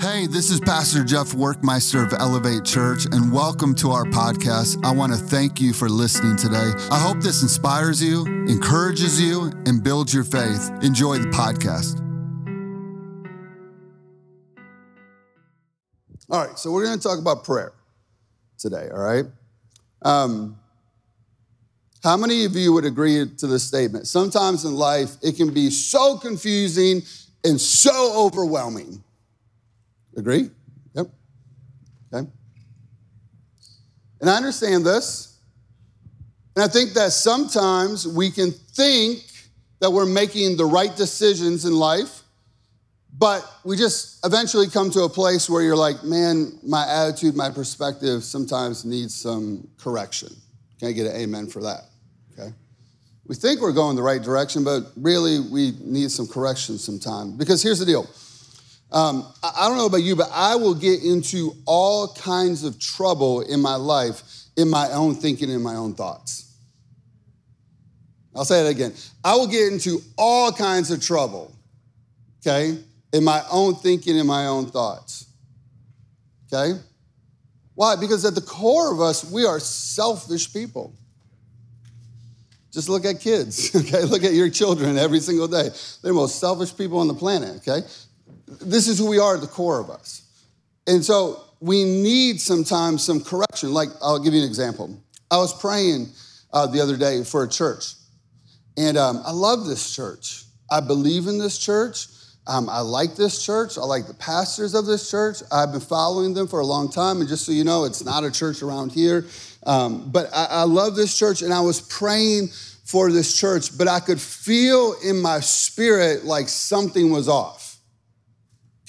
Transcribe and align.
Hey, 0.00 0.26
this 0.26 0.50
is 0.50 0.60
Pastor 0.60 1.04
Jeff 1.04 1.32
Workmeister 1.32 2.02
of 2.02 2.18
Elevate 2.18 2.64
Church, 2.64 3.04
and 3.12 3.30
welcome 3.30 3.74
to 3.74 3.90
our 3.90 4.04
podcast. 4.04 4.82
I 4.82 4.92
want 4.92 5.12
to 5.12 5.18
thank 5.18 5.60
you 5.60 5.74
for 5.74 5.90
listening 5.90 6.36
today. 6.36 6.72
I 6.90 6.98
hope 6.98 7.20
this 7.20 7.42
inspires 7.42 8.02
you, 8.02 8.24
encourages 8.48 9.20
you, 9.20 9.52
and 9.66 9.84
builds 9.84 10.14
your 10.14 10.24
faith. 10.24 10.70
Enjoy 10.80 11.18
the 11.18 11.26
podcast. 11.26 12.00
All 16.30 16.46
right, 16.46 16.58
so 16.58 16.72
we're 16.72 16.84
going 16.84 16.96
to 16.96 17.02
talk 17.02 17.18
about 17.18 17.44
prayer 17.44 17.74
today, 18.56 18.88
all 18.90 19.02
right? 19.02 19.26
Um, 20.00 20.58
how 22.02 22.16
many 22.16 22.46
of 22.46 22.56
you 22.56 22.72
would 22.72 22.86
agree 22.86 23.26
to 23.36 23.46
this 23.46 23.64
statement? 23.64 24.06
Sometimes 24.06 24.64
in 24.64 24.74
life, 24.74 25.16
it 25.22 25.36
can 25.36 25.52
be 25.52 25.68
so 25.68 26.16
confusing 26.16 27.02
and 27.44 27.60
so 27.60 28.14
overwhelming. 28.16 29.04
Agree? 30.16 30.50
Yep. 30.94 31.06
Okay. 32.12 32.28
And 34.20 34.30
I 34.30 34.36
understand 34.36 34.84
this. 34.84 35.38
And 36.56 36.64
I 36.64 36.68
think 36.68 36.92
that 36.94 37.12
sometimes 37.12 38.06
we 38.06 38.30
can 38.30 38.50
think 38.50 39.22
that 39.80 39.90
we're 39.90 40.06
making 40.06 40.56
the 40.56 40.64
right 40.64 40.94
decisions 40.94 41.64
in 41.64 41.74
life, 41.74 42.22
but 43.16 43.48
we 43.64 43.76
just 43.76 44.24
eventually 44.26 44.68
come 44.68 44.90
to 44.90 45.02
a 45.02 45.08
place 45.08 45.48
where 45.48 45.62
you're 45.62 45.76
like, 45.76 46.04
man, 46.04 46.58
my 46.62 46.86
attitude, 46.86 47.34
my 47.34 47.50
perspective 47.50 48.24
sometimes 48.24 48.84
needs 48.84 49.14
some 49.14 49.68
correction. 49.78 50.28
Can 50.78 50.88
I 50.88 50.92
get 50.92 51.06
an 51.06 51.16
amen 51.16 51.46
for 51.46 51.62
that? 51.62 51.84
Okay. 52.32 52.52
We 53.26 53.36
think 53.36 53.60
we're 53.60 53.72
going 53.72 53.96
the 53.96 54.02
right 54.02 54.22
direction, 54.22 54.64
but 54.64 54.90
really 54.96 55.40
we 55.40 55.72
need 55.80 56.10
some 56.10 56.26
correction 56.26 56.78
sometime. 56.78 57.36
Because 57.36 57.62
here's 57.62 57.78
the 57.78 57.86
deal 57.86 58.08
um, 58.92 59.26
I 59.42 59.68
don't 59.68 59.76
know 59.76 59.86
about 59.86 60.02
you, 60.02 60.16
but 60.16 60.28
I 60.32 60.56
will 60.56 60.74
get 60.74 61.02
into 61.02 61.54
all 61.64 62.12
kinds 62.14 62.64
of 62.64 62.78
trouble 62.80 63.42
in 63.42 63.60
my 63.60 63.76
life 63.76 64.22
in 64.56 64.68
my 64.68 64.90
own 64.90 65.14
thinking 65.14 65.48
in 65.50 65.62
my 65.62 65.76
own 65.76 65.94
thoughts. 65.94 66.52
I'll 68.34 68.44
say 68.44 68.66
it 68.66 68.70
again. 68.70 68.94
I 69.24 69.34
will 69.34 69.46
get 69.46 69.72
into 69.72 70.00
all 70.16 70.52
kinds 70.52 70.90
of 70.90 71.02
trouble, 71.02 71.54
okay, 72.40 72.78
in 73.12 73.24
my 73.24 73.42
own 73.50 73.74
thinking 73.74 74.16
in 74.16 74.26
my 74.26 74.46
own 74.46 74.66
thoughts. 74.66 75.26
Okay? 76.52 76.78
Why? 77.74 77.96
Because 77.96 78.24
at 78.24 78.34
the 78.34 78.40
core 78.40 78.92
of 78.92 79.00
us, 79.00 79.30
we 79.30 79.46
are 79.46 79.58
selfish 79.60 80.52
people. 80.52 80.92
Just 82.72 82.88
look 82.88 83.04
at 83.04 83.20
kids, 83.20 83.74
okay? 83.76 84.02
Look 84.04 84.22
at 84.22 84.32
your 84.32 84.48
children 84.48 84.96
every 84.96 85.20
single 85.20 85.48
day. 85.48 85.70
They're 86.02 86.10
the 86.10 86.12
most 86.12 86.38
selfish 86.38 86.76
people 86.76 86.98
on 86.98 87.08
the 87.08 87.14
planet, 87.14 87.56
okay? 87.66 87.86
This 88.60 88.88
is 88.88 88.98
who 88.98 89.08
we 89.08 89.18
are 89.18 89.36
at 89.36 89.40
the 89.40 89.46
core 89.46 89.80
of 89.80 89.90
us. 89.90 90.22
And 90.86 91.04
so 91.04 91.44
we 91.60 91.84
need 91.84 92.40
sometimes 92.40 93.04
some 93.04 93.22
correction. 93.22 93.72
Like, 93.72 93.90
I'll 94.02 94.18
give 94.18 94.34
you 94.34 94.40
an 94.40 94.48
example. 94.48 94.98
I 95.30 95.36
was 95.36 95.58
praying 95.58 96.08
uh, 96.52 96.66
the 96.66 96.80
other 96.80 96.96
day 96.96 97.22
for 97.22 97.44
a 97.44 97.48
church, 97.48 97.94
and 98.76 98.96
um, 98.96 99.22
I 99.24 99.30
love 99.30 99.66
this 99.66 99.94
church. 99.94 100.44
I 100.70 100.80
believe 100.80 101.26
in 101.26 101.38
this 101.38 101.58
church. 101.58 102.06
Um, 102.46 102.68
I 102.68 102.80
like 102.80 103.14
this 103.14 103.44
church. 103.44 103.78
I 103.78 103.82
like 103.82 104.06
the 104.06 104.14
pastors 104.14 104.74
of 104.74 104.86
this 104.86 105.08
church. 105.10 105.36
I've 105.52 105.70
been 105.70 105.80
following 105.80 106.34
them 106.34 106.48
for 106.48 106.60
a 106.60 106.66
long 106.66 106.90
time. 106.90 107.20
And 107.20 107.28
just 107.28 107.44
so 107.44 107.52
you 107.52 107.64
know, 107.64 107.84
it's 107.84 108.02
not 108.04 108.24
a 108.24 108.30
church 108.30 108.62
around 108.62 108.92
here. 108.92 109.26
Um, 109.66 110.10
but 110.10 110.30
I, 110.34 110.46
I 110.50 110.62
love 110.62 110.96
this 110.96 111.16
church, 111.16 111.42
and 111.42 111.52
I 111.52 111.60
was 111.60 111.80
praying 111.80 112.48
for 112.84 113.12
this 113.12 113.38
church, 113.38 113.76
but 113.76 113.86
I 113.86 114.00
could 114.00 114.20
feel 114.20 114.96
in 115.04 115.20
my 115.20 115.38
spirit 115.38 116.24
like 116.24 116.48
something 116.48 117.10
was 117.10 117.28
off 117.28 117.69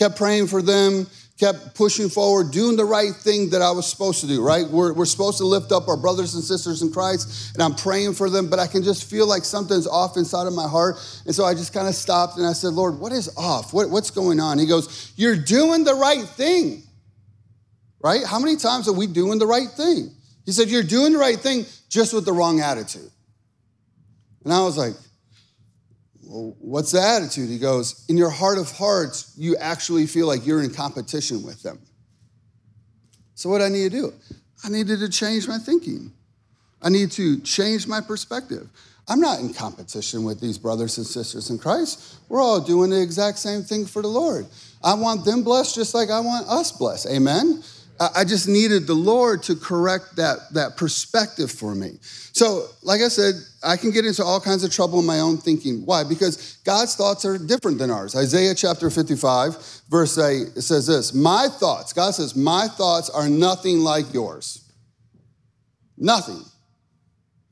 kept 0.01 0.15
praying 0.15 0.47
for 0.47 0.63
them, 0.63 1.05
kept 1.37 1.75
pushing 1.75 2.09
forward, 2.09 2.49
doing 2.49 2.75
the 2.75 2.83
right 2.83 3.13
thing 3.13 3.51
that 3.51 3.61
I 3.61 3.69
was 3.69 3.87
supposed 3.87 4.19
to 4.21 4.27
do, 4.27 4.43
right? 4.43 4.67
We're, 4.67 4.93
we're 4.93 5.05
supposed 5.05 5.37
to 5.37 5.45
lift 5.45 5.71
up 5.71 5.87
our 5.87 5.95
brothers 5.95 6.33
and 6.33 6.43
sisters 6.43 6.81
in 6.81 6.91
Christ, 6.91 7.53
and 7.53 7.61
I'm 7.61 7.75
praying 7.75 8.15
for 8.15 8.27
them, 8.27 8.49
but 8.49 8.57
I 8.57 8.65
can 8.65 8.81
just 8.81 9.07
feel 9.07 9.27
like 9.27 9.45
something's 9.45 9.85
off 9.85 10.17
inside 10.17 10.47
of 10.47 10.53
my 10.53 10.67
heart. 10.67 10.95
And 11.27 11.35
so 11.35 11.45
I 11.45 11.53
just 11.53 11.71
kind 11.71 11.87
of 11.87 11.93
stopped 11.93 12.39
and 12.39 12.47
I 12.47 12.53
said, 12.53 12.69
Lord, 12.69 12.99
what 12.99 13.11
is 13.11 13.31
off? 13.37 13.75
What, 13.75 13.91
what's 13.91 14.09
going 14.09 14.39
on? 14.39 14.57
He 14.57 14.65
goes, 14.65 15.13
You're 15.17 15.35
doing 15.35 15.83
the 15.83 15.93
right 15.93 16.25
thing, 16.25 16.81
right? 18.03 18.25
How 18.25 18.39
many 18.39 18.55
times 18.55 18.87
are 18.87 18.93
we 18.93 19.05
doing 19.05 19.37
the 19.37 19.45
right 19.45 19.69
thing? 19.69 20.09
He 20.47 20.51
said, 20.51 20.67
You're 20.67 20.81
doing 20.81 21.13
the 21.13 21.19
right 21.19 21.39
thing 21.39 21.65
just 21.89 22.11
with 22.11 22.25
the 22.25 22.33
wrong 22.33 22.59
attitude. 22.59 23.11
And 24.45 24.51
I 24.51 24.63
was 24.63 24.79
like, 24.79 24.93
well, 26.31 26.55
what's 26.59 26.91
the 26.91 27.01
attitude? 27.01 27.49
He 27.49 27.59
goes, 27.59 28.05
In 28.07 28.15
your 28.15 28.29
heart 28.29 28.57
of 28.57 28.71
hearts, 28.71 29.33
you 29.37 29.57
actually 29.57 30.07
feel 30.07 30.27
like 30.27 30.45
you're 30.45 30.63
in 30.63 30.73
competition 30.73 31.43
with 31.43 31.61
them. 31.61 31.77
So, 33.35 33.49
what 33.49 33.61
I 33.61 33.67
need 33.67 33.91
to 33.91 33.97
do? 33.97 34.13
I 34.63 34.69
needed 34.69 34.99
to 34.99 35.09
change 35.09 35.45
my 35.49 35.57
thinking. 35.57 36.13
I 36.81 36.87
need 36.87 37.11
to 37.11 37.41
change 37.41 37.85
my 37.85 37.99
perspective. 37.99 38.69
I'm 39.09 39.19
not 39.19 39.41
in 39.41 39.53
competition 39.53 40.23
with 40.23 40.39
these 40.39 40.57
brothers 40.57 40.97
and 40.97 41.05
sisters 41.05 41.49
in 41.49 41.57
Christ. 41.57 42.15
We're 42.29 42.41
all 42.41 42.61
doing 42.61 42.91
the 42.91 43.01
exact 43.01 43.37
same 43.37 43.63
thing 43.63 43.85
for 43.85 44.01
the 44.01 44.07
Lord. 44.07 44.45
I 44.81 44.93
want 44.93 45.25
them 45.25 45.43
blessed 45.43 45.75
just 45.75 45.93
like 45.93 46.09
I 46.09 46.21
want 46.21 46.47
us 46.47 46.71
blessed. 46.71 47.07
Amen? 47.07 47.61
I 48.15 48.23
just 48.23 48.47
needed 48.47 48.87
the 48.87 48.95
Lord 48.95 49.43
to 49.43 49.55
correct 49.55 50.15
that, 50.15 50.37
that 50.53 50.75
perspective 50.75 51.51
for 51.51 51.75
me. 51.75 51.99
So, 52.01 52.65
like 52.81 53.01
I 53.01 53.09
said, 53.09 53.35
I 53.63 53.77
can 53.77 53.91
get 53.91 54.05
into 54.05 54.23
all 54.23 54.39
kinds 54.39 54.63
of 54.63 54.71
trouble 54.71 54.99
in 54.99 55.05
my 55.05 55.19
own 55.19 55.37
thinking. 55.37 55.85
Why? 55.85 56.03
Because 56.03 56.57
God's 56.63 56.95
thoughts 56.95 57.25
are 57.25 57.37
different 57.37 57.77
than 57.77 57.91
ours. 57.91 58.15
Isaiah 58.15 58.55
chapter 58.55 58.89
55, 58.89 59.81
verse 59.87 60.17
8, 60.17 60.47
it 60.55 60.61
says 60.61 60.87
this 60.87 61.13
My 61.13 61.47
thoughts, 61.47 61.93
God 61.93 62.15
says, 62.15 62.35
My 62.35 62.67
thoughts 62.67 63.11
are 63.11 63.29
nothing 63.29 63.81
like 63.81 64.11
yours. 64.11 64.67
Nothing. 65.95 66.41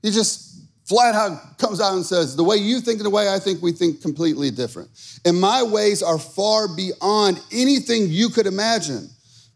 He 0.01 0.09
just 0.09 0.63
flat 0.85 1.13
out 1.13 1.59
comes 1.59 1.79
out 1.79 1.93
and 1.93 2.03
says, 2.03 2.35
The 2.35 2.43
way 2.43 2.55
you 2.55 2.81
think 2.81 2.97
and 2.97 3.05
the 3.05 3.11
way 3.11 3.31
I 3.31 3.37
think, 3.37 3.61
we 3.61 3.71
think 3.71 4.01
completely 4.01 4.49
different. 4.49 4.89
And 5.25 5.39
my 5.39 5.61
ways 5.61 6.01
are 6.01 6.17
far 6.17 6.67
beyond 6.75 7.39
anything 7.51 8.07
you 8.09 8.29
could 8.29 8.47
imagine. 8.47 9.09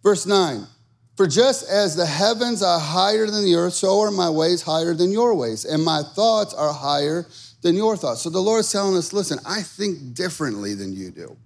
Verse 0.04 0.28
9, 0.28 0.68
for 1.16 1.28
just 1.28 1.70
as 1.70 1.96
the 1.96 2.06
heavens 2.06 2.64
are 2.64 2.80
higher 2.80 3.28
than 3.28 3.46
the 3.46 3.56
earth, 3.56 3.74
so 3.74 4.02
are 4.02 4.12
my 4.12 4.30
ways 4.30 4.62
higher 4.62 4.94
than 4.94 5.12
your 5.12 5.36
ways, 5.36 5.66
and 5.66 5.84
my 5.84 6.02
thoughts 6.16 6.54
are 6.54 6.74
higher 6.74 7.26
than 7.62 7.76
your 7.76 7.96
thoughts. 7.96 8.22
So 8.22 8.30
the 8.30 8.40
Lord's 8.40 8.72
telling 8.72 8.96
us 8.98 9.14
listen, 9.14 9.40
I 9.46 9.62
think 9.62 10.14
differently 10.14 10.74
than 10.74 10.94
you 10.94 11.12
do. 11.12 11.38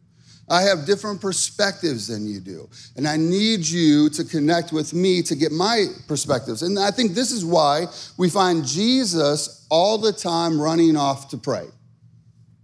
I 0.50 0.61
have 0.61 0.85
different 0.85 1.19
perspectives 1.19 2.07
than 2.07 2.25
you 2.25 2.39
do. 2.39 2.69
And 2.95 3.07
I 3.07 3.17
need 3.17 3.67
you 3.67 4.09
to 4.11 4.23
connect 4.23 4.72
with 4.72 4.94
me 4.94 5.22
to 5.23 5.35
get 5.35 5.51
my 5.51 5.88
perspectives. 6.07 6.61
And 6.61 6.79
I 6.79 6.91
think 6.91 7.13
this 7.13 7.31
is 7.31 7.44
why 7.44 7.88
we 8.17 8.29
find 8.29 8.66
Jesus 8.66 9.67
all 9.69 9.97
the 9.97 10.13
time 10.13 10.59
running 10.59 10.95
off 10.95 11.27
to 11.29 11.38
pray. 11.38 11.66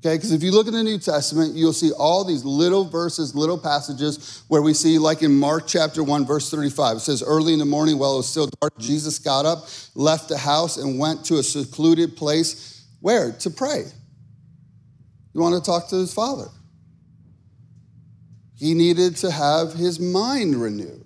Okay, 0.06 0.18
because 0.18 0.34
if 0.34 0.44
you 0.44 0.52
look 0.52 0.68
in 0.68 0.74
the 0.74 0.84
New 0.84 0.98
Testament, 0.98 1.56
you'll 1.56 1.72
see 1.72 1.94
all 1.94 2.26
these 2.26 2.44
little 2.44 2.84
verses, 2.84 3.34
little 3.34 3.58
passages 3.58 4.44
where 4.50 4.62
we 4.62 4.74
see, 4.74 5.00
like 5.00 5.22
in 5.22 5.34
Mark 5.34 5.64
chapter 5.66 6.04
1, 6.04 6.26
verse 6.26 6.52
35, 6.52 6.98
it 6.98 7.00
says, 7.00 7.24
Early 7.24 7.54
in 7.54 7.60
the 7.60 7.66
morning, 7.66 7.98
while 7.98 8.16
it 8.16 8.18
was 8.18 8.28
still 8.28 8.50
dark, 8.60 8.78
Jesus 8.78 9.18
got 9.18 9.46
up, 9.46 9.70
left 9.96 10.28
the 10.28 10.38
house, 10.38 10.76
and 10.76 11.00
went 11.00 11.24
to 11.28 11.36
a 11.36 11.44
secluded 11.44 12.18
place. 12.18 12.86
Where? 13.00 13.32
To 13.32 13.50
pray. 13.50 13.86
You 15.34 15.40
want 15.40 15.56
to 15.56 15.66
talk 15.66 15.88
to 15.88 15.96
his 15.96 16.14
father. 16.14 16.50
He 18.58 18.74
needed 18.74 19.16
to 19.18 19.32
have 19.32 19.72
his 19.72 20.02
mind 20.02 20.58
renewed. 20.58 21.06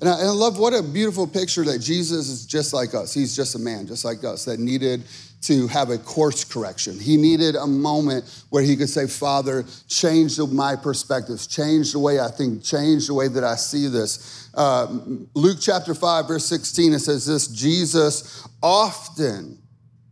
And 0.00 0.08
I, 0.08 0.18
and 0.20 0.28
I 0.28 0.32
love 0.32 0.58
what 0.58 0.72
a 0.72 0.82
beautiful 0.82 1.26
picture 1.26 1.64
that 1.64 1.80
Jesus 1.80 2.30
is 2.30 2.46
just 2.46 2.72
like 2.72 2.94
us. 2.94 3.12
He's 3.12 3.36
just 3.36 3.56
a 3.56 3.58
man, 3.58 3.86
just 3.86 4.06
like 4.06 4.24
us, 4.24 4.46
that 4.46 4.58
needed 4.58 5.04
to 5.42 5.66
have 5.66 5.90
a 5.90 5.98
course 5.98 6.44
correction. 6.44 6.98
He 6.98 7.16
needed 7.16 7.56
a 7.56 7.66
moment 7.66 8.44
where 8.50 8.62
he 8.62 8.76
could 8.76 8.88
say, 8.88 9.06
Father, 9.06 9.64
change 9.88 10.38
my 10.38 10.76
perspectives, 10.76 11.46
change 11.46 11.92
the 11.92 11.98
way 11.98 12.20
I 12.20 12.28
think, 12.28 12.62
change 12.62 13.08
the 13.08 13.14
way 13.14 13.28
that 13.28 13.42
I 13.42 13.56
see 13.56 13.88
this. 13.88 14.48
Uh, 14.54 14.86
Luke 15.34 15.58
chapter 15.60 15.94
5, 15.94 16.28
verse 16.28 16.46
16, 16.46 16.92
it 16.92 17.00
says 17.00 17.26
this 17.26 17.48
Jesus 17.48 18.46
often 18.62 19.58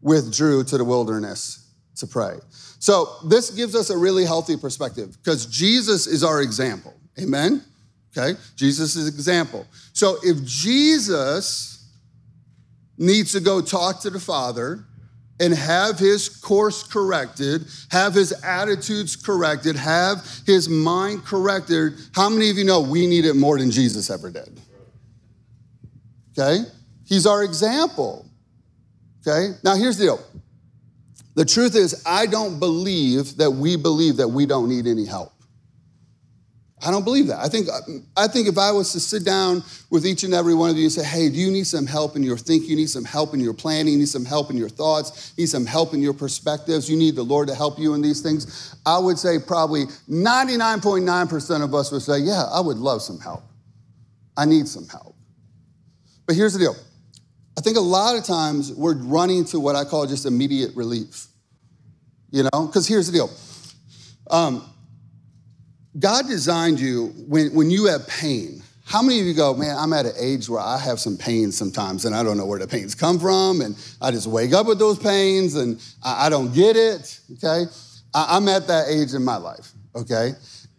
withdrew 0.02 0.64
to 0.64 0.78
the 0.78 0.84
wilderness 0.84 1.68
to 1.96 2.06
pray. 2.06 2.36
So 2.80 3.08
this 3.28 3.50
gives 3.50 3.76
us 3.76 3.90
a 3.90 3.96
really 3.96 4.24
healthy 4.24 4.56
perspective 4.56 5.16
because 5.22 5.46
Jesus 5.46 6.06
is 6.06 6.24
our 6.24 6.42
example. 6.42 6.94
Amen? 7.20 7.62
Okay? 8.16 8.38
Jesus 8.56 8.96
is 8.96 9.06
example. 9.06 9.66
So 9.92 10.16
if 10.22 10.42
Jesus 10.44 11.88
needs 12.98 13.32
to 13.32 13.40
go 13.40 13.60
talk 13.60 14.00
to 14.00 14.10
the 14.10 14.18
Father, 14.18 14.84
and 15.40 15.54
have 15.54 15.98
his 15.98 16.28
course 16.28 16.82
corrected, 16.82 17.66
have 17.90 18.14
his 18.14 18.32
attitudes 18.44 19.16
corrected, 19.16 19.74
have 19.74 20.18
his 20.46 20.68
mind 20.68 21.24
corrected, 21.24 21.94
how 22.14 22.28
many 22.28 22.50
of 22.50 22.58
you 22.58 22.64
know 22.64 22.80
we 22.82 23.06
need 23.06 23.24
it 23.24 23.34
more 23.34 23.58
than 23.58 23.70
Jesus 23.70 24.10
ever 24.10 24.30
did? 24.30 24.60
Okay? 26.38 26.62
He's 27.06 27.26
our 27.26 27.42
example. 27.42 28.26
Okay? 29.26 29.54
Now 29.64 29.74
here's 29.74 29.96
the 29.96 30.04
deal. 30.04 30.20
The 31.34 31.44
truth 31.46 31.74
is, 31.74 32.02
I 32.04 32.26
don't 32.26 32.58
believe 32.58 33.38
that 33.38 33.50
we 33.50 33.76
believe 33.76 34.18
that 34.18 34.28
we 34.28 34.44
don't 34.44 34.68
need 34.68 34.86
any 34.86 35.06
help. 35.06 35.32
I 36.82 36.90
don't 36.90 37.04
believe 37.04 37.26
that. 37.26 37.40
I 37.40 37.48
think, 37.48 37.68
I 38.16 38.26
think 38.26 38.48
if 38.48 38.56
I 38.56 38.72
was 38.72 38.92
to 38.92 39.00
sit 39.00 39.24
down 39.24 39.62
with 39.90 40.06
each 40.06 40.24
and 40.24 40.32
every 40.32 40.54
one 40.54 40.70
of 40.70 40.76
you 40.76 40.84
and 40.84 40.92
say, 40.92 41.04
hey, 41.04 41.28
do 41.28 41.36
you 41.36 41.50
need 41.50 41.66
some 41.66 41.86
help 41.86 42.16
in 42.16 42.22
your 42.22 42.38
thinking? 42.38 42.70
You 42.70 42.76
need 42.76 42.88
some 42.88 43.04
help 43.04 43.34
in 43.34 43.40
your 43.40 43.52
planning? 43.52 43.92
You 43.92 43.98
need 43.98 44.08
some 44.08 44.24
help 44.24 44.50
in 44.50 44.56
your 44.56 44.70
thoughts? 44.70 45.34
You 45.36 45.42
need 45.42 45.48
some 45.48 45.66
help 45.66 45.92
in 45.92 46.00
your 46.00 46.14
perspectives? 46.14 46.88
You 46.88 46.96
need 46.96 47.16
the 47.16 47.22
Lord 47.22 47.48
to 47.48 47.54
help 47.54 47.78
you 47.78 47.92
in 47.92 48.00
these 48.00 48.22
things? 48.22 48.74
I 48.86 48.98
would 48.98 49.18
say 49.18 49.38
probably 49.38 49.86
99.9% 50.08 51.62
of 51.62 51.74
us 51.74 51.92
would 51.92 52.02
say, 52.02 52.18
yeah, 52.18 52.44
I 52.44 52.60
would 52.60 52.78
love 52.78 53.02
some 53.02 53.18
help. 53.18 53.42
I 54.36 54.46
need 54.46 54.66
some 54.66 54.88
help. 54.88 55.14
But 56.26 56.36
here's 56.36 56.54
the 56.54 56.60
deal 56.60 56.76
I 57.58 57.60
think 57.60 57.76
a 57.76 57.80
lot 57.80 58.16
of 58.16 58.24
times 58.24 58.72
we're 58.72 58.94
running 58.94 59.44
to 59.46 59.60
what 59.60 59.76
I 59.76 59.84
call 59.84 60.06
just 60.06 60.24
immediate 60.24 60.74
relief. 60.74 61.26
You 62.30 62.44
know, 62.44 62.66
because 62.66 62.86
here's 62.86 63.06
the 63.06 63.12
deal. 63.12 63.30
Um, 64.30 64.69
God 65.98 66.28
designed 66.28 66.78
you 66.78 67.08
when, 67.26 67.52
when 67.54 67.70
you 67.70 67.86
have 67.86 68.06
pain. 68.06 68.62
How 68.84 69.02
many 69.02 69.20
of 69.20 69.26
you 69.26 69.34
go, 69.34 69.54
man, 69.54 69.76
I'm 69.76 69.92
at 69.92 70.06
an 70.06 70.12
age 70.18 70.48
where 70.48 70.60
I 70.60 70.78
have 70.78 70.98
some 70.98 71.16
pain 71.16 71.52
sometimes 71.52 72.04
and 72.04 72.14
I 72.14 72.22
don't 72.22 72.36
know 72.36 72.46
where 72.46 72.58
the 72.58 72.66
pains 72.66 72.94
come 72.94 73.18
from 73.18 73.60
and 73.60 73.76
I 74.00 74.10
just 74.10 74.26
wake 74.26 74.52
up 74.52 74.66
with 74.66 74.78
those 74.78 74.98
pains 74.98 75.54
and 75.54 75.80
I, 76.02 76.26
I 76.26 76.28
don't 76.28 76.52
get 76.52 76.76
it, 76.76 77.20
okay? 77.34 77.70
I, 78.12 78.36
am 78.36 78.48
at 78.48 78.66
that 78.66 78.88
age 78.88 79.14
in 79.14 79.24
my 79.24 79.36
life, 79.36 79.72
okay? 79.94 80.32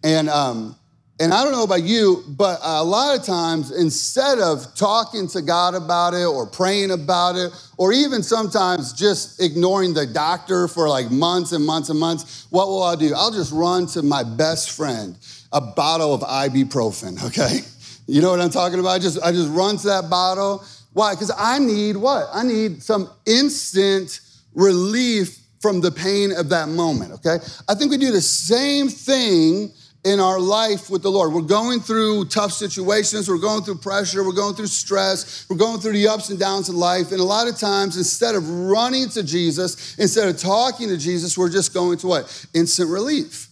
And 0.04 0.30
um, 0.30 0.76
and 1.22 1.36
I 1.36 1.44
don't 1.44 1.52
know 1.52 1.62
about 1.62 1.84
you, 1.84 2.24
but 2.30 2.60
a 2.64 2.84
lot 2.84 3.16
of 3.16 3.24
times, 3.24 3.70
instead 3.70 4.40
of 4.40 4.74
talking 4.74 5.28
to 5.28 5.44
God 5.44 5.76
about 5.76 6.16
it 6.16 6.26
or 6.26 6.48
praying 6.48 6.90
about 6.90 7.36
it, 7.36 7.54
or 7.78 7.94
even 7.94 8.24
sometimes 8.24 8.92
just 8.92 9.40
ignoring 9.40 9.94
the 9.94 10.08
doctor 10.08 10.68
for 10.68 10.90
like 10.90 11.12
months 11.12 11.52
and 11.52 11.64
months 11.64 11.90
and 11.90 12.00
months, 12.00 12.48
what 12.50 12.70
will 12.70 12.82
I 12.82 12.96
do? 12.96 13.14
I'll 13.16 13.30
just 13.30 13.52
run 13.52 13.86
to 13.88 14.02
my 14.02 14.24
best 14.24 14.72
friend, 14.72 15.16
a 15.54 15.62
bottle 15.62 16.12
of 16.16 16.22
ibuprofen, 16.22 17.24
okay? 17.28 17.60
You 18.08 18.24
know 18.24 18.32
what 18.32 18.42
I'm 18.42 18.50
talking 18.50 18.80
about? 18.80 18.90
I 18.90 19.00
just, 19.00 19.22
I 19.22 19.32
just 19.32 19.52
run 19.52 19.78
to 19.78 19.88
that 19.90 20.10
bottle. 20.10 20.66
Why? 20.94 21.14
Because 21.14 21.32
I 21.38 21.60
need 21.60 21.98
what? 21.98 22.30
I 22.34 22.42
need 22.42 22.82
some 22.82 23.08
instant 23.28 24.22
relief 24.56 25.38
from 25.60 25.82
the 25.82 25.92
pain 25.92 26.32
of 26.32 26.50
that 26.50 26.68
moment, 26.68 27.12
okay? 27.12 27.38
I 27.70 27.76
think 27.76 27.92
we 27.92 27.98
do 27.98 28.12
the 28.12 28.22
same 28.22 28.90
thing 28.90 29.72
in 30.04 30.20
our 30.20 30.40
life 30.40 30.90
with 30.90 31.04
the 31.04 31.12
Lord. 31.12 31.32
We're 31.32 31.42
going 31.42 31.80
through 31.80 32.26
tough 32.26 32.52
situations, 32.52 33.30
we're 33.30 33.38
going 33.38 33.64
through 33.64 33.78
pressure, 33.78 34.24
we're 34.24 34.34
going 34.34 34.56
through 34.56 34.68
stress, 34.68 35.46
we're 35.50 35.58
going 35.58 35.80
through 35.80 35.94
the 35.94 36.08
ups 36.08 36.30
and 36.30 36.40
downs 36.40 36.70
of 36.70 36.76
life. 36.76 37.12
And 37.12 37.20
a 37.20 37.24
lot 37.24 37.48
of 37.48 37.58
times, 37.58 37.98
instead 37.98 38.34
of 38.34 38.50
running 38.50 39.10
to 39.10 39.22
Jesus, 39.22 39.98
instead 39.98 40.28
of 40.28 40.38
talking 40.38 40.88
to 40.88 40.98
Jesus, 40.98 41.38
we're 41.38 41.52
just 41.52 41.74
going 41.74 42.00
to 42.00 42.08
what? 42.08 42.46
Instant 42.54 42.90
relief. 42.90 43.50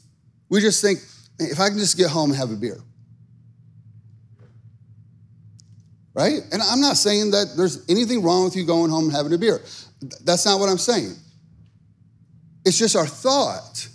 We 0.49 0.59
just 0.61 0.81
think, 0.81 0.99
if 1.37 1.59
I 1.59 1.69
can 1.69 1.77
just 1.77 1.97
get 1.97 2.09
home 2.09 2.31
and 2.31 2.39
have 2.39 2.51
a 2.51 2.55
beer. 2.55 2.79
Right? 6.15 6.39
And 6.51 6.61
I'm 6.61 6.81
not 6.81 6.97
saying 6.97 7.31
that 7.31 7.53
there's 7.55 7.87
anything 7.89 8.23
wrong 8.23 8.43
with 8.43 8.55
you 8.55 8.65
going 8.65 8.89
home 8.89 9.05
and 9.05 9.13
having 9.13 9.33
a 9.33 9.37
beer. 9.37 9.61
That's 10.23 10.45
not 10.45 10.59
what 10.59 10.67
I'm 10.67 10.79
saying. 10.79 11.15
It's 12.65 12.77
just 12.77 12.95
our 12.95 13.05
thought 13.05 13.88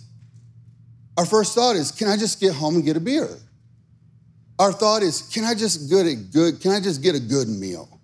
our 1.16 1.24
first 1.24 1.54
thought 1.54 1.76
is, 1.76 1.90
can 1.92 2.08
I 2.08 2.16
just 2.16 2.40
get 2.40 2.54
home 2.54 2.76
and 2.76 2.84
get 2.84 2.96
a 2.96 3.00
beer? 3.00 3.28
Our 4.58 4.72
thought 4.72 5.02
is, 5.02 5.22
can 5.22 5.44
I 5.44 5.54
just 5.54 5.90
get 5.90 6.06
a 6.06 6.14
good, 6.14 6.60
can 6.60 6.72
I 6.72 6.80
just 6.80 7.02
get 7.02 7.14
a 7.14 7.20
good 7.20 7.48
meal? 7.48 8.00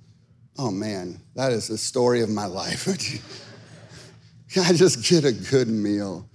Oh 0.58 0.70
man, 0.70 1.20
that 1.34 1.52
is 1.52 1.68
the 1.68 1.78
story 1.78 2.22
of 2.22 2.28
my 2.28 2.46
life. 2.46 2.84
can 4.52 4.64
I 4.64 4.72
just 4.72 5.08
get 5.08 5.24
a 5.24 5.32
good 5.32 5.68
meal? 5.68 6.28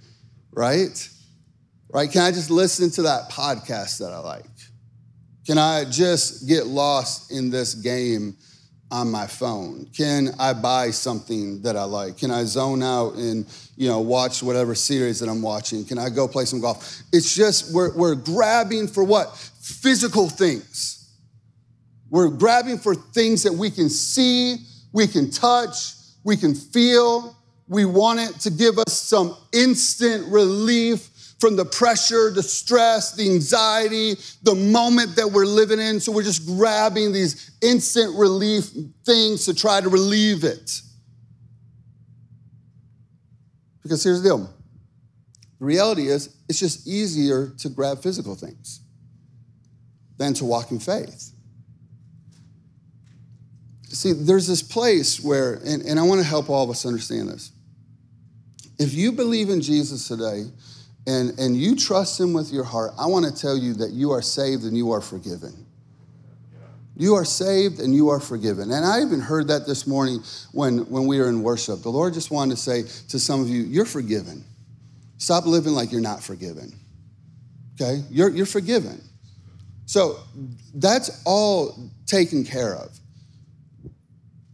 Right? 0.52 1.08
Right? 1.90 2.10
Can 2.10 2.22
I 2.22 2.30
just 2.30 2.50
listen 2.50 2.90
to 2.92 3.02
that 3.02 3.30
podcast 3.30 3.98
that 3.98 4.12
I 4.12 4.18
like? 4.18 4.44
Can 5.46 5.58
I 5.58 5.84
just 5.84 6.48
get 6.48 6.66
lost 6.66 7.30
in 7.30 7.50
this 7.50 7.74
game 7.74 8.36
on 8.90 9.10
my 9.10 9.26
phone? 9.26 9.86
Can 9.96 10.30
I 10.38 10.52
buy 10.52 10.90
something 10.90 11.62
that 11.62 11.76
I 11.76 11.84
like? 11.84 12.18
Can 12.18 12.30
I 12.30 12.44
zone 12.44 12.82
out 12.82 13.14
and 13.14 13.46
you 13.76 13.88
know 13.88 14.00
watch 14.00 14.42
whatever 14.42 14.74
series 14.74 15.20
that 15.20 15.28
I'm 15.28 15.42
watching? 15.42 15.84
Can 15.84 15.98
I 15.98 16.08
go 16.08 16.26
play 16.26 16.44
some 16.44 16.60
golf? 16.60 17.02
It's 17.12 17.34
just 17.34 17.72
we're, 17.74 17.94
we're 17.96 18.14
grabbing 18.14 18.88
for 18.88 19.04
what? 19.04 19.36
Physical 19.60 20.28
things. 20.28 21.14
We're 22.08 22.28
grabbing 22.28 22.78
for 22.78 22.94
things 22.94 23.42
that 23.42 23.52
we 23.52 23.70
can 23.70 23.88
see, 23.90 24.56
we 24.92 25.06
can 25.06 25.30
touch, 25.30 25.92
we 26.24 26.36
can 26.36 26.54
feel. 26.54 27.36
We 27.68 27.84
want 27.84 28.20
it 28.20 28.38
to 28.40 28.50
give 28.50 28.78
us 28.78 28.92
some 28.92 29.36
instant 29.52 30.32
relief 30.32 31.10
from 31.40 31.56
the 31.56 31.64
pressure, 31.64 32.30
the 32.30 32.42
stress, 32.42 33.12
the 33.12 33.28
anxiety, 33.28 34.14
the 34.42 34.54
moment 34.54 35.16
that 35.16 35.28
we're 35.28 35.46
living 35.46 35.80
in. 35.80 36.00
So 36.00 36.12
we're 36.12 36.22
just 36.22 36.46
grabbing 36.46 37.12
these 37.12 37.50
instant 37.60 38.16
relief 38.16 38.70
things 39.04 39.44
to 39.46 39.54
try 39.54 39.80
to 39.80 39.88
relieve 39.88 40.44
it. 40.44 40.80
Because 43.86 44.02
here's 44.02 44.20
the 44.20 44.30
deal 44.30 44.50
the 45.60 45.64
reality 45.64 46.08
is, 46.08 46.34
it's 46.48 46.58
just 46.58 46.88
easier 46.88 47.52
to 47.58 47.68
grab 47.68 48.02
physical 48.02 48.34
things 48.34 48.80
than 50.18 50.34
to 50.34 50.44
walk 50.44 50.72
in 50.72 50.80
faith. 50.80 51.30
See, 53.84 54.12
there's 54.12 54.48
this 54.48 54.62
place 54.62 55.20
where, 55.20 55.54
and, 55.64 55.82
and 55.82 56.00
I 56.00 56.02
want 56.02 56.20
to 56.20 56.26
help 56.26 56.50
all 56.50 56.64
of 56.64 56.70
us 56.70 56.84
understand 56.84 57.28
this. 57.28 57.52
If 58.78 58.92
you 58.92 59.12
believe 59.12 59.50
in 59.50 59.62
Jesus 59.62 60.08
today, 60.08 60.46
and, 61.06 61.38
and 61.38 61.56
you 61.56 61.76
trust 61.76 62.18
Him 62.18 62.32
with 62.32 62.52
your 62.52 62.64
heart, 62.64 62.90
I 62.98 63.06
want 63.06 63.24
to 63.24 63.40
tell 63.40 63.56
you 63.56 63.72
that 63.74 63.92
you 63.92 64.10
are 64.10 64.20
saved 64.20 64.64
and 64.64 64.76
you 64.76 64.90
are 64.90 65.00
forgiven. 65.00 65.65
You 66.96 67.14
are 67.14 67.24
saved 67.24 67.78
and 67.78 67.94
you 67.94 68.08
are 68.08 68.20
forgiven. 68.20 68.70
And 68.70 68.84
I 68.84 69.02
even 69.02 69.20
heard 69.20 69.48
that 69.48 69.66
this 69.66 69.86
morning 69.86 70.20
when, 70.52 70.78
when 70.90 71.06
we 71.06 71.18
were 71.18 71.28
in 71.28 71.42
worship. 71.42 71.82
The 71.82 71.90
Lord 71.90 72.14
just 72.14 72.30
wanted 72.30 72.56
to 72.56 72.60
say 72.60 72.82
to 73.08 73.18
some 73.18 73.40
of 73.40 73.48
you, 73.48 73.62
you're 73.62 73.84
forgiven. 73.84 74.44
Stop 75.18 75.46
living 75.46 75.72
like 75.72 75.92
you're 75.92 76.00
not 76.00 76.22
forgiven. 76.22 76.72
Okay? 77.74 78.02
You're, 78.10 78.30
you're 78.30 78.46
forgiven. 78.46 79.02
So 79.84 80.18
that's 80.74 81.22
all 81.24 81.90
taken 82.06 82.44
care 82.44 82.74
of 82.74 82.98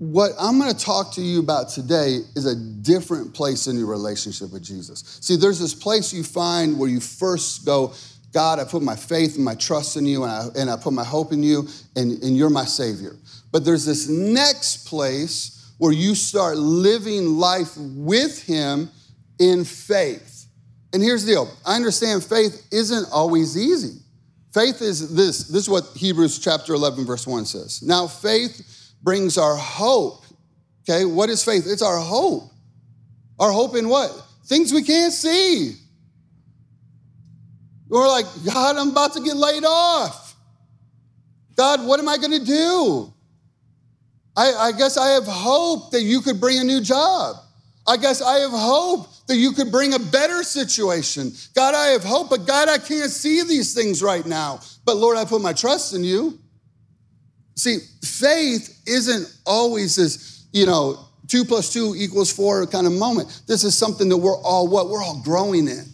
what 0.03 0.33
I'm 0.37 0.59
going 0.59 0.75
to 0.75 0.85
talk 0.85 1.13
to 1.13 1.21
you 1.21 1.39
about 1.39 1.69
today 1.69 2.19
is 2.35 2.45
a 2.45 2.57
different 2.57 3.35
place 3.35 3.69
in 3.69 3.79
your 3.79 3.87
relationship 3.87 4.53
with 4.53 4.65
Jesus. 4.65 5.21
See, 5.21 5.37
there's 5.37 5.61
this 5.61 5.75
place 5.75 6.13
you 6.13 6.25
find 6.25 6.77
where 6.77 6.89
you 6.89 6.99
first 6.99 7.65
go, 7.65 7.95
God, 8.33 8.59
I 8.59 8.65
put 8.65 8.83
my 8.83 8.97
faith 8.97 9.37
and 9.37 9.45
my 9.45 9.55
trust 9.55 9.97
in 9.97 10.07
you, 10.07 10.25
and 10.25 10.33
I, 10.33 10.47
and 10.57 10.71
I 10.71 10.77
put 10.77 10.93
my 10.93 11.05
hope 11.05 11.33
in 11.33 11.43
you, 11.43 11.69
and, 11.97 12.23
and 12.23 12.37
you're 12.37 12.51
my 12.51 12.65
Savior. 12.65 13.17
But 13.51 13.65
there's 13.65 13.85
this 13.85 14.09
next 14.09 14.87
place 14.87 15.73
where 15.79 15.93
you 15.93 16.15
start 16.15 16.57
living 16.57 17.39
life 17.39 17.77
with 17.77 18.43
Him 18.43 18.91
in 19.39 19.65
faith. 19.65 20.47
And 20.93 21.03
here's 21.03 21.25
the 21.25 21.33
deal 21.33 21.49
I 21.67 21.77
understand 21.77 22.25
faith 22.25 22.67
isn't 22.71 23.07
always 23.13 23.57
easy. 23.57 23.99
Faith 24.53 24.83
is 24.83 25.15
this. 25.15 25.49
This 25.49 25.63
is 25.63 25.69
what 25.69 25.85
Hebrews 25.95 26.39
chapter 26.39 26.75
11, 26.75 27.07
verse 27.07 27.27
1 27.27 27.47
says. 27.47 27.83
Now, 27.83 28.07
faith 28.07 28.93
brings 29.03 29.39
our 29.39 29.57
hope. 29.57 30.25
Okay, 30.89 31.05
what 31.05 31.31
is 31.31 31.45
faith? 31.45 31.65
It's 31.67 31.83
our 31.83 31.99
hope. 31.99 32.51
Our 33.39 33.51
hope 33.51 33.77
in 33.77 33.89
what? 33.89 34.11
Things 34.47 34.73
we 34.73 34.83
can't 34.83 35.13
see. 35.13 35.77
We're 37.93 38.09
like, 38.09 38.25
God, 38.47 38.77
I'm 38.77 38.89
about 38.89 39.13
to 39.13 39.21
get 39.21 39.37
laid 39.37 39.65
off. 39.65 40.35
God, 41.57 41.87
what 41.87 42.01
am 42.01 42.09
I 42.09 42.17
going 42.17 42.31
to 42.31 42.45
do? 42.45 43.13
I, 44.35 44.53
I, 44.55 44.73
guess 44.73 44.97
I 44.97 45.09
have 45.11 45.27
hope 45.27 45.91
that 45.91 46.01
you 46.01 46.23
could 46.23 46.41
bring 46.41 46.59
a 46.59 46.65
new 46.65 46.81
job. 46.81 47.37
I 47.87 47.99
guess 47.99 48.23
I 48.23 48.39
have 48.39 48.51
hope 48.51 49.09
that 49.27 49.37
you 49.37 49.53
could 49.53 49.71
bring 49.71 49.93
a 49.93 49.99
better 49.99 50.43
situation. 50.43 51.33
God, 51.55 51.75
I 51.75 51.89
have 51.89 52.03
hope, 52.03 52.31
but 52.31 52.47
God, 52.47 52.71
I 52.71 52.79
can't 52.79 53.11
see 53.11 53.43
these 53.43 53.75
things 53.75 54.03
right 54.03 54.25
now. 54.25 54.61
But 54.87 54.97
Lord, 54.97 55.19
I 55.19 55.27
put 55.27 55.43
my 55.43 55.53
trust 55.53 55.93
in 55.95 56.03
you. 56.03 56.39
See, 57.57 57.77
faith 58.03 58.81
isn't 58.87 59.39
always 59.45 59.97
this, 59.97 60.47
you 60.51 60.65
know, 60.65 61.09
two 61.29 61.45
plus 61.45 61.71
two 61.71 61.93
equals 61.95 62.33
four 62.33 62.67
kind 62.67 62.87
of 62.87 62.95
moment. 62.95 63.43
This 63.47 63.65
is 63.65 63.77
something 63.77 64.09
that 64.09 64.17
we're 64.17 64.39
all 64.39 64.67
what? 64.67 64.89
We're 64.89 65.03
all 65.03 65.21
growing 65.23 65.69
in. 65.69 65.92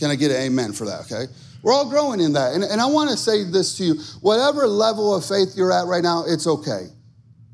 Can 0.00 0.10
I 0.10 0.16
get 0.16 0.30
an 0.30 0.38
amen 0.38 0.72
for 0.72 0.86
that, 0.86 1.02
okay? 1.02 1.30
We're 1.62 1.74
all 1.74 1.88
growing 1.88 2.20
in 2.20 2.32
that. 2.32 2.54
And, 2.54 2.64
and 2.64 2.80
I 2.80 2.86
want 2.86 3.10
to 3.10 3.16
say 3.16 3.44
this 3.44 3.76
to 3.76 3.84
you 3.84 3.94
whatever 4.22 4.66
level 4.66 5.14
of 5.14 5.24
faith 5.24 5.52
you're 5.54 5.70
at 5.70 5.86
right 5.86 6.02
now, 6.02 6.24
it's 6.26 6.46
okay. 6.46 6.86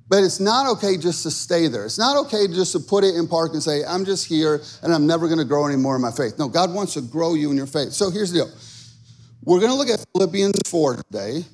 But 0.09 0.23
it's 0.23 0.39
not 0.39 0.71
okay 0.77 0.97
just 0.97 1.25
to 1.25 1.33
stay 1.33 1.67
there. 1.67 1.85
It's 1.85 1.99
not 1.99 2.17
okay 2.27 2.47
just 2.47 2.71
to 2.73 2.79
put 2.79 3.03
it 3.03 3.17
in 3.17 3.27
park 3.27 3.55
and 3.55 3.63
say, 3.63 3.85
I'm 3.85 4.05
just 4.05 4.27
here 4.27 4.63
and 4.85 4.95
I'm 4.95 5.09
never 5.09 5.27
going 5.27 5.41
to 5.41 5.45
grow 5.45 5.67
anymore 5.67 5.97
in 5.97 6.03
my 6.03 6.13
faith. 6.13 6.39
No, 6.39 6.47
God 6.47 6.73
wants 6.73 6.95
to 6.95 7.01
grow 7.01 7.35
you 7.35 7.51
in 7.51 7.57
your 7.57 7.67
faith. 7.67 7.93
So 7.93 8.11
here's 8.11 8.31
the 8.31 8.45
deal. 8.45 8.53
We're 9.43 9.59
going 9.59 9.73
to 9.73 9.77
look 9.77 9.89
at 9.89 10.05
Philippians 10.13 10.61
4 10.67 10.97
today. 10.97 11.45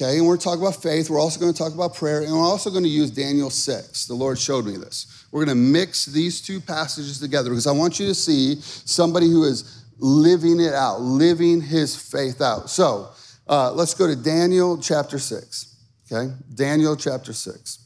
Okay, 0.00 0.18
and 0.18 0.28
we're 0.28 0.36
talking 0.36 0.62
about 0.62 0.80
faith. 0.80 1.10
We're 1.10 1.18
also 1.18 1.40
going 1.40 1.52
to 1.52 1.58
talk 1.58 1.74
about 1.74 1.92
prayer, 1.96 2.22
and 2.22 2.30
we're 2.30 2.38
also 2.38 2.70
going 2.70 2.84
to 2.84 2.88
use 2.88 3.10
Daniel 3.10 3.50
6. 3.50 4.06
The 4.06 4.14
Lord 4.14 4.38
showed 4.38 4.64
me 4.64 4.76
this. 4.76 5.26
We're 5.32 5.44
going 5.44 5.56
to 5.56 5.60
mix 5.60 6.06
these 6.06 6.40
two 6.40 6.60
passages 6.60 7.18
together 7.18 7.50
because 7.50 7.66
I 7.66 7.72
want 7.72 7.98
you 7.98 8.06
to 8.06 8.14
see 8.14 8.60
somebody 8.60 9.26
who 9.28 9.42
is 9.42 9.77
living 9.98 10.60
it 10.60 10.72
out, 10.72 11.00
living 11.00 11.60
his 11.60 11.96
faith 11.96 12.40
out. 12.40 12.70
So, 12.70 13.10
Uh, 13.48 13.72
let's 13.72 13.94
go 13.94 14.06
to 14.06 14.14
Daniel 14.14 14.76
chapter 14.76 15.18
6. 15.18 15.74
Okay? 16.12 16.32
Daniel 16.54 16.94
chapter 16.96 17.32
6, 17.32 17.78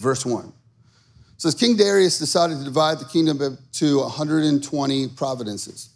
verse 0.00 0.24
1. 0.24 0.44
It 0.44 0.52
says 1.36 1.54
King 1.56 1.76
Darius 1.76 2.18
decided 2.18 2.58
to 2.58 2.64
divide 2.64 3.00
the 3.00 3.04
kingdom 3.06 3.42
into 3.42 3.98
120 3.98 5.08
provinces. 5.08 5.88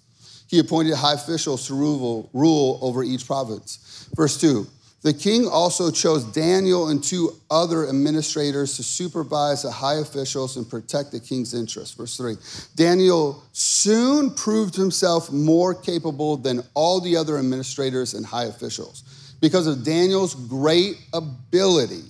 He 0.48 0.58
appointed 0.58 0.94
high 0.94 1.14
officials 1.14 1.66
to 1.68 1.74
rule 1.74 2.78
over 2.82 3.02
each 3.04 3.26
province. 3.26 4.08
Verse 4.16 4.36
2 4.40 4.66
the 5.06 5.14
king 5.14 5.46
also 5.46 5.92
chose 5.92 6.24
Daniel 6.24 6.88
and 6.88 7.00
two 7.00 7.30
other 7.48 7.88
administrators 7.88 8.74
to 8.74 8.82
supervise 8.82 9.62
the 9.62 9.70
high 9.70 10.00
officials 10.00 10.56
and 10.56 10.68
protect 10.68 11.12
the 11.12 11.20
king's 11.20 11.54
interests. 11.54 11.94
Verse 11.94 12.16
3 12.16 12.34
Daniel 12.74 13.40
soon 13.52 14.34
proved 14.34 14.74
himself 14.74 15.30
more 15.30 15.74
capable 15.74 16.36
than 16.36 16.60
all 16.74 17.00
the 17.00 17.16
other 17.16 17.38
administrators 17.38 18.14
and 18.14 18.26
high 18.26 18.46
officials. 18.46 19.36
Because 19.40 19.68
of 19.68 19.84
Daniel's 19.84 20.34
great 20.34 20.96
ability, 21.14 22.02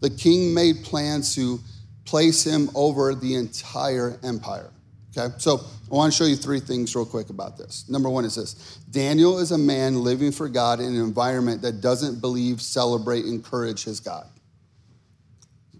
the 0.00 0.10
king 0.10 0.52
made 0.52 0.84
plans 0.84 1.34
to 1.36 1.58
place 2.04 2.44
him 2.44 2.68
over 2.74 3.14
the 3.14 3.36
entire 3.36 4.20
empire. 4.22 4.68
Okay, 5.16 5.34
so 5.38 5.60
I 5.90 5.94
want 5.94 6.12
to 6.12 6.16
show 6.16 6.24
you 6.24 6.36
three 6.36 6.60
things 6.60 6.94
real 6.94 7.06
quick 7.06 7.30
about 7.30 7.56
this. 7.56 7.88
Number 7.88 8.10
one 8.10 8.24
is 8.24 8.34
this 8.34 8.78
Daniel 8.90 9.38
is 9.38 9.52
a 9.52 9.58
man 9.58 10.02
living 10.02 10.32
for 10.32 10.48
God 10.48 10.80
in 10.80 10.86
an 10.86 11.00
environment 11.00 11.62
that 11.62 11.80
doesn't 11.80 12.20
believe, 12.20 12.60
celebrate, 12.60 13.24
encourage 13.24 13.84
his 13.84 14.00
God. 14.00 14.26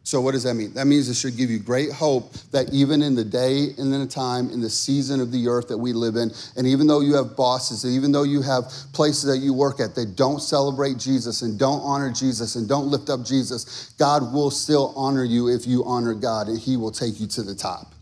So, 0.08 0.22
what 0.22 0.32
does 0.32 0.44
that 0.44 0.54
mean? 0.54 0.72
That 0.72 0.86
means 0.86 1.10
it 1.10 1.16
should 1.16 1.36
give 1.36 1.50
you 1.50 1.58
great 1.58 1.92
hope 1.92 2.32
that 2.52 2.72
even 2.72 3.02
in 3.02 3.14
the 3.14 3.24
day 3.24 3.74
and 3.76 3.92
in 3.92 4.00
the 4.00 4.06
time, 4.06 4.48
in 4.48 4.62
the 4.62 4.70
season 4.70 5.20
of 5.20 5.30
the 5.30 5.46
earth 5.48 5.68
that 5.68 5.76
we 5.76 5.92
live 5.92 6.16
in, 6.16 6.30
and 6.56 6.66
even 6.66 6.86
though 6.86 7.00
you 7.00 7.12
have 7.12 7.36
bosses, 7.36 7.84
and 7.84 7.92
even 7.92 8.10
though 8.10 8.22
you 8.22 8.40
have 8.40 8.72
places 8.94 9.24
that 9.24 9.44
you 9.44 9.52
work 9.52 9.80
at 9.80 9.94
that 9.96 10.16
don't 10.16 10.40
celebrate 10.40 10.96
Jesus 10.96 11.42
and 11.42 11.58
don't 11.58 11.80
honor 11.80 12.10
Jesus 12.10 12.56
and 12.56 12.66
don't 12.66 12.86
lift 12.86 13.10
up 13.10 13.22
Jesus, 13.22 13.92
God 13.98 14.32
will 14.32 14.50
still 14.50 14.94
honor 14.96 15.24
you 15.24 15.48
if 15.48 15.66
you 15.66 15.84
honor 15.84 16.14
God, 16.14 16.48
and 16.48 16.58
He 16.58 16.78
will 16.78 16.90
take 16.90 17.20
you 17.20 17.26
to 17.26 17.42
the 17.42 17.54
top. 17.54 17.92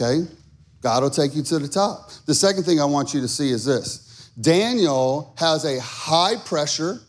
Okay? 0.00 0.30
God 0.80 1.02
will 1.02 1.10
take 1.10 1.34
you 1.34 1.42
to 1.42 1.58
the 1.58 1.68
top. 1.68 2.10
The 2.26 2.34
second 2.34 2.64
thing 2.64 2.80
I 2.80 2.84
want 2.84 3.12
you 3.12 3.20
to 3.20 3.28
see 3.28 3.50
is 3.50 3.64
this 3.64 4.30
Daniel 4.40 5.34
has 5.38 5.64
a 5.64 5.80
high 5.80 6.36
pressure, 6.44 7.00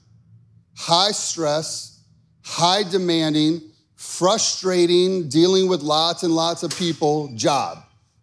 high 0.76 1.12
stress, 1.12 2.04
high 2.44 2.84
demanding, 2.84 3.62
frustrating, 3.96 5.30
dealing 5.30 5.70
with 5.70 5.82
lots 5.82 6.24
and 6.24 6.36
lots 6.36 6.64
of 6.64 6.76
people 6.78 7.32
job. 7.36 7.78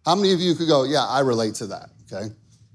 How 0.05 0.15
many 0.15 0.33
of 0.33 0.39
you 0.39 0.55
could 0.55 0.67
go, 0.67 0.83
yeah, 0.83 1.05
I 1.05 1.21
relate 1.21 1.55
to 1.55 1.67
that, 1.67 1.89
okay? 2.11 2.33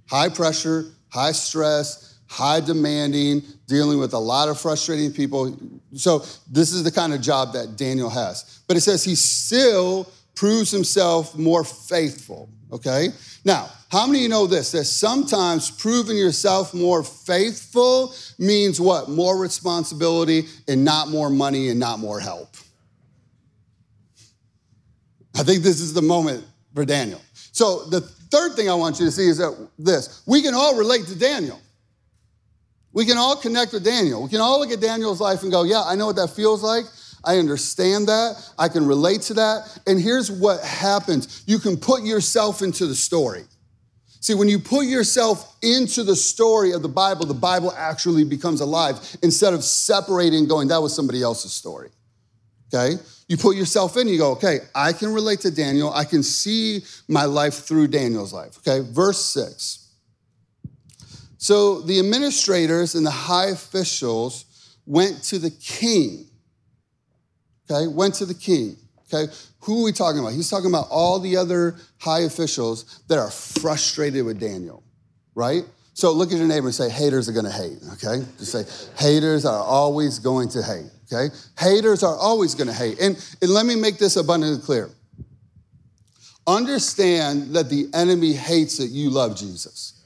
High 0.08 0.28
pressure, 0.28 0.86
high 1.10 1.32
stress, 1.32 2.18
high 2.26 2.60
demanding, 2.60 3.42
dealing 3.66 3.98
with 3.98 4.14
a 4.14 4.18
lot 4.18 4.48
of 4.48 4.60
frustrating 4.60 5.12
people. 5.12 5.56
So, 5.94 6.24
this 6.50 6.72
is 6.72 6.82
the 6.82 6.90
kind 6.90 7.12
of 7.14 7.20
job 7.20 7.52
that 7.52 7.76
Daniel 7.76 8.10
has. 8.10 8.62
But 8.66 8.76
it 8.76 8.80
says 8.80 9.04
he 9.04 9.14
still 9.14 10.08
proves 10.34 10.70
himself 10.70 11.36
more 11.36 11.64
faithful, 11.64 12.48
okay? 12.72 13.08
Now, 13.44 13.70
how 13.90 14.06
many 14.06 14.18
of 14.18 14.22
you 14.24 14.28
know 14.28 14.46
this? 14.46 14.72
That 14.72 14.84
sometimes 14.84 15.70
proving 15.70 16.16
yourself 16.16 16.74
more 16.74 17.04
faithful 17.04 18.14
means 18.38 18.80
what? 18.80 19.08
More 19.08 19.38
responsibility 19.38 20.46
and 20.66 20.84
not 20.84 21.08
more 21.08 21.30
money 21.30 21.68
and 21.68 21.78
not 21.78 21.98
more 22.00 22.18
help. 22.18 22.56
I 25.36 25.42
think 25.42 25.62
this 25.62 25.80
is 25.80 25.92
the 25.92 26.02
moment 26.02 26.44
for 26.74 26.84
Daniel. 26.84 27.20
So, 27.52 27.84
the 27.84 28.00
third 28.00 28.54
thing 28.54 28.68
I 28.68 28.74
want 28.74 28.98
you 28.98 29.06
to 29.06 29.12
see 29.12 29.28
is 29.28 29.38
that 29.38 29.68
this 29.78 30.22
we 30.26 30.42
can 30.42 30.54
all 30.54 30.76
relate 30.76 31.06
to 31.06 31.18
Daniel. 31.18 31.60
We 32.92 33.04
can 33.04 33.18
all 33.18 33.36
connect 33.36 33.72
with 33.72 33.84
Daniel. 33.84 34.22
We 34.22 34.28
can 34.28 34.40
all 34.40 34.60
look 34.60 34.70
at 34.70 34.80
Daniel's 34.80 35.20
life 35.20 35.42
and 35.42 35.50
go, 35.50 35.64
yeah, 35.64 35.82
I 35.84 35.96
know 35.96 36.06
what 36.06 36.16
that 36.16 36.30
feels 36.30 36.62
like. 36.62 36.84
I 37.24 37.38
understand 37.38 38.08
that. 38.08 38.36
I 38.58 38.68
can 38.68 38.86
relate 38.86 39.22
to 39.22 39.34
that. 39.34 39.78
And 39.86 40.00
here's 40.00 40.30
what 40.30 40.62
happens 40.62 41.42
you 41.46 41.58
can 41.58 41.76
put 41.76 42.02
yourself 42.02 42.62
into 42.62 42.86
the 42.86 42.94
story. 42.94 43.44
See, 44.20 44.34
when 44.34 44.48
you 44.48 44.58
put 44.58 44.86
yourself 44.86 45.54
into 45.60 46.02
the 46.02 46.16
story 46.16 46.72
of 46.72 46.80
the 46.80 46.88
Bible, 46.88 47.26
the 47.26 47.34
Bible 47.34 47.72
actually 47.76 48.24
becomes 48.24 48.62
alive 48.62 48.98
instead 49.22 49.52
of 49.52 49.62
separating 49.62 50.48
going, 50.48 50.68
that 50.68 50.80
was 50.80 50.94
somebody 50.94 51.22
else's 51.22 51.52
story. 51.52 51.90
Okay? 52.72 52.96
You 53.28 53.36
put 53.36 53.56
yourself 53.56 53.98
in, 53.98 54.08
you 54.08 54.16
go, 54.16 54.32
okay, 54.32 54.60
I 54.74 54.94
can 54.94 55.12
relate 55.12 55.40
to 55.40 55.50
Daniel. 55.50 55.92
I 55.92 56.04
can 56.04 56.22
see 56.22 56.84
my 57.06 57.24
life 57.24 57.66
through 57.66 57.88
Daniel's 57.88 58.32
life. 58.32 58.56
Okay? 58.58 58.80
Verse 58.90 59.22
six. 59.22 59.90
So 61.36 61.82
the 61.82 61.98
administrators 61.98 62.94
and 62.94 63.04
the 63.04 63.10
high 63.10 63.48
officials 63.48 64.46
went 64.86 65.22
to 65.24 65.38
the 65.38 65.50
king 65.50 66.30
okay, 67.70 67.86
went 67.86 68.14
to 68.14 68.26
the 68.26 68.34
king. 68.34 68.76
Okay, 69.12 69.32
who 69.60 69.82
are 69.82 69.84
we 69.84 69.92
talking 69.92 70.20
about? 70.20 70.32
He's 70.32 70.50
talking 70.50 70.70
about 70.70 70.88
all 70.90 71.18
the 71.18 71.36
other 71.36 71.76
high 71.98 72.20
officials 72.20 73.02
that 73.08 73.18
are 73.18 73.30
frustrated 73.30 74.24
with 74.24 74.40
Daniel, 74.40 74.82
right? 75.34 75.64
So 75.94 76.10
look 76.12 76.32
at 76.32 76.38
your 76.38 76.48
neighbor 76.48 76.66
and 76.66 76.74
say, 76.74 76.90
haters 76.90 77.28
are 77.28 77.32
gonna 77.32 77.52
hate, 77.52 77.78
okay? 77.92 78.24
Just 78.38 78.52
say, 78.52 78.64
haters 78.98 79.44
are 79.44 79.62
always 79.62 80.18
going 80.18 80.48
to 80.50 80.62
hate, 80.62 80.90
okay? 81.12 81.32
Haters 81.58 82.02
are 82.02 82.16
always 82.16 82.54
gonna 82.54 82.72
hate. 82.72 82.98
And, 82.98 83.16
and 83.40 83.50
let 83.50 83.64
me 83.64 83.76
make 83.76 83.98
this 83.98 84.16
abundantly 84.16 84.60
clear. 84.60 84.90
Understand 86.46 87.54
that 87.54 87.70
the 87.70 87.88
enemy 87.94 88.32
hates 88.32 88.78
that 88.78 88.88
you 88.88 89.08
love 89.08 89.36
Jesus, 89.36 90.02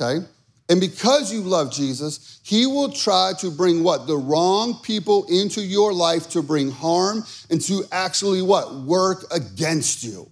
okay? 0.00 0.24
And 0.72 0.80
because 0.80 1.30
you 1.30 1.42
love 1.42 1.70
Jesus, 1.70 2.40
he 2.42 2.64
will 2.64 2.90
try 2.90 3.34
to 3.40 3.50
bring 3.50 3.84
what? 3.84 4.06
The 4.06 4.16
wrong 4.16 4.80
people 4.82 5.26
into 5.26 5.60
your 5.60 5.92
life 5.92 6.30
to 6.30 6.40
bring 6.40 6.70
harm 6.70 7.24
and 7.50 7.60
to 7.66 7.84
actually 7.92 8.40
what? 8.40 8.72
Work 8.76 9.26
against 9.30 10.02
you. 10.02 10.30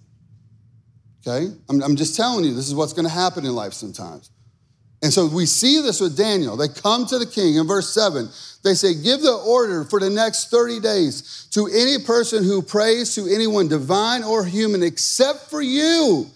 Okay? 1.19 1.53
I'm, 1.69 1.83
I'm 1.83 1.95
just 1.95 2.15
telling 2.15 2.43
you, 2.43 2.55
this 2.55 2.67
is 2.67 2.73
what's 2.73 2.93
going 2.93 3.07
to 3.07 3.13
happen 3.13 3.45
in 3.45 3.53
life 3.53 3.73
sometimes. 3.73 4.31
And 5.03 5.13
so 5.13 5.27
we 5.27 5.45
see 5.45 5.79
this 5.79 6.01
with 6.01 6.17
Daniel. 6.17 6.57
They 6.57 6.69
come 6.69 7.05
to 7.05 7.19
the 7.19 7.27
king 7.27 7.57
in 7.57 7.67
verse 7.67 7.93
7. 7.93 8.27
They 8.63 8.73
say, 8.73 8.95
Give 8.95 9.21
the 9.21 9.35
order 9.47 9.83
for 9.83 9.99
the 9.99 10.09
next 10.09 10.49
30 10.49 10.79
days 10.79 11.49
to 11.51 11.67
any 11.67 12.03
person 12.03 12.43
who 12.43 12.63
prays 12.63 13.13
to 13.13 13.27
anyone, 13.27 13.67
divine 13.67 14.23
or 14.23 14.43
human, 14.43 14.81
except 14.81 15.51
for 15.51 15.61
you 15.61 16.31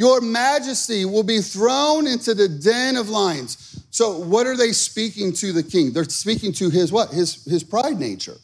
your 0.00 0.22
majesty 0.22 1.04
will 1.04 1.22
be 1.22 1.42
thrown 1.42 2.06
into 2.06 2.32
the 2.32 2.48
den 2.48 2.96
of 2.96 3.10
lions. 3.10 3.84
So, 3.90 4.18
what 4.18 4.46
are 4.46 4.56
they 4.56 4.72
speaking 4.72 5.30
to 5.34 5.52
the 5.52 5.62
king? 5.62 5.92
They're 5.92 6.04
speaking 6.04 6.54
to 6.54 6.70
his 6.70 6.90
what? 6.90 7.10
His, 7.10 7.44
his 7.44 7.62
pride 7.62 7.98
nature. 7.98 8.38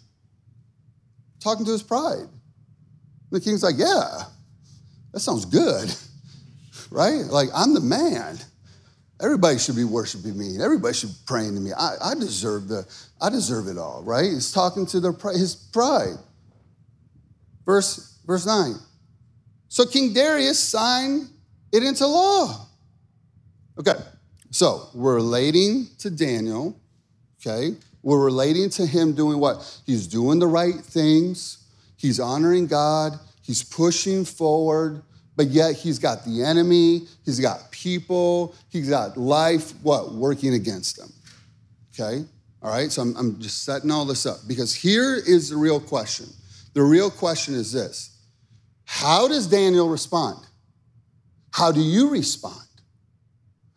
Talking 1.40 1.64
to 1.64 1.72
his 1.72 1.82
pride. 1.82 2.28
The 3.30 3.40
king's 3.40 3.62
like, 3.62 3.76
yeah, 3.78 4.24
that 5.14 5.20
sounds 5.20 5.46
good, 5.46 5.90
right? 6.90 7.24
Like, 7.24 7.48
I'm 7.54 7.72
the 7.72 7.80
man. 7.80 8.36
Everybody 9.22 9.58
should 9.58 9.76
be 9.76 9.84
worshiping 9.84 10.36
me. 10.36 10.62
Everybody 10.62 10.92
should 10.92 11.08
be 11.08 11.16
praying 11.24 11.54
to 11.54 11.60
me. 11.62 11.72
I, 11.72 11.94
I 12.04 12.14
deserve 12.16 12.68
the, 12.68 12.86
I 13.18 13.30
deserve 13.30 13.68
it 13.68 13.78
all, 13.78 14.02
right? 14.02 14.26
He's 14.26 14.52
talking 14.52 14.84
to 14.88 15.00
their, 15.00 15.14
his 15.32 15.54
pride. 15.54 16.18
Verse, 17.64 18.18
verse 18.26 18.44
9. 18.44 18.74
So 19.68 19.86
King 19.86 20.12
Darius 20.12 20.58
signed 20.58 21.30
it 21.72 21.82
into 21.82 22.06
law. 22.06 22.66
Okay, 23.78 23.94
so 24.50 24.88
we're 24.94 25.16
relating 25.16 25.88
to 25.98 26.10
Daniel, 26.10 26.78
okay? 27.40 27.76
We're 28.02 28.24
relating 28.24 28.70
to 28.70 28.86
him 28.86 29.14
doing 29.14 29.38
what? 29.38 29.80
He's 29.84 30.06
doing 30.06 30.38
the 30.38 30.46
right 30.46 30.74
things, 30.74 31.64
he's 31.96 32.20
honoring 32.20 32.66
God, 32.66 33.18
he's 33.42 33.62
pushing 33.62 34.24
forward, 34.24 35.02
but 35.36 35.48
yet 35.48 35.74
he's 35.74 35.98
got 35.98 36.24
the 36.24 36.42
enemy, 36.42 37.02
he's 37.24 37.38
got 37.38 37.70
people, 37.70 38.54
he's 38.70 38.88
got 38.88 39.16
life, 39.18 39.72
what? 39.82 40.12
Working 40.12 40.54
against 40.54 40.98
him. 40.98 41.12
Okay? 41.92 42.24
All 42.62 42.70
right, 42.70 42.90
so 42.90 43.02
I'm, 43.02 43.16
I'm 43.16 43.40
just 43.40 43.64
setting 43.64 43.90
all 43.90 44.04
this 44.04 44.24
up 44.24 44.38
because 44.48 44.74
here 44.74 45.14
is 45.14 45.50
the 45.50 45.56
real 45.56 45.78
question. 45.78 46.26
The 46.72 46.82
real 46.82 47.10
question 47.10 47.54
is 47.54 47.72
this 47.72 48.18
How 48.84 49.28
does 49.28 49.46
Daniel 49.46 49.88
respond? 49.88 50.38
How 51.56 51.72
do 51.72 51.80
you 51.80 52.10
respond? 52.10 52.68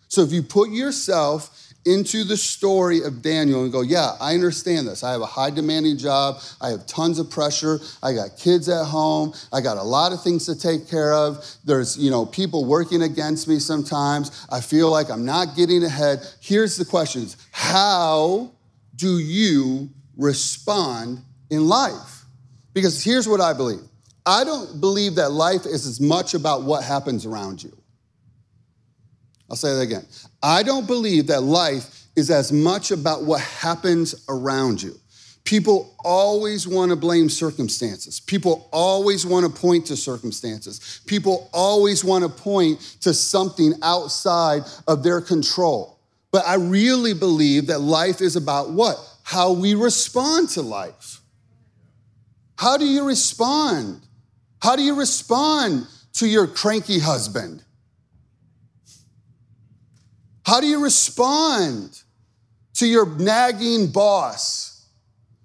So 0.09 0.21
if 0.21 0.33
you 0.33 0.43
put 0.43 0.69
yourself 0.69 1.71
into 1.85 2.25
the 2.25 2.35
story 2.35 3.03
of 3.03 3.21
Daniel 3.21 3.63
and 3.63 3.71
go, 3.71 3.79
yeah, 3.79 4.17
I 4.19 4.33
understand 4.33 4.85
this. 4.85 5.01
I 5.01 5.13
have 5.13 5.21
a 5.21 5.25
high 5.25 5.49
demanding 5.49 5.97
job. 5.97 6.41
I 6.59 6.71
have 6.71 6.85
tons 6.87 7.19
of 7.19 7.29
pressure. 7.29 7.79
I 8.03 8.11
got 8.11 8.37
kids 8.37 8.67
at 8.67 8.83
home. 8.83 9.33
I 9.53 9.61
got 9.61 9.77
a 9.77 9.81
lot 9.81 10.11
of 10.11 10.21
things 10.21 10.45
to 10.47 10.59
take 10.59 10.89
care 10.89 11.13
of. 11.13 11.49
There's, 11.63 11.97
you 11.97 12.11
know, 12.11 12.25
people 12.25 12.65
working 12.65 13.01
against 13.01 13.47
me 13.47 13.59
sometimes. 13.59 14.45
I 14.51 14.59
feel 14.59 14.91
like 14.91 15.09
I'm 15.09 15.23
not 15.23 15.55
getting 15.55 15.81
ahead. 15.85 16.19
Here's 16.41 16.75
the 16.75 16.83
questions. 16.83 17.37
How 17.51 18.51
do 18.97 19.19
you 19.19 19.89
respond 20.17 21.21
in 21.49 21.69
life? 21.69 22.25
Because 22.73 23.01
here's 23.01 23.25
what 23.25 23.39
I 23.39 23.53
believe. 23.53 23.88
I 24.29 24.43
don't 24.43 24.79
believe 24.79 25.15
that 25.15 25.31
life 25.31 25.65
is 25.65 25.87
as 25.87 25.99
much 25.99 26.35
about 26.35 26.61
what 26.61 26.83
happens 26.83 27.25
around 27.25 27.63
you. 27.63 27.75
I'll 29.49 29.55
say 29.55 29.73
that 29.73 29.81
again. 29.81 30.05
I 30.43 30.61
don't 30.61 30.85
believe 30.85 31.25
that 31.27 31.41
life 31.41 32.03
is 32.15 32.29
as 32.29 32.51
much 32.51 32.91
about 32.91 33.23
what 33.23 33.41
happens 33.41 34.23
around 34.29 34.83
you. 34.83 34.93
People 35.45 35.95
always 36.05 36.67
want 36.67 36.91
to 36.91 36.95
blame 36.95 37.27
circumstances. 37.27 38.19
People 38.19 38.69
always 38.71 39.25
want 39.25 39.47
to 39.47 39.61
point 39.61 39.87
to 39.87 39.97
circumstances. 39.97 41.01
People 41.07 41.49
always 41.51 42.03
want 42.03 42.23
to 42.23 42.29
point 42.29 42.79
to 43.01 43.15
something 43.15 43.73
outside 43.81 44.61
of 44.87 45.01
their 45.01 45.21
control. 45.21 45.97
But 46.31 46.45
I 46.45 46.57
really 46.57 47.15
believe 47.15 47.65
that 47.65 47.79
life 47.79 48.21
is 48.21 48.35
about 48.35 48.69
what? 48.69 48.97
How 49.23 49.53
we 49.53 49.73
respond 49.73 50.49
to 50.49 50.61
life. 50.61 51.19
How 52.59 52.77
do 52.77 52.85
you 52.85 53.07
respond? 53.07 54.05
How 54.61 54.75
do 54.75 54.83
you 54.83 54.95
respond 54.95 55.87
to 56.13 56.27
your 56.27 56.47
cranky 56.47 56.99
husband? 56.99 57.63
How 60.45 60.59
do 60.59 60.67
you 60.67 60.83
respond 60.83 62.01
to 62.75 62.87
your 62.87 63.05
nagging 63.17 63.91
boss? 63.91 64.87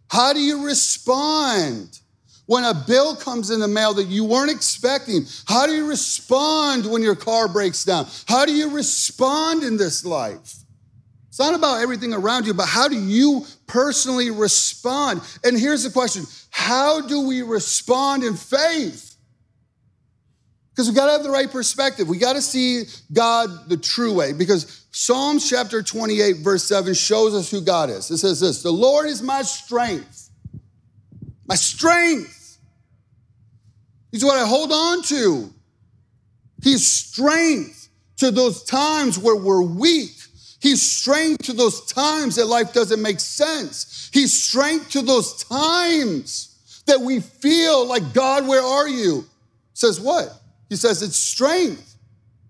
How 0.09 0.33
do 0.33 0.41
you 0.41 0.65
respond 0.67 2.01
when 2.47 2.65
a 2.65 2.75
bill 2.75 3.17
comes 3.17 3.51
in 3.51 3.61
the 3.61 3.69
mail 3.69 3.95
that 3.95 4.07
you 4.07 4.25
weren't 4.25 4.51
expecting? 4.51 5.27
How 5.47 5.67
do 5.67 5.73
you 5.73 5.89
respond 5.89 6.91
when 6.91 7.03
your 7.03 7.17
car 7.17 7.49
breaks 7.49 7.85
down? 7.85 8.07
How 8.27 8.47
do 8.47 8.53
you 8.53 8.71
respond 8.71 9.63
in 9.63 9.77
this 9.77 10.05
life? 10.05 10.64
It's 11.35 11.41
not 11.41 11.53
about 11.53 11.81
everything 11.81 12.15
around 12.15 12.47
you, 12.47 12.55
but 12.55 12.69
how 12.69 12.87
do 12.87 12.95
you 12.95 13.45
personally 13.67 14.31
respond? 14.31 15.21
And 15.43 15.59
here's 15.59 15.83
the 15.83 15.91
question 15.91 16.27
How 16.51 17.01
do 17.01 17.27
we 17.27 17.43
respond 17.43 18.23
in 18.23 18.35
faith? 18.35 19.17
Because 20.71 20.89
we 20.89 20.95
got 20.95 21.07
to 21.07 21.11
have 21.11 21.25
the 21.25 21.33
right 21.33 21.51
perspective. 21.51 22.09
We 22.09 22.19
got 22.19 22.35
to 22.35 22.41
see 22.41 22.85
God 23.13 23.69
the 23.69 23.77
true 23.77 24.15
way. 24.15 24.33
Because 24.33 24.87
Psalms 24.93 25.51
chapter 25.51 25.83
28, 25.83 26.37
verse 26.37 26.63
7 26.63 26.95
shows 26.95 27.35
us 27.35 27.51
who 27.51 27.63
God 27.63 27.91
is. 27.91 28.09
It 28.13 28.19
says 28.19 28.39
this 28.39 28.63
The 28.63 28.71
Lord 28.71 29.07
is 29.07 29.21
my 29.21 29.43
strength, 29.43 30.31
my 31.49 31.57
strength. 31.57 32.61
He's 34.13 34.25
what 34.25 34.39
I 34.39 34.47
hold 34.47 34.71
on 34.71 35.03
to. 35.03 35.53
He's 36.63 36.87
strength 36.87 37.89
to 38.19 38.31
those 38.31 38.63
times 38.63 39.19
where 39.19 39.35
we're 39.35 39.63
weak. 39.63 40.13
He's 40.65 40.81
strength 40.81 41.45
to 41.45 41.53
those 41.53 41.85
times 41.93 42.37
that 42.37 42.47
life 42.47 42.73
doesn't 42.73 43.03
make 43.03 43.21
sense. 43.21 44.09
He's 44.15 44.33
strength 44.33 44.93
to 44.93 45.03
those 45.03 45.45
times 45.45 46.83
that 46.87 46.99
we 46.99 47.21
feel 47.21 47.87
like, 47.87 48.15
God, 48.15 48.49
where 48.49 48.63
are 48.63 48.89
you? 48.89 49.27
Says 49.75 50.01
what? 50.01 50.31
He 50.71 50.77
says, 50.77 51.03
It's 51.03 51.19
strength. 51.19 51.97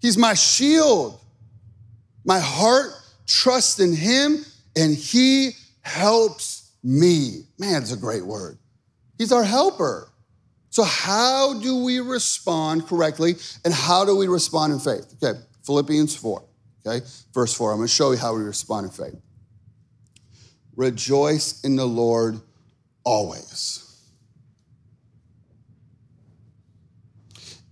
He's 0.00 0.16
my 0.16 0.34
shield. 0.34 1.18
My 2.24 2.38
heart 2.38 2.92
trusts 3.26 3.80
in 3.80 3.96
him 3.96 4.44
and 4.76 4.94
he 4.94 5.50
helps 5.80 6.70
me. 6.84 7.40
Man, 7.58 7.82
it's 7.82 7.90
a 7.90 7.96
great 7.96 8.24
word. 8.24 8.58
He's 9.18 9.32
our 9.32 9.42
helper. 9.42 10.08
So, 10.70 10.84
how 10.84 11.58
do 11.60 11.82
we 11.82 11.98
respond 11.98 12.86
correctly 12.86 13.34
and 13.64 13.74
how 13.74 14.04
do 14.04 14.14
we 14.14 14.28
respond 14.28 14.72
in 14.72 14.78
faith? 14.78 15.16
Okay, 15.20 15.36
Philippians 15.66 16.14
4, 16.14 16.44
okay, 16.86 17.04
verse 17.32 17.54
4. 17.54 17.72
I'm 17.72 17.78
gonna 17.78 17.88
show 17.88 18.12
you 18.12 18.18
how 18.18 18.34
we 18.34 18.42
respond 18.42 18.86
in 18.86 18.92
faith. 18.92 19.20
Rejoice 20.76 21.62
in 21.62 21.76
the 21.76 21.86
Lord 21.86 22.40
always. 23.04 23.84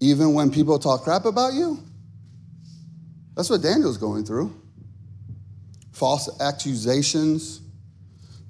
even 0.03 0.35
when 0.35 0.51
people 0.51 0.81
talk 0.81 1.05
crap 1.05 1.25
about 1.25 1.55
you? 1.55 1.79
That's 3.37 3.49
what 3.49 3.63
Daniel's 3.63 3.99
going 3.99 4.25
through. 4.25 4.53
False 5.93 6.41
accusations, 6.41 7.61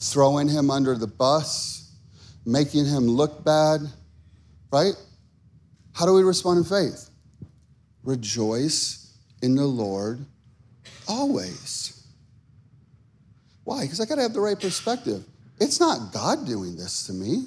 throwing 0.01 0.49
him 0.49 0.71
under 0.71 0.97
the 0.97 1.07
bus, 1.07 1.95
making 2.47 2.87
him 2.87 3.07
look 3.07 3.45
bad, 3.45 3.81
right? 4.73 4.95
How 5.93 6.07
do 6.07 6.15
we 6.15 6.23
respond 6.23 6.57
in 6.59 6.65
faith? 6.65 7.11
Rejoice 8.03 9.15
in 9.43 9.55
the 9.55 9.67
Lord 9.67 10.25
always. 11.09 12.05
Why? 13.65 13.83
Because 13.83 14.01
I 14.01 14.07
got 14.07 14.17
to 14.17 14.23
have 14.23 14.33
the 14.33 14.41
right 14.41 14.59
perspective. 14.59 15.25
It's 15.61 15.79
not 15.79 16.13
God 16.13 16.47
doing 16.47 16.77
this 16.77 17.07
to 17.07 17.13
me. 17.13 17.47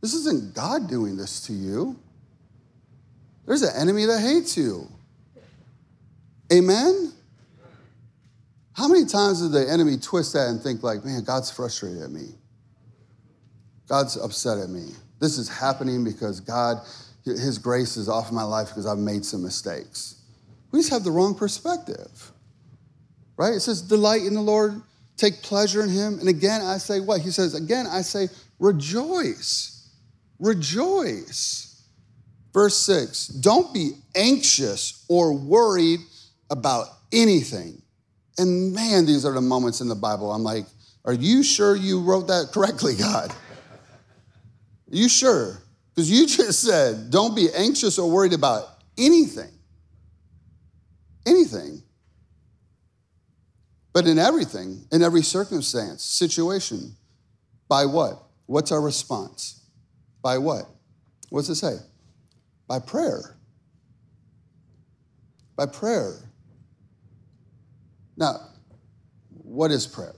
This 0.00 0.14
isn't 0.14 0.54
God 0.54 0.88
doing 0.88 1.16
this 1.16 1.46
to 1.46 1.52
you. 1.52 1.98
There's 3.46 3.62
an 3.62 3.74
enemy 3.76 4.04
that 4.06 4.20
hates 4.20 4.56
you. 4.56 4.88
Amen? 6.52 7.12
How 8.74 8.88
many 8.88 9.06
times 9.06 9.40
did 9.40 9.52
the 9.52 9.70
enemy 9.70 9.96
twist 9.96 10.34
that 10.34 10.48
and 10.48 10.60
think, 10.60 10.82
like, 10.82 11.04
man, 11.04 11.24
God's 11.24 11.50
frustrated 11.50 12.02
at 12.02 12.10
me? 12.10 12.26
God's 13.88 14.16
upset 14.16 14.58
at 14.58 14.68
me. 14.68 14.90
This 15.18 15.38
is 15.38 15.48
happening 15.48 16.04
because 16.04 16.40
God, 16.40 16.78
His 17.24 17.56
grace 17.56 17.96
is 17.96 18.08
off 18.08 18.30
my 18.30 18.42
life 18.42 18.68
because 18.68 18.86
I've 18.86 18.98
made 18.98 19.24
some 19.24 19.42
mistakes. 19.42 20.15
We 20.76 20.82
just 20.82 20.92
have 20.92 21.04
the 21.04 21.10
wrong 21.10 21.34
perspective, 21.34 22.32
right? 23.38 23.54
It 23.54 23.60
says, 23.60 23.80
delight 23.80 24.24
in 24.24 24.34
the 24.34 24.42
Lord, 24.42 24.82
take 25.16 25.40
pleasure 25.40 25.82
in 25.82 25.88
Him. 25.88 26.18
And 26.18 26.28
again, 26.28 26.60
I 26.60 26.76
say 26.76 27.00
what? 27.00 27.22
He 27.22 27.30
says, 27.30 27.54
again, 27.54 27.86
I 27.86 28.02
say, 28.02 28.28
rejoice. 28.58 29.88
Rejoice. 30.38 31.82
Verse 32.52 32.76
6 32.76 33.28
Don't 33.28 33.72
be 33.72 33.92
anxious 34.14 35.06
or 35.08 35.32
worried 35.32 36.00
about 36.50 36.88
anything. 37.10 37.80
And 38.36 38.74
man, 38.74 39.06
these 39.06 39.24
are 39.24 39.32
the 39.32 39.40
moments 39.40 39.80
in 39.80 39.88
the 39.88 39.94
Bible 39.94 40.30
I'm 40.30 40.42
like, 40.42 40.66
Are 41.06 41.14
you 41.14 41.42
sure 41.42 41.74
you 41.74 42.02
wrote 42.02 42.28
that 42.28 42.50
correctly, 42.52 42.96
God? 42.96 43.30
Are 43.30 44.94
you 44.94 45.08
sure? 45.08 45.56
Because 45.94 46.10
you 46.10 46.26
just 46.26 46.60
said, 46.60 47.10
Don't 47.10 47.34
be 47.34 47.48
anxious 47.56 47.98
or 47.98 48.10
worried 48.10 48.34
about 48.34 48.64
anything. 48.98 49.55
Anything. 51.26 51.82
But 53.92 54.06
in 54.06 54.18
everything, 54.18 54.84
in 54.92 55.02
every 55.02 55.22
circumstance, 55.22 56.04
situation, 56.04 56.94
by 57.68 57.86
what? 57.86 58.22
What's 58.46 58.70
our 58.70 58.80
response? 58.80 59.62
By 60.22 60.38
what? 60.38 60.66
What's 61.30 61.48
it 61.48 61.56
say? 61.56 61.76
By 62.68 62.78
prayer. 62.78 63.36
By 65.56 65.66
prayer. 65.66 66.14
Now, 68.16 68.36
what 69.30 69.70
is 69.70 69.86
prayer? 69.86 70.14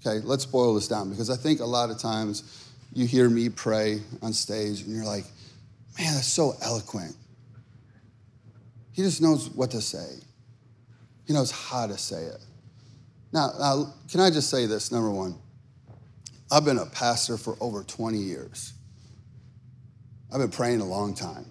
Okay, 0.00 0.24
let's 0.24 0.46
boil 0.46 0.74
this 0.74 0.88
down 0.88 1.10
because 1.10 1.28
I 1.30 1.36
think 1.36 1.60
a 1.60 1.64
lot 1.64 1.90
of 1.90 1.98
times 1.98 2.70
you 2.92 3.06
hear 3.06 3.28
me 3.28 3.48
pray 3.48 4.00
on 4.22 4.32
stage 4.32 4.82
and 4.82 4.94
you're 4.94 5.04
like, 5.04 5.24
man, 5.98 6.14
that's 6.14 6.28
so 6.28 6.54
eloquent. 6.62 7.16
He 8.98 9.04
just 9.04 9.22
knows 9.22 9.48
what 9.50 9.70
to 9.70 9.80
say, 9.80 10.16
he 11.24 11.32
knows 11.32 11.52
how 11.52 11.86
to 11.86 11.96
say 11.96 12.20
it. 12.24 12.44
Now, 13.32 13.50
now, 13.56 13.94
can 14.10 14.18
I 14.18 14.28
just 14.28 14.50
say 14.50 14.66
this? 14.66 14.90
Number 14.90 15.08
one, 15.08 15.36
I've 16.50 16.64
been 16.64 16.78
a 16.78 16.86
pastor 16.86 17.36
for 17.36 17.56
over 17.60 17.84
20 17.84 18.18
years. 18.18 18.72
I've 20.32 20.40
been 20.40 20.50
praying 20.50 20.80
a 20.80 20.84
long 20.84 21.14
time. 21.14 21.46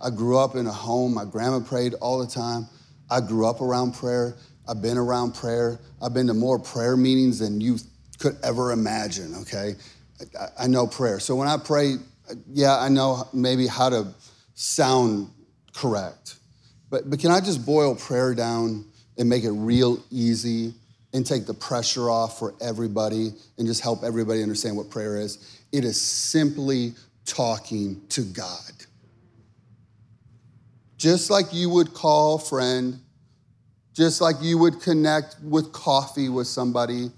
I 0.00 0.10
grew 0.10 0.36
up 0.36 0.56
in 0.56 0.66
a 0.66 0.72
home, 0.72 1.14
my 1.14 1.24
grandma 1.24 1.60
prayed 1.60 1.94
all 1.94 2.18
the 2.18 2.26
time. 2.26 2.66
I 3.08 3.20
grew 3.20 3.46
up 3.46 3.60
around 3.60 3.92
prayer. 3.92 4.34
I've 4.66 4.82
been 4.82 4.98
around 4.98 5.36
prayer. 5.36 5.78
I've 6.02 6.12
been 6.12 6.26
to 6.26 6.34
more 6.34 6.58
prayer 6.58 6.96
meetings 6.96 7.38
than 7.38 7.60
you 7.60 7.78
could 8.18 8.36
ever 8.42 8.72
imagine, 8.72 9.32
okay? 9.42 9.76
I, 10.58 10.66
know 10.66 10.88
prayer. 10.88 11.20
So 11.20 11.36
when 11.36 11.46
I 11.46 11.56
pray, 11.56 11.98
yeah, 12.52 12.76
I 12.76 12.88
know 12.88 13.28
maybe 13.32 13.68
how 13.68 13.90
to 13.90 14.08
sound 14.54 15.30
correct. 15.72 16.34
But, 16.94 17.10
but 17.10 17.18
can 17.18 17.32
I 17.32 17.40
just 17.40 17.66
boil 17.66 17.96
prayer 17.96 18.36
down 18.36 18.84
and 19.18 19.28
make 19.28 19.42
it 19.42 19.50
real 19.50 20.00
easy 20.12 20.74
and 21.12 21.26
take 21.26 21.44
the 21.44 21.52
pressure 21.52 22.08
off 22.08 22.38
for 22.38 22.54
everybody 22.60 23.32
and 23.58 23.66
just 23.66 23.80
help 23.80 24.04
everybody 24.04 24.44
understand 24.44 24.76
what 24.76 24.90
prayer 24.90 25.16
is? 25.16 25.60
It 25.72 25.84
is 25.84 26.00
simply 26.00 26.94
talking 27.24 28.00
to 28.10 28.22
God. 28.22 28.70
Just 30.96 31.30
like 31.30 31.46
you 31.52 31.68
would 31.68 31.94
call 31.94 32.36
a 32.36 32.38
friend, 32.38 33.00
just 33.92 34.20
like 34.20 34.36
you 34.40 34.56
would 34.58 34.80
connect 34.80 35.34
with 35.42 35.72
coffee 35.72 36.28
with 36.28 36.46
somebody, 36.46 37.10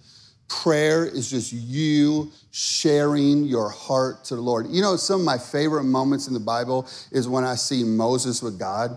prayer 0.49 1.05
is 1.05 1.29
just 1.29 1.53
you 1.53 2.33
sharing 2.51 3.45
your 3.45 3.69
heart 3.69 4.25
to 4.25 4.37
the 4.37 4.41
Lord. 4.41 4.69
You 4.71 4.81
know, 4.81 4.97
some 4.97 5.21
of 5.21 5.27
my 5.27 5.37
favorite 5.37 5.85
moments 5.85 6.29
in 6.29 6.33
the 6.33 6.41
Bible 6.41 6.89
is 7.13 7.29
when 7.29 7.45
I 7.45 7.57
see 7.57 7.85
Moses 7.85 8.43
with 8.43 8.59
God. 8.59 8.97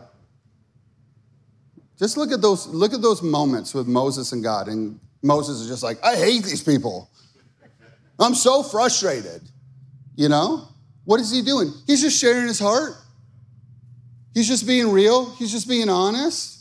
Just 1.99 2.15
look 2.15 2.31
at 2.31 2.41
those, 2.41 2.65
look 2.67 2.93
at 2.93 3.01
those 3.01 3.21
moments 3.21 3.73
with 3.73 3.85
Moses 3.85 4.31
and 4.31 4.41
God. 4.41 4.69
And 4.69 4.99
Moses 5.21 5.59
is 5.59 5.67
just 5.67 5.83
like, 5.83 6.01
I 6.01 6.15
hate 6.15 6.43
these 6.43 6.63
people. 6.63 7.09
I'm 8.17 8.35
so 8.35 8.63
frustrated, 8.63 9.41
you 10.15 10.29
know? 10.29 10.67
What 11.03 11.19
is 11.19 11.31
he 11.31 11.41
doing? 11.41 11.71
He's 11.87 12.01
just 12.01 12.19
sharing 12.19 12.47
his 12.47 12.59
heart. 12.59 12.93
He's 14.33 14.47
just 14.47 14.65
being 14.65 14.91
real, 14.91 15.33
he's 15.35 15.51
just 15.51 15.67
being 15.67 15.89
honest. 15.89 16.57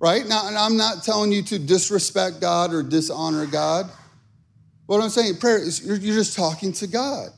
Right? 0.00 0.26
Now, 0.26 0.42
I'm 0.44 0.76
not 0.76 1.02
telling 1.02 1.32
you 1.32 1.42
to 1.44 1.58
disrespect 1.58 2.40
God 2.40 2.74
or 2.74 2.82
dishonor 2.82 3.46
God. 3.46 3.90
What 4.84 5.02
I'm 5.02 5.08
saying, 5.08 5.36
prayer 5.38 5.56
is 5.56 5.82
you're, 5.82 5.96
you're 5.96 6.16
just 6.16 6.36
talking 6.36 6.72
to 6.74 6.86
God. 6.86 7.30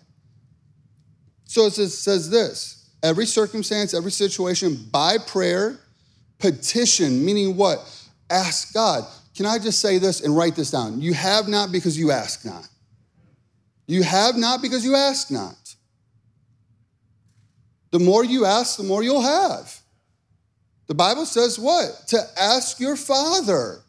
So 1.44 1.66
it 1.66 1.74
says, 1.74 1.96
says 1.96 2.28
this 2.28 2.90
every 3.04 3.26
circumstance, 3.26 3.94
every 3.94 4.10
situation, 4.10 4.88
by 4.90 5.18
prayer, 5.18 5.78
petition, 6.38 7.24
meaning 7.24 7.56
what? 7.56 7.78
Ask 8.30 8.74
God. 8.74 9.04
Can 9.36 9.46
I 9.46 9.58
just 9.58 9.80
say 9.80 9.98
this 9.98 10.22
and 10.22 10.36
write 10.36 10.56
this 10.56 10.70
down? 10.70 11.00
You 11.00 11.14
have 11.14 11.48
not 11.48 11.70
because 11.70 11.98
you 11.98 12.10
ask 12.10 12.44
not. 12.44 12.66
You 13.86 14.02
have 14.02 14.36
not 14.36 14.62
because 14.62 14.84
you 14.84 14.94
ask 14.94 15.30
not. 15.30 15.74
The 17.90 18.00
more 18.00 18.24
you 18.24 18.44
ask, 18.44 18.76
the 18.76 18.82
more 18.82 19.02
you'll 19.02 19.22
have. 19.22 19.80
The 20.86 20.94
Bible 20.94 21.26
says 21.26 21.58
what? 21.58 22.08
To 22.08 22.20
ask 22.36 22.80
your 22.80 22.96
father. 22.96 23.80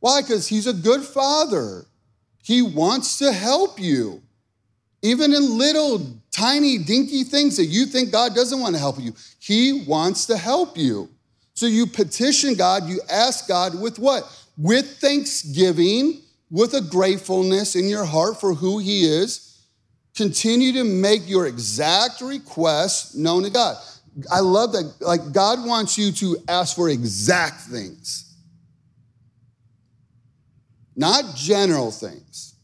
Why? 0.00 0.22
Because 0.22 0.46
he's 0.46 0.66
a 0.66 0.72
good 0.72 1.02
father. 1.02 1.86
He 2.42 2.62
wants 2.62 3.18
to 3.18 3.32
help 3.32 3.80
you. 3.80 4.22
Even 5.02 5.32
in 5.32 5.58
little, 5.58 6.00
tiny, 6.30 6.78
dinky 6.78 7.24
things 7.24 7.56
that 7.56 7.66
you 7.66 7.86
think 7.86 8.12
God 8.12 8.34
doesn't 8.34 8.60
want 8.60 8.74
to 8.74 8.78
help 8.78 9.00
you, 9.00 9.14
He 9.38 9.84
wants 9.86 10.26
to 10.26 10.36
help 10.36 10.76
you. 10.76 11.08
So 11.56 11.64
you 11.64 11.86
petition 11.86 12.54
God, 12.54 12.84
you 12.86 13.00
ask 13.10 13.48
God 13.48 13.80
with 13.80 13.98
what? 13.98 14.24
With 14.58 14.98
thanksgiving, 14.98 16.20
with 16.50 16.74
a 16.74 16.82
gratefulness 16.82 17.74
in 17.74 17.88
your 17.88 18.04
heart 18.04 18.38
for 18.38 18.54
who 18.54 18.78
He 18.78 19.06
is. 19.06 19.58
Continue 20.14 20.72
to 20.74 20.84
make 20.84 21.26
your 21.28 21.46
exact 21.46 22.20
request 22.20 23.16
known 23.16 23.42
to 23.42 23.50
God. 23.50 23.76
I 24.30 24.40
love 24.40 24.72
that. 24.72 24.94
Like, 25.00 25.32
God 25.32 25.66
wants 25.66 25.96
you 25.96 26.12
to 26.12 26.36
ask 26.46 26.76
for 26.76 26.90
exact 26.90 27.62
things, 27.62 28.34
not 30.94 31.34
general 31.34 31.90
things. 31.90 32.54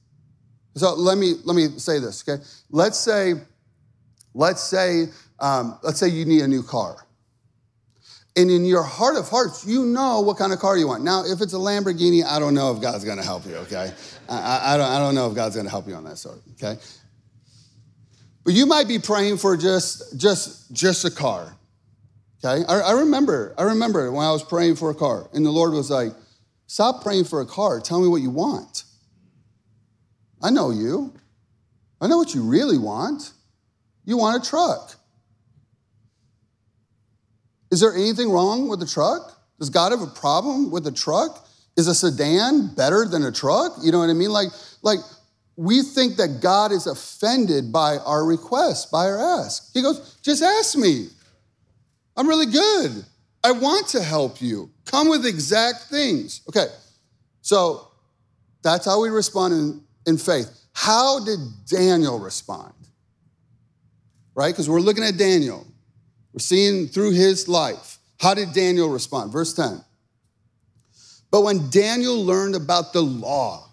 So 0.75 0.95
let 0.95 1.17
me 1.17 1.35
let 1.45 1.55
me 1.55 1.79
say 1.79 1.99
this, 1.99 2.27
okay? 2.27 2.43
Let's 2.71 2.99
say, 2.99 3.35
let's 4.35 4.63
say, 4.63 5.07
um, 5.41 5.79
let's 5.83 5.99
say 5.99 6.09
you 6.09 6.27
need 6.27 6.43
a 6.43 6.49
new 6.49 6.63
car. 6.63 7.07
And 8.35 8.51
in 8.51 8.65
your 8.65 8.83
heart 8.83 9.17
of 9.17 9.29
hearts, 9.29 9.67
you 9.67 9.85
know 9.85 10.21
what 10.23 10.39
kind 10.39 10.53
of 10.53 10.59
car 10.59 10.79
you 10.79 10.89
want. 10.89 11.05
Now, 11.05 11.25
if 11.25 11.43
it's 11.43 11.53
a 11.53 11.59
Lamborghini, 11.59 12.25
I 12.25 12.39
don't 12.39 12.55
know 12.55 12.75
if 12.75 12.81
God's 12.81 13.05
gonna 13.05 13.23
help 13.23 13.47
you, 13.47 13.57
okay? 13.57 13.93
I, 14.29 14.75
I, 14.75 14.77
don't, 14.79 14.89
I 14.89 14.99
don't 14.99 15.15
know 15.15 15.29
if 15.29 15.35
God's 15.35 15.57
gonna 15.57 15.69
help 15.69 15.87
you 15.87 15.95
on 15.95 16.05
that 16.05 16.17
sort, 16.17 16.39
okay? 16.53 16.81
But 18.45 18.55
you 18.55 18.67
might 18.67 18.89
be 18.89 18.99
praying 18.99 19.37
for 19.37 19.57
just, 19.57 20.19
just, 20.19 20.73
just 20.73 21.05
a 21.05 21.11
car. 21.11 21.57
Okay? 22.45 22.65
I, 22.67 22.81
I 22.81 22.93
remember, 22.93 23.55
I 23.57 23.65
remember 23.65 24.11
when 24.11 24.25
I 24.27 24.33
was 24.33 24.43
praying 24.43 24.77
for 24.77 24.91
a 24.91 24.95
car, 24.95 25.29
and 25.33 25.45
the 25.45 25.51
Lord 25.51 25.73
was 25.73 25.91
like, 25.91 26.13
stop 26.67 27.03
praying 27.03 27.25
for 27.25 27.41
a 27.41 27.47
car. 27.47 27.81
Tell 27.81 28.01
me 28.01 28.09
what 28.09 28.23
you 28.23 28.31
want. 28.31 28.85
I 30.43 30.51
know 30.51 30.71
you. 30.71 31.15
I 32.01 32.09
know 32.09 32.19
what 32.19 32.35
you 32.35 32.43
really 32.43 32.79
want. 32.79 33.33
You 34.05 34.17
want 34.17 34.45
a 34.45 34.49
truck. 34.49 34.97
Is 37.73 37.81
there 37.81 37.95
anything 37.95 38.31
wrong 38.31 38.69
with 38.69 38.79
the 38.79 38.87
truck? 38.87 39.37
Does 39.59 39.71
God 39.71 39.91
have 39.93 40.03
a 40.03 40.07
problem 40.07 40.71
with 40.71 40.85
the 40.85 40.93
truck? 40.93 41.49
Is 41.77 41.89
a 41.89 41.95
sedan 41.95 42.75
better 42.75 43.07
than 43.07 43.25
a 43.25 43.33
truck? 43.33 43.73
You 43.83 43.91
know 43.91 44.01
what 44.01 44.11
I 44.11 44.13
mean? 44.13 44.31
Like, 44.31 44.49
like 44.83 44.99
we 45.57 45.83
think 45.83 46.17
that 46.17 46.41
God 46.43 46.71
is 46.71 46.87
offended 46.87 47.73
by 47.73 47.97
our 47.97 48.25
request, 48.27 48.93
by 48.93 49.07
our 49.07 49.41
ask. 49.41 49.73
He 49.73 49.81
goes, 49.81 50.19
just 50.23 50.43
ask 50.43 50.77
me. 50.77 51.09
I'm 52.15 52.29
really 52.29 52.47
good. 52.47 53.05
I 53.43 53.53
want 53.53 53.89
to 53.89 54.03
help 54.03 54.43
you. 54.43 54.71
Come 54.85 55.09
with 55.09 55.25
exact 55.25 55.85
things. 55.85 56.43
Okay, 56.49 56.67
so 57.41 57.89
that's 58.63 58.85
how 58.85 59.01
we 59.01 59.09
respond 59.09 59.55
in, 59.55 59.83
in 60.07 60.19
faith. 60.19 60.51
How 60.75 61.25
did 61.25 61.39
Daniel 61.67 62.19
respond? 62.19 62.75
Right? 64.35 64.53
Because 64.53 64.69
we're 64.69 64.81
looking 64.81 65.05
at 65.05 65.17
Daniel, 65.17 65.67
we're 66.33 66.41
seeing 66.41 66.89
through 66.89 67.13
his 67.13 67.49
life. 67.49 67.99
How 68.21 68.35
did 68.35 68.53
Daniel 68.53 68.89
respond? 68.89 69.33
Verse 69.33 69.53
10. 69.55 69.85
But 71.31 71.43
when 71.43 71.71
Daniel 71.71 72.23
learned 72.23 72.55
about 72.55 72.93
the 72.93 73.03
law, 73.03 73.69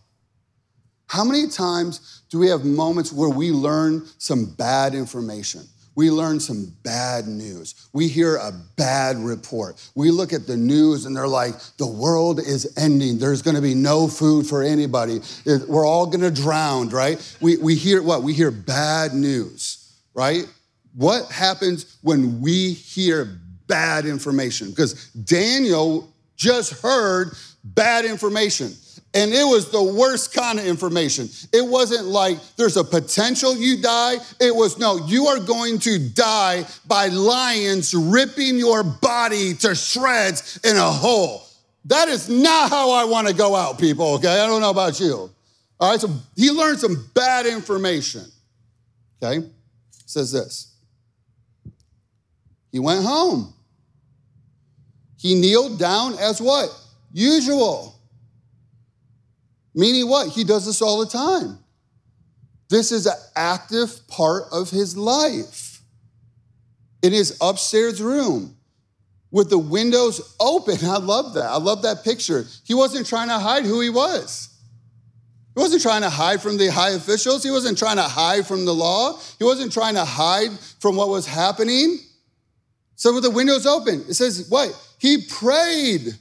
how 1.08 1.24
many 1.24 1.48
times 1.48 2.24
do 2.30 2.40
we 2.40 2.48
have 2.48 2.64
moments 2.64 3.12
where 3.12 3.30
we 3.30 3.52
learn 3.52 4.06
some 4.18 4.46
bad 4.46 4.94
information? 4.94 5.64
We 5.96 6.12
learn 6.12 6.40
some 6.40 6.74
bad 6.84 7.28
news. 7.28 7.90
We 7.92 8.08
hear 8.08 8.38
a 8.38 8.54
bad 8.78 9.18
report. 9.18 9.86
We 9.96 10.12
look 10.12 10.32
at 10.32 10.48
the 10.48 10.56
news 10.56 11.06
and 11.06 11.14
they're 11.14 11.28
like, 11.28 11.56
the 11.78 11.88
world 11.88 12.40
is 12.40 12.78
ending. 12.78 13.18
There's 13.18 13.42
gonna 13.42 13.60
be 13.62 13.76
no 13.76 14.08
food 14.08 14.48
for 14.48 14.64
anybody. 14.64 15.20
We're 15.46 15.86
all 15.86 16.06
gonna 16.06 16.32
drown, 16.32 16.88
right? 16.90 17.20
We, 17.42 17.58
we 17.58 17.76
hear 17.76 18.02
what? 18.02 18.24
We 18.24 18.34
hear 18.34 18.50
bad 18.50 19.14
news, 19.14 19.94
right? 20.14 20.48
What 20.96 21.32
happens 21.32 21.98
when 22.02 22.42
we 22.42 22.74
hear 22.74 23.40
bad 23.68 24.06
information? 24.06 24.70
Because 24.70 25.10
Daniel 25.12 26.12
just 26.36 26.82
heard 26.82 27.34
bad 27.64 28.06
information. 28.06 28.74
And 29.14 29.32
it 29.34 29.44
was 29.44 29.72
the 29.72 29.82
worst 29.82 30.34
kind 30.34 30.60
of 30.60 30.66
information. 30.66 31.30
It 31.52 31.66
wasn't 31.66 32.06
like 32.06 32.38
there's 32.58 32.78
a 32.78 32.84
potential 32.84 33.58
you 33.58 33.82
die. 33.82 34.18
It 34.40 34.56
was 34.56 34.78
no, 34.78 34.98
you 35.08 35.26
are 35.28 35.40
going 35.40 35.80
to 35.80 36.10
die 36.10 36.66
by 36.88 37.08
lions 37.08 37.94
ripping 37.96 38.58
your 38.58 38.84
body 38.84 39.56
to 39.56 39.74
shreds 39.74 40.60
in 40.64 40.78
a 40.78 40.92
hole. 40.92 41.44
That 41.86 42.08
is 42.08 42.30
not 42.30 42.70
how 42.70 42.92
I 42.92 43.06
want 43.06 43.28
to 43.28 43.34
go 43.34 43.56
out, 43.56 43.80
people, 43.80 44.14
okay? 44.16 44.42
I 44.42 44.46
don't 44.46 44.62
know 44.62 44.70
about 44.70 45.00
you. 45.00 45.32
All 45.80 45.92
right, 45.92 46.00
so 46.00 46.10
he 46.36 46.52
learned 46.52 46.80
some 46.80 47.10
bad 47.16 47.48
information. 47.48 48.26
Okay? 49.24 49.48
says 50.06 50.32
this. 50.32 50.69
He 52.72 52.80
went 52.80 53.04
home. 53.04 53.54
He 55.18 55.36
kneeled 55.36 55.80
down 55.80 56.18
as 56.18 56.42
what? 56.42 56.70
Usual. 57.12 58.00
Meaning 59.76 60.08
what? 60.08 60.30
He 60.30 60.44
does 60.44 60.66
this 60.66 60.82
all 60.82 61.00
the 61.00 61.06
time. 61.06 61.60
This 62.70 62.92
is 62.92 63.06
an 63.06 63.18
active 63.36 64.08
part 64.08 64.44
of 64.52 64.70
his 64.70 64.96
life. 64.96 65.82
In 67.02 67.14
his 67.14 67.38
upstairs 67.42 68.02
room 68.02 68.56
with 69.32 69.50
the 69.50 69.58
windows 69.58 70.36
open. 70.40 70.78
I 70.84 70.98
love 70.98 71.34
that. 71.36 71.46
I 71.46 71.58
love 71.58 71.84
that 71.84 72.04
picture. 72.04 72.46
He 72.66 72.74
wasn't 72.74 73.08
trying 73.08 73.30
to 73.30 73.40
hide 73.40 73.66
who 73.66 73.80
he 73.82 73.90
was. 73.90 74.50
He 75.56 75.62
wasn't 75.62 75.82
trying 75.82 76.02
to 76.02 76.10
hide 76.10 76.42
from 76.42 76.58
the 76.58 76.68
high 76.68 76.92
officials. 76.92 77.44
He 77.44 77.52
wasn't 77.52 77.78
trying 77.78 77.98
to 77.98 78.04
hide 78.04 78.46
from 78.46 78.66
the 78.66 78.74
law. 78.74 79.20
He 79.38 79.44
wasn't 79.44 79.72
trying 79.72 79.96
to 79.96 80.06
hide 80.06 80.52
from 80.80 80.96
what 80.96 81.10
was 81.10 81.26
happening. 81.26 82.00
So 83.00 83.14
with 83.14 83.24
the 83.24 83.30
windows 83.30 83.66
open, 83.66 84.04
it 84.10 84.16
says 84.16 84.46
what? 84.50 84.78
He 85.00 85.20
prayed. 85.26 86.20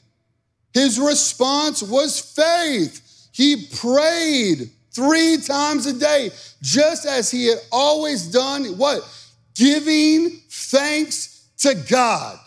His 0.72 1.00
response 1.00 1.82
was 1.82 2.20
faith. 2.20 3.28
He 3.32 3.66
prayed 3.80 4.70
three 4.92 5.38
times 5.38 5.86
a 5.86 5.92
day, 5.92 6.30
just 6.62 7.04
as 7.04 7.32
he 7.32 7.46
had 7.46 7.58
always 7.72 8.28
done. 8.28 8.64
What? 8.78 9.02
Giving 9.56 10.40
thanks 10.48 11.48
to 11.58 11.74
God. 11.74 12.38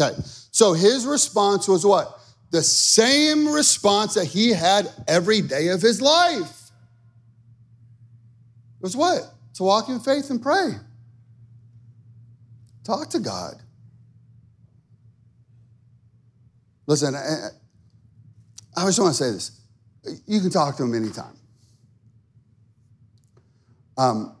Okay, 0.00 0.16
so 0.52 0.72
his 0.72 1.04
response 1.04 1.66
was 1.66 1.84
what? 1.84 2.20
The 2.52 2.62
same 2.62 3.48
response 3.48 4.14
that 4.14 4.26
he 4.26 4.50
had 4.50 4.88
every 5.08 5.40
day 5.40 5.68
of 5.68 5.82
his 5.82 6.00
life. 6.00 6.70
It 8.76 8.82
was 8.82 8.96
what? 8.96 9.22
To 9.54 9.64
walk 9.64 9.88
in 9.88 9.98
faith 9.98 10.30
and 10.30 10.40
pray. 10.40 10.76
Talk 12.88 13.10
to 13.10 13.18
God. 13.18 13.54
Listen, 16.86 17.14
I, 17.14 17.48
I 18.74 18.86
just 18.86 18.98
want 18.98 19.14
to 19.14 19.24
say 19.24 19.30
this 19.30 19.60
you 20.26 20.40
can 20.40 20.48
talk 20.48 20.78
to 20.78 20.84
him 20.84 20.94
anytime. 20.94 21.36
Um, 23.98 24.34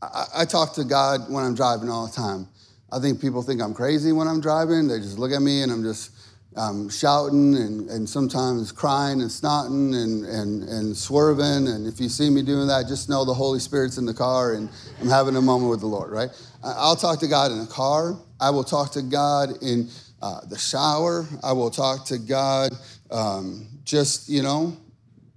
I, 0.00 0.24
I 0.34 0.44
talk 0.46 0.72
to 0.76 0.84
God 0.84 1.30
when 1.30 1.44
I'm 1.44 1.54
driving 1.54 1.90
all 1.90 2.06
the 2.06 2.12
time. 2.14 2.48
I 2.90 3.00
think 3.00 3.20
people 3.20 3.42
think 3.42 3.60
I'm 3.60 3.74
crazy 3.74 4.12
when 4.12 4.28
I'm 4.28 4.40
driving. 4.40 4.88
They 4.88 4.98
just 5.00 5.18
look 5.18 5.32
at 5.32 5.42
me 5.42 5.62
and 5.62 5.70
I'm 5.70 5.82
just 5.82 6.13
um, 6.56 6.88
shouting 6.88 7.56
and, 7.56 7.90
and 7.90 8.08
sometimes 8.08 8.70
crying 8.70 9.20
and 9.20 9.30
snotting 9.30 9.94
and, 9.94 10.24
and, 10.24 10.62
and 10.68 10.96
swerving. 10.96 11.68
And 11.68 11.86
if 11.86 12.00
you 12.00 12.08
see 12.08 12.30
me 12.30 12.42
doing 12.42 12.68
that, 12.68 12.86
just 12.86 13.08
know 13.08 13.24
the 13.24 13.34
Holy 13.34 13.58
Spirit's 13.58 13.98
in 13.98 14.06
the 14.06 14.14
car 14.14 14.54
and 14.54 14.68
I'm 15.00 15.08
having 15.08 15.36
a 15.36 15.42
moment 15.42 15.70
with 15.70 15.80
the 15.80 15.86
Lord, 15.86 16.10
right? 16.10 16.30
I'll 16.62 16.96
talk 16.96 17.20
to 17.20 17.28
God 17.28 17.50
in 17.50 17.58
the 17.58 17.66
car. 17.66 18.16
I 18.40 18.50
will 18.50 18.64
talk 18.64 18.92
to 18.92 19.02
God 19.02 19.62
in 19.62 19.88
uh, 20.22 20.40
the 20.48 20.58
shower. 20.58 21.26
I 21.42 21.52
will 21.52 21.70
talk 21.70 22.06
to 22.06 22.18
God 22.18 22.72
um, 23.10 23.68
just, 23.84 24.28
you 24.28 24.42
know, 24.42 24.76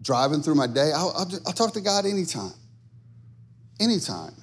driving 0.01 0.41
through 0.41 0.55
my 0.55 0.67
day, 0.67 0.91
I'll, 0.95 1.13
I'll, 1.17 1.29
I'll 1.47 1.53
talk 1.53 1.73
to 1.73 1.81
God 1.81 2.05
anytime. 2.05 2.53
Anytime. 3.79 4.33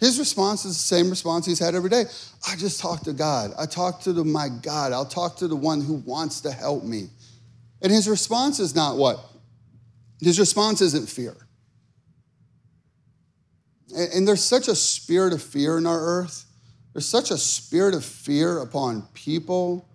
His 0.00 0.18
response 0.18 0.64
is 0.64 0.76
the 0.76 0.82
same 0.82 1.08
response 1.08 1.46
he's 1.46 1.58
had 1.58 1.74
every 1.74 1.90
day. 1.90 2.04
I 2.48 2.56
just 2.56 2.80
talk 2.80 3.02
to 3.04 3.12
God. 3.12 3.52
I 3.58 3.66
talk 3.66 4.00
to 4.02 4.12
the, 4.12 4.24
my 4.24 4.48
God. 4.48 4.92
I'll 4.92 5.06
talk 5.06 5.36
to 5.38 5.48
the 5.48 5.56
one 5.56 5.80
who 5.80 5.94
wants 5.94 6.40
to 6.42 6.50
help 6.50 6.84
me. 6.84 7.08
And 7.80 7.92
his 7.92 8.08
response 8.08 8.58
is 8.60 8.74
not 8.74 8.96
what? 8.96 9.20
His 10.20 10.38
response 10.38 10.80
isn't 10.80 11.08
fear. 11.08 11.36
And, 13.96 14.12
and 14.12 14.28
there's 14.28 14.42
such 14.42 14.68
a 14.68 14.74
spirit 14.74 15.32
of 15.32 15.42
fear 15.42 15.78
in 15.78 15.86
our 15.86 16.00
earth. 16.00 16.44
There's 16.92 17.08
such 17.08 17.30
a 17.30 17.38
spirit 17.38 17.94
of 17.94 18.04
fear 18.04 18.58
upon 18.60 19.02
people. 19.14 19.86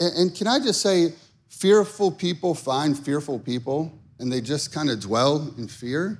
And, 0.00 0.16
and 0.16 0.36
can 0.36 0.46
I 0.46 0.58
just 0.58 0.80
say, 0.80 1.12
fearful 1.48 2.10
people 2.12 2.54
find 2.54 2.96
fearful 2.98 3.38
people 3.38 3.92
and 4.18 4.32
they 4.32 4.40
just 4.40 4.72
kind 4.72 4.90
of 4.90 5.00
dwell 5.00 5.52
in 5.58 5.66
fear, 5.66 6.18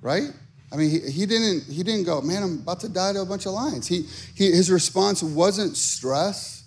right? 0.00 0.30
I 0.72 0.76
mean, 0.76 0.90
he, 0.90 1.10
he, 1.10 1.26
didn't, 1.26 1.64
he 1.64 1.82
didn't 1.82 2.04
go, 2.04 2.20
man, 2.20 2.42
I'm 2.42 2.58
about 2.60 2.80
to 2.80 2.88
die 2.88 3.12
to 3.14 3.22
a 3.22 3.26
bunch 3.26 3.46
of 3.46 3.52
lions. 3.52 3.86
He, 3.86 4.02
he, 4.34 4.50
his 4.50 4.70
response 4.70 5.22
wasn't 5.22 5.76
stress. 5.76 6.64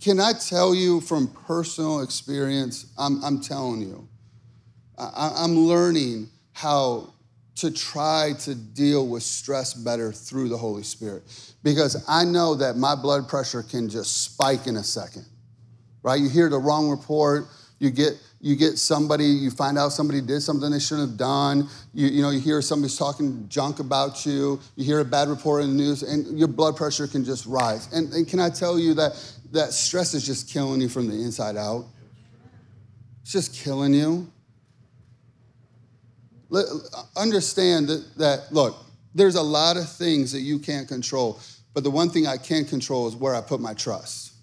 Can 0.00 0.20
I 0.20 0.32
tell 0.32 0.74
you 0.74 1.00
from 1.00 1.28
personal 1.28 2.02
experience? 2.02 2.92
I'm, 2.98 3.24
I'm 3.24 3.40
telling 3.40 3.80
you, 3.80 4.06
I, 4.98 5.32
I'm 5.38 5.56
learning 5.56 6.28
how 6.52 7.14
to 7.56 7.70
try 7.70 8.34
to 8.40 8.54
deal 8.54 9.08
with 9.08 9.22
stress 9.22 9.72
better 9.72 10.12
through 10.12 10.50
the 10.50 10.56
Holy 10.58 10.82
Spirit 10.82 11.22
because 11.62 12.04
I 12.06 12.24
know 12.24 12.54
that 12.56 12.76
my 12.76 12.94
blood 12.94 13.28
pressure 13.28 13.62
can 13.62 13.88
just 13.88 14.22
spike 14.22 14.66
in 14.66 14.76
a 14.76 14.84
second, 14.84 15.24
right? 16.02 16.20
You 16.20 16.28
hear 16.28 16.50
the 16.50 16.58
wrong 16.58 16.90
report, 16.90 17.46
you 17.78 17.90
get 17.90 18.14
you 18.46 18.54
get 18.54 18.78
somebody, 18.78 19.24
you 19.24 19.50
find 19.50 19.76
out 19.76 19.88
somebody 19.88 20.20
did 20.20 20.40
something 20.40 20.70
they 20.70 20.78
shouldn't 20.78 21.08
have 21.08 21.18
done. 21.18 21.68
You, 21.92 22.06
you 22.06 22.22
know, 22.22 22.30
you 22.30 22.38
hear 22.38 22.62
somebody's 22.62 22.96
talking 22.96 23.44
junk 23.48 23.80
about 23.80 24.24
you. 24.24 24.60
You 24.76 24.84
hear 24.84 25.00
a 25.00 25.04
bad 25.04 25.26
report 25.26 25.64
in 25.64 25.70
the 25.70 25.74
news, 25.74 26.04
and 26.04 26.38
your 26.38 26.46
blood 26.46 26.76
pressure 26.76 27.08
can 27.08 27.24
just 27.24 27.44
rise. 27.46 27.92
And, 27.92 28.12
and 28.12 28.28
can 28.28 28.38
I 28.38 28.50
tell 28.50 28.78
you 28.78 28.94
that 28.94 29.20
that 29.50 29.72
stress 29.72 30.14
is 30.14 30.24
just 30.24 30.48
killing 30.48 30.80
you 30.80 30.88
from 30.88 31.08
the 31.08 31.14
inside 31.14 31.56
out? 31.56 31.86
It's 33.22 33.32
just 33.32 33.52
killing 33.52 33.92
you. 33.92 34.30
Understand 37.16 37.88
that, 37.88 38.16
that, 38.16 38.52
look, 38.52 38.76
there's 39.12 39.34
a 39.34 39.42
lot 39.42 39.76
of 39.76 39.90
things 39.90 40.30
that 40.30 40.42
you 40.42 40.60
can't 40.60 40.86
control, 40.86 41.40
but 41.74 41.82
the 41.82 41.90
one 41.90 42.10
thing 42.10 42.28
I 42.28 42.36
can 42.36 42.64
control 42.64 43.08
is 43.08 43.16
where 43.16 43.34
I 43.34 43.40
put 43.40 43.60
my 43.60 43.74
trust. 43.74 44.34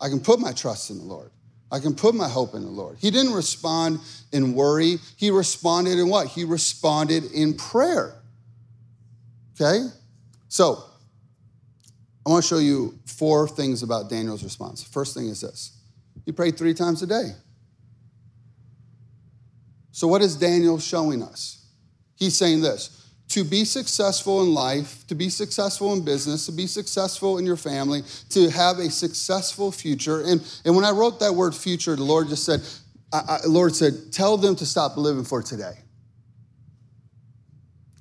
I 0.00 0.08
can 0.08 0.18
put 0.18 0.40
my 0.40 0.52
trust 0.52 0.88
in 0.88 0.96
the 0.96 1.04
Lord. 1.04 1.30
I 1.70 1.80
can 1.80 1.94
put 1.94 2.14
my 2.14 2.28
hope 2.28 2.54
in 2.54 2.62
the 2.62 2.70
Lord. 2.70 2.96
He 2.98 3.10
didn't 3.10 3.34
respond 3.34 4.00
in 4.32 4.54
worry. 4.54 4.98
He 5.16 5.30
responded 5.30 5.98
in 5.98 6.08
what? 6.08 6.28
He 6.28 6.44
responded 6.44 7.30
in 7.32 7.54
prayer. 7.54 8.14
Okay? 9.54 9.86
So, 10.48 10.82
I 12.24 12.30
want 12.30 12.42
to 12.44 12.48
show 12.48 12.58
you 12.58 12.98
four 13.06 13.48
things 13.48 13.82
about 13.82 14.08
Daniel's 14.08 14.44
response. 14.44 14.82
First 14.82 15.14
thing 15.14 15.28
is 15.28 15.40
this 15.40 15.78
he 16.24 16.32
prayed 16.32 16.58
three 16.58 16.74
times 16.74 17.02
a 17.02 17.06
day. 17.06 17.32
So, 19.92 20.06
what 20.06 20.22
is 20.22 20.36
Daniel 20.36 20.78
showing 20.78 21.22
us? 21.22 21.66
He's 22.14 22.36
saying 22.36 22.62
this 22.62 22.97
to 23.28 23.44
be 23.44 23.64
successful 23.64 24.42
in 24.42 24.54
life, 24.54 25.06
to 25.06 25.14
be 25.14 25.28
successful 25.28 25.92
in 25.92 26.04
business, 26.04 26.46
to 26.46 26.52
be 26.52 26.66
successful 26.66 27.38
in 27.38 27.44
your 27.44 27.56
family, 27.56 28.02
to 28.30 28.48
have 28.50 28.78
a 28.78 28.90
successful 28.90 29.70
future. 29.70 30.22
And, 30.22 30.42
and 30.64 30.74
when 30.74 30.84
I 30.84 30.90
wrote 30.90 31.20
that 31.20 31.32
word 31.32 31.54
future, 31.54 31.94
the 31.94 32.04
Lord 32.04 32.28
just 32.28 32.44
said, 32.44 32.60
I, 33.12 33.18
I, 33.28 33.46
Lord 33.46 33.74
said, 33.74 34.12
tell 34.12 34.36
them 34.36 34.56
to 34.56 34.66
stop 34.66 34.96
living 34.96 35.24
for 35.24 35.42
today. 35.42 35.74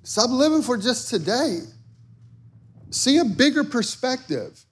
Stop 0.04 0.30
living 0.30 0.62
for 0.62 0.78
just 0.78 1.10
today. 1.10 1.60
See 2.90 3.18
a 3.18 3.26
bigger 3.26 3.66
perspective. 3.66 4.64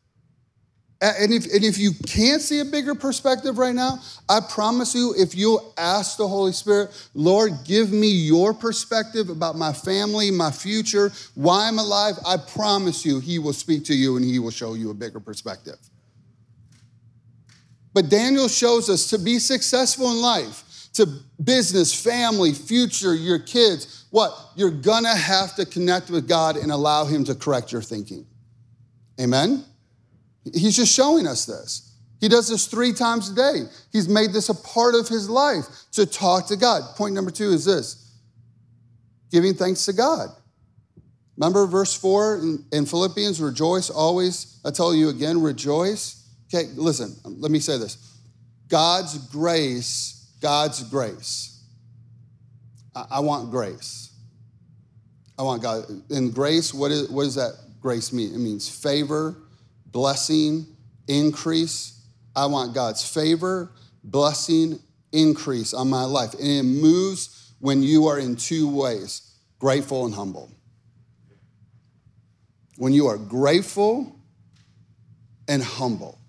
And 1.13 1.31
if, 1.31 1.45
and 1.53 1.63
if 1.63 1.77
you 1.77 1.91
can't 2.07 2.41
see 2.41 2.61
a 2.61 2.65
bigger 2.65 2.95
perspective 2.95 3.57
right 3.59 3.75
now, 3.75 3.99
I 4.27 4.39
promise 4.39 4.95
you, 4.95 5.13
if 5.15 5.35
you'll 5.35 5.73
ask 5.77 6.17
the 6.17 6.27
Holy 6.27 6.51
Spirit, 6.51 6.89
Lord, 7.13 7.51
give 7.63 7.91
me 7.91 8.07
your 8.07 8.53
perspective 8.53 9.29
about 9.29 9.55
my 9.55 9.71
family, 9.71 10.31
my 10.31 10.49
future, 10.49 11.11
why 11.35 11.67
I'm 11.67 11.77
alive, 11.77 12.15
I 12.25 12.37
promise 12.37 13.05
you, 13.05 13.19
He 13.19 13.37
will 13.37 13.53
speak 13.53 13.85
to 13.85 13.93
you 13.93 14.15
and 14.15 14.25
He 14.25 14.39
will 14.39 14.51
show 14.51 14.73
you 14.73 14.89
a 14.89 14.95
bigger 14.95 15.19
perspective. 15.19 15.77
But 17.93 18.09
Daniel 18.09 18.47
shows 18.47 18.89
us 18.89 19.07
to 19.11 19.19
be 19.19 19.37
successful 19.37 20.09
in 20.09 20.21
life, 20.21 20.89
to 20.93 21.07
business, 21.43 21.93
family, 21.93 22.53
future, 22.53 23.13
your 23.13 23.39
kids, 23.39 24.05
what? 24.09 24.33
You're 24.55 24.71
gonna 24.71 25.15
have 25.15 25.55
to 25.57 25.65
connect 25.65 26.09
with 26.09 26.27
God 26.27 26.55
and 26.55 26.71
allow 26.71 27.05
Him 27.05 27.25
to 27.25 27.35
correct 27.35 27.71
your 27.71 27.81
thinking. 27.81 28.25
Amen? 29.19 29.65
He's 30.53 30.75
just 30.75 30.93
showing 30.93 31.27
us 31.27 31.45
this. 31.45 31.93
He 32.21 32.29
does 32.29 32.47
this 32.47 32.67
three 32.67 32.93
times 32.93 33.29
a 33.29 33.35
day. 33.35 33.63
He's 33.91 34.07
made 34.07 34.31
this 34.31 34.49
a 34.49 34.55
part 34.55 34.95
of 34.95 35.07
his 35.07 35.29
life 35.29 35.65
to 35.93 36.05
talk 36.05 36.47
to 36.47 36.55
God. 36.55 36.95
Point 36.95 37.13
number 37.13 37.31
two 37.31 37.49
is 37.49 37.65
this 37.65 38.13
giving 39.31 39.53
thanks 39.53 39.85
to 39.85 39.93
God. 39.93 40.29
Remember 41.37 41.67
verse 41.67 41.93
four 41.93 42.39
in, 42.71 42.85
Philippians 42.85 43.41
rejoice 43.41 43.89
always. 43.89 44.59
I 44.63 44.71
tell 44.71 44.95
you 44.95 45.09
again, 45.09 45.41
rejoice. 45.41 46.23
Okay, 46.47 46.69
listen, 46.75 47.13
let 47.25 47.51
me 47.51 47.59
say 47.59 47.77
this 47.77 47.97
God's 48.69 49.17
grace, 49.29 50.33
God's 50.41 50.83
grace. 50.83 51.63
I, 52.95 53.05
I 53.11 53.19
want 53.19 53.51
grace. 53.51 54.11
I 55.37 55.43
want 55.43 55.61
God. 55.61 55.83
In 56.09 56.31
grace, 56.31 56.73
what, 56.73 56.91
is, 56.91 57.09
what 57.09 57.23
does 57.23 57.35
that 57.35 57.55
grace 57.81 58.13
mean? 58.13 58.33
It 58.33 58.39
means 58.39 58.69
favor, 58.69 59.35
blessing, 59.95 60.67
increase. 61.07 62.05
I 62.35 62.47
want 62.47 62.75
God's 62.75 63.07
favor, 63.07 63.71
blessing, 64.03 64.77
increase 65.13 65.73
on 65.73 65.89
my 65.89 66.03
life. 66.03 66.33
And 66.33 66.43
it 66.43 66.63
moves 66.63 67.53
when 67.59 67.81
you 67.81 68.07
are 68.07 68.19
in 68.19 68.35
two 68.35 68.69
ways 68.69 69.21
grateful 69.57 70.05
and 70.05 70.13
humble. 70.13 70.51
When 72.75 72.91
you 72.91 73.07
are 73.07 73.17
grateful 73.17 74.19
and 75.47 75.63
humble, 75.63 76.19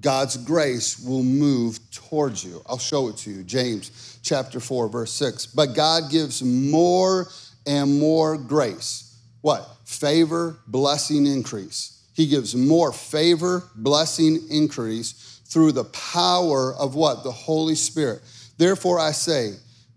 God's 0.00 0.36
grace 0.36 0.98
will 0.98 1.22
move 1.22 1.78
towards 1.92 2.42
you. 2.42 2.62
I'll 2.66 2.78
show 2.78 3.10
it 3.10 3.16
to 3.18 3.30
you. 3.30 3.44
James 3.44 4.18
chapter 4.24 4.58
4, 4.58 4.88
verse 4.88 5.12
6. 5.12 5.46
But 5.46 5.76
God 5.76 6.10
gives 6.10 6.42
more 6.42 7.28
and 7.64 8.00
more 8.00 8.36
grace. 8.36 9.16
What? 9.40 9.68
Favor, 9.84 10.58
blessing, 10.66 11.26
increase. 11.26 11.97
He 12.18 12.26
gives 12.26 12.56
more 12.56 12.92
favor, 12.92 13.62
blessing, 13.76 14.40
increase 14.50 15.40
through 15.46 15.70
the 15.70 15.84
power 15.84 16.74
of 16.74 16.96
what? 16.96 17.22
The 17.22 17.30
Holy 17.30 17.76
Spirit. 17.76 18.22
Therefore, 18.56 18.98
I 18.98 19.12
say, 19.12 19.52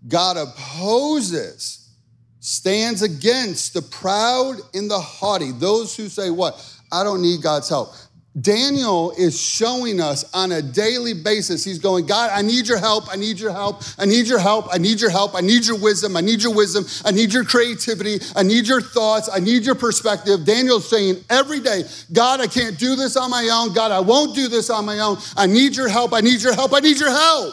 God 0.06 0.36
opposes, 0.36 1.90
stands 2.38 3.02
against 3.02 3.74
the 3.74 3.82
proud 3.82 4.58
and 4.72 4.88
the 4.88 5.00
haughty, 5.00 5.50
those 5.50 5.96
who 5.96 6.08
say, 6.08 6.30
What? 6.30 6.64
I 6.92 7.02
don't 7.02 7.22
need 7.22 7.42
God's 7.42 7.68
help. 7.68 7.92
Daniel 8.40 9.12
is 9.18 9.38
showing 9.38 10.00
us 10.00 10.24
on 10.32 10.52
a 10.52 10.62
daily 10.62 11.12
basis, 11.12 11.64
he's 11.64 11.78
going, 11.78 12.06
God, 12.06 12.30
I 12.32 12.40
need 12.40 12.66
your 12.66 12.78
help. 12.78 13.12
I 13.12 13.16
need 13.16 13.38
your 13.38 13.52
help. 13.52 13.82
I 13.98 14.06
need 14.06 14.26
your 14.26 14.38
help. 14.38 14.72
I 14.72 14.78
need 14.78 15.02
your 15.02 15.10
help. 15.10 15.34
I 15.34 15.42
need 15.42 15.66
your 15.66 15.78
wisdom. 15.78 16.16
I 16.16 16.22
need 16.22 16.42
your 16.42 16.54
wisdom. 16.54 16.86
I 17.04 17.10
need 17.10 17.34
your 17.34 17.44
creativity. 17.44 18.20
I 18.34 18.42
need 18.42 18.66
your 18.66 18.80
thoughts. 18.80 19.28
I 19.30 19.38
need 19.38 19.64
your 19.64 19.74
perspective. 19.74 20.46
Daniel's 20.46 20.88
saying 20.88 21.16
every 21.28 21.60
day, 21.60 21.82
God, 22.10 22.40
I 22.40 22.46
can't 22.46 22.78
do 22.78 22.96
this 22.96 23.18
on 23.18 23.30
my 23.30 23.50
own. 23.52 23.74
God, 23.74 23.92
I 23.92 24.00
won't 24.00 24.34
do 24.34 24.48
this 24.48 24.70
on 24.70 24.86
my 24.86 25.00
own. 25.00 25.18
I 25.36 25.46
need 25.46 25.76
your 25.76 25.88
help. 25.88 26.14
I 26.14 26.22
need 26.22 26.40
your 26.40 26.54
help. 26.54 26.72
I 26.72 26.80
need 26.80 26.98
your 26.98 27.10
help. 27.10 27.52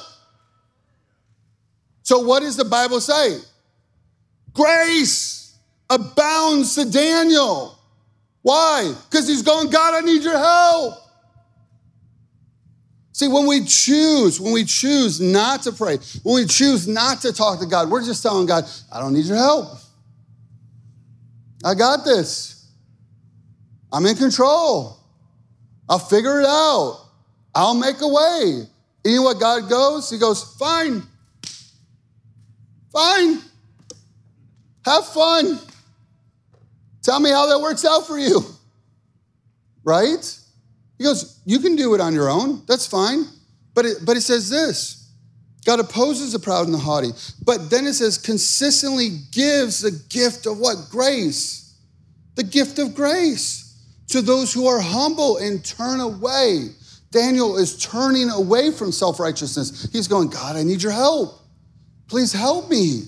So, 2.03 2.19
what 2.19 2.39
does 2.39 2.55
the 2.55 2.65
Bible 2.65 3.01
say? 3.01 3.37
Grace 4.53 5.57
abounds 5.89 6.75
to 6.75 6.89
Daniel. 6.89 7.78
Why? 8.41 8.93
Because 9.09 9.27
he's 9.27 9.41
going, 9.41 9.69
God, 9.69 9.93
I 9.93 10.05
need 10.05 10.23
your 10.23 10.37
help. 10.37 10.95
See, 13.11 13.27
when 13.27 13.47
we 13.47 13.65
choose, 13.65 14.39
when 14.39 14.53
we 14.53 14.63
choose 14.63 15.19
not 15.19 15.63
to 15.63 15.73
pray, 15.73 15.97
when 16.23 16.35
we 16.35 16.45
choose 16.45 16.87
not 16.87 17.21
to 17.23 17.33
talk 17.33 17.59
to 17.59 17.65
God, 17.65 17.89
we're 17.89 18.03
just 18.03 18.23
telling 18.23 18.45
God, 18.45 18.63
I 18.91 19.01
don't 19.01 19.13
need 19.13 19.25
your 19.25 19.37
help. 19.37 19.77
I 21.65 21.73
got 21.73 22.05
this. 22.05 22.65
I'm 23.91 24.05
in 24.05 24.15
control. 24.15 24.97
I'll 25.89 25.99
figure 25.99 26.39
it 26.39 26.45
out. 26.45 27.07
I'll 27.53 27.75
make 27.75 27.99
a 27.99 28.07
way. 28.07 28.63
You 29.03 29.15
know 29.17 29.23
what 29.23 29.39
God 29.39 29.69
goes? 29.69 30.09
He 30.09 30.17
goes, 30.17 30.55
fine. 30.55 31.03
Fine. 32.93 33.39
Have 34.85 35.05
fun. 35.07 35.59
Tell 37.01 37.19
me 37.19 37.29
how 37.29 37.47
that 37.47 37.59
works 37.59 37.85
out 37.85 38.05
for 38.05 38.17
you. 38.17 38.41
Right? 39.83 40.37
He 40.97 41.03
goes, 41.03 41.41
You 41.45 41.59
can 41.59 41.75
do 41.75 41.95
it 41.95 42.01
on 42.01 42.13
your 42.13 42.29
own. 42.29 42.63
That's 42.67 42.85
fine. 42.85 43.25
But 43.73 43.85
it, 43.85 43.97
but 44.05 44.17
it 44.17 44.21
says 44.21 44.49
this 44.49 44.99
God 45.65 45.79
opposes 45.79 46.33
the 46.33 46.39
proud 46.39 46.65
and 46.65 46.73
the 46.73 46.79
haughty. 46.79 47.11
But 47.43 47.69
then 47.69 47.85
it 47.85 47.93
says, 47.93 48.17
consistently 48.17 49.19
gives 49.31 49.81
the 49.81 49.91
gift 50.09 50.45
of 50.45 50.57
what? 50.57 50.87
Grace. 50.89 51.75
The 52.35 52.43
gift 52.43 52.79
of 52.79 52.95
grace 52.95 53.77
to 54.07 54.21
those 54.21 54.53
who 54.53 54.67
are 54.67 54.79
humble 54.79 55.37
and 55.37 55.63
turn 55.63 55.99
away. 55.99 56.69
Daniel 57.11 57.57
is 57.57 57.77
turning 57.77 58.29
away 58.29 58.71
from 58.71 58.91
self 58.91 59.19
righteousness. 59.19 59.89
He's 59.91 60.07
going, 60.07 60.29
God, 60.29 60.55
I 60.55 60.63
need 60.63 60.81
your 60.81 60.91
help. 60.91 61.39
Please 62.07 62.33
help 62.33 62.69
me. 62.69 63.03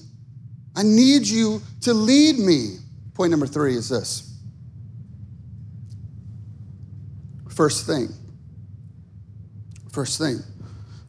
I 0.76 0.84
need 0.84 1.28
you 1.28 1.62
to 1.82 1.94
lead 1.94 2.40
me. 2.40 2.78
Point 3.14 3.32
number 3.32 3.48
three 3.48 3.76
is 3.76 3.90
this. 3.90 4.32
First 7.50 7.86
thing. 7.86 8.10
First 9.92 10.18
thing. 10.18 10.40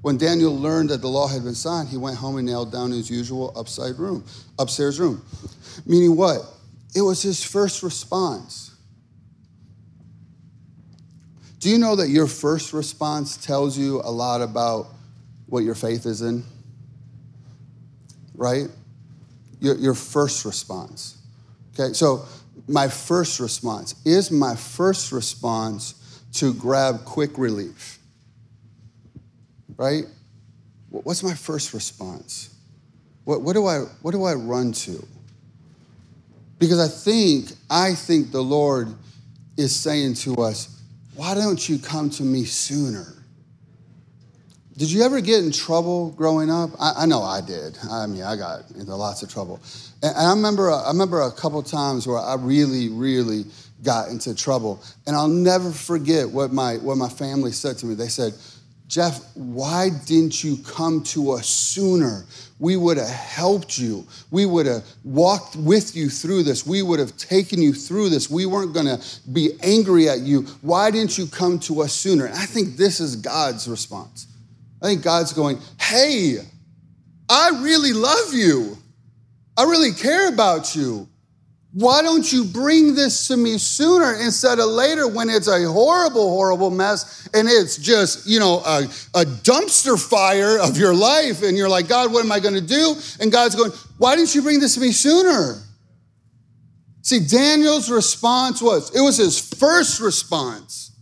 When 0.03 0.19
Daniel 0.19 0.59
learned 0.59 0.91
that 0.91 1.01
the 1.01 1.09
law 1.09 1.29
had 1.29 1.45
been 1.45 1.55
signed, 1.55 1.89
he 1.89 1.97
went 1.97 2.17
home 2.17 2.37
and 2.37 2.47
nailed 2.47 2.73
down 2.73 2.91
his 2.91 3.09
usual 3.09 3.53
upside 3.57 3.97
room, 3.99 4.25
upstairs 4.59 4.99
room. 4.99 5.23
Meaning 5.87 6.17
what? 6.17 6.41
It 6.95 7.03
was 7.03 7.23
his 7.23 7.43
first 7.45 7.85
response. 7.85 8.75
Do 11.61 11.71
you 11.71 11.79
know 11.79 11.95
that 11.95 12.09
your 12.09 12.27
first 12.27 12.73
response 12.73 13.37
tells 13.37 13.79
you 13.79 14.01
a 14.01 14.11
lot 14.11 14.43
about 14.43 14.89
what 15.47 15.63
your 15.63 15.77
faith 15.77 16.07
is 16.07 16.21
in? 16.21 16.43
Right? 18.35 18.67
Your, 19.61 19.77
your 19.77 19.95
first 19.95 20.45
response. 20.45 21.22
Okay, 21.75 21.93
so 21.93 22.25
my 22.69 22.89
first 22.89 23.41
response 23.41 23.95
is 24.05 24.31
my 24.31 24.55
first 24.55 25.13
response 25.13 26.21
to 26.35 26.53
grab 26.55 27.05
quick 27.05 27.39
relief 27.39 27.99
right? 29.83 30.05
What's 30.91 31.23
my 31.23 31.35
first 31.35 31.75
response? 31.75 32.55
What, 33.25 33.43
what, 33.43 33.55
do 33.55 33.67
I, 33.67 33.81
what 34.03 34.13
do 34.13 34.25
I 34.25 34.35
run 34.35 34.73
to? 34.73 35.05
Because 36.59 36.79
I 36.79 36.89
think, 36.89 37.53
I 37.69 37.95
think 37.95 38.31
the 38.31 38.43
Lord 38.43 38.95
is 39.57 39.75
saying 39.75 40.15
to 40.15 40.37
us, 40.37 40.81
why 41.17 41.35
don't 41.35 41.69
you 41.69 41.79
come 41.79 42.11
to 42.11 42.23
me 42.23 42.45
sooner? 42.45 43.22
Did 44.83 44.91
you 44.91 45.05
ever 45.05 45.21
get 45.21 45.45
in 45.45 45.53
trouble 45.53 46.11
growing 46.11 46.51
up? 46.51 46.71
I, 46.81 46.93
I, 47.03 47.07
know 47.07 47.23
I 47.23 47.41
did. 47.41 47.79
I 47.89 48.05
mean, 48.09 48.25
I 48.25 48.35
got 48.35 48.69
into 48.73 48.97
lots 48.97 49.23
of 49.23 49.33
trouble. 49.33 49.61
And, 50.03 50.13
I 50.17 50.31
remember, 50.31 50.73
I 50.73 50.89
remember 50.89 51.21
a 51.21 51.31
couple 51.31 51.63
times 51.63 52.05
where 52.05 52.19
I 52.19 52.35
really, 52.35 52.89
really 52.89 53.45
got 53.85 54.09
into 54.09 54.35
trouble. 54.35 54.83
And 55.07 55.15
I'll 55.15 55.29
never 55.29 55.71
forget 55.71 56.29
what 56.29 56.53
my, 56.53 56.79
what 56.79 56.97
my 56.97 57.09
family 57.09 57.53
said 57.53 57.79
to 57.79 57.87
me. 57.87 57.95
They 57.95 58.09
said, 58.09 58.33
Jeff, 58.89 59.25
why 59.37 59.91
didn't 60.05 60.43
you 60.43 60.57
come 60.67 61.05
to 61.05 61.31
us 61.31 61.47
sooner? 61.47 62.25
We 62.59 62.77
would 62.77 62.97
have 62.97 63.09
helped 63.09 63.79
you. 63.79 64.05
We 64.33 64.47
would 64.47 64.67
have 64.67 64.85
walked 65.05 65.55
with 65.55 65.95
you 65.95 66.11
through 66.11 66.43
this. 66.43 66.67
We 66.67 66.83
would 66.83 66.99
have 66.99 67.17
taken 67.17 67.63
you 67.63 67.73
through 67.73 68.09
this. 68.09 68.29
We 68.29 68.47
weren't 68.47 68.75
going 68.75 68.87
to 68.87 69.01
be 69.33 69.53
angry 69.63 70.09
at 70.09 70.23
you. 70.23 70.43
Why 70.61 70.91
didn't 70.91 71.19
you 71.19 71.29
come 71.29 71.61
to 71.61 71.83
us 71.83 71.93
sooner? 71.93 72.27
And 72.27 72.35
I 72.35 72.47
think 72.47 72.77
this 72.77 72.99
is 72.99 73.15
God's 73.15 73.69
response. 73.69 74.27
I 74.83 74.87
think 74.87 75.03
God's 75.03 75.33
going, 75.33 75.59
hey, 75.81 76.39
I 77.29 77.61
really 77.63 77.93
love 77.93 78.35
you. 78.35 78.77
I 79.57 79.63
really 79.63 79.93
care 79.93 80.29
about 80.29 80.75
you. 80.75 81.09
Why 81.75 82.03
don't 82.03 82.31
you 82.31 82.45
bring 82.45 82.95
this 82.95 83.29
to 83.29 83.37
me 83.37 83.57
sooner 83.57 84.15
instead 84.21 84.59
of 84.59 84.67
later 84.67 85.09
when 85.09 85.31
it's 85.31 85.49
a 85.49 85.65
horrible, 85.65 86.29
horrible 86.31 86.71
mess 86.71 87.29
and 87.33 87.49
it's 87.49 87.79
just, 87.79 88.27
you 88.27 88.41
know, 88.41 88.61
a, 88.67 88.83
a 89.15 89.25
dumpster 89.25 89.99
fire 89.99 90.59
of 90.59 90.77
your 90.77 90.95
life 90.95 91.43
and 91.43 91.57
you're 91.57 91.71
like, 91.71 91.89
God, 91.89 92.13
what 92.13 92.25
am 92.25 92.33
I 92.33 92.41
going 92.41 92.55
to 92.55 92.61
do? 92.61 92.95
And 93.21 93.33
God's 93.33 93.55
going, 93.55 93.71
why 93.97 94.17
didn't 94.17 94.35
you 94.35 94.43
bring 94.43 94.61
this 94.61 94.75
to 94.75 94.81
me 94.81 94.93
sooner? 94.93 95.63
See, 97.01 97.21
Daniel's 97.21 97.91
response 97.91 98.61
was, 98.61 98.95
it 98.95 99.01
was 99.01 99.17
his 99.17 99.39
first 99.39 100.01
response. 100.01 100.93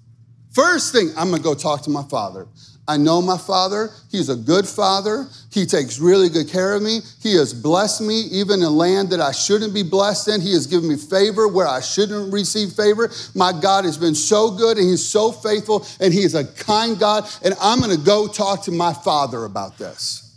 First 0.52 0.92
thing, 0.92 1.10
I'm 1.16 1.30
going 1.30 1.42
to 1.42 1.44
go 1.44 1.54
talk 1.54 1.82
to 1.82 1.90
my 1.90 2.04
father. 2.04 2.46
I 2.90 2.96
know 2.96 3.22
my 3.22 3.38
father. 3.38 3.90
He's 4.11 4.29
a 4.29 4.35
good 4.35 4.66
father. 4.66 5.29
He 5.53 5.64
takes 5.64 6.00
really 6.00 6.29
good 6.29 6.48
care 6.48 6.74
of 6.74 6.83
me. 6.83 6.98
He 7.22 7.37
has 7.37 7.55
blessed 7.55 8.00
me, 8.00 8.22
even 8.33 8.62
in 8.62 8.76
land 8.76 9.11
that 9.11 9.20
I 9.20 9.31
shouldn't 9.31 9.72
be 9.72 9.85
blessed 9.85 10.26
in. 10.26 10.40
He 10.40 10.55
has 10.55 10.66
given 10.66 10.88
me 10.88 10.96
favor 10.96 11.46
where 11.46 11.68
I 11.68 11.81
shouldn't 11.83 12.33
receive 12.33 12.72
favor. 12.72 13.09
My 13.37 13.53
God 13.53 13.85
has 13.85 13.96
been 13.96 14.16
so 14.16 14.50
good 14.50 14.76
and 14.76 14.88
He's 14.88 15.07
so 15.07 15.31
faithful 15.31 15.87
and 16.00 16.12
He 16.12 16.22
is 16.22 16.35
a 16.35 16.44
kind 16.44 16.98
God. 16.98 17.31
And 17.44 17.55
I'm 17.62 17.79
going 17.79 17.96
to 17.96 18.05
go 18.05 18.26
talk 18.26 18.64
to 18.64 18.72
my 18.72 18.92
father 18.92 19.44
about 19.44 19.79
this. 19.79 20.37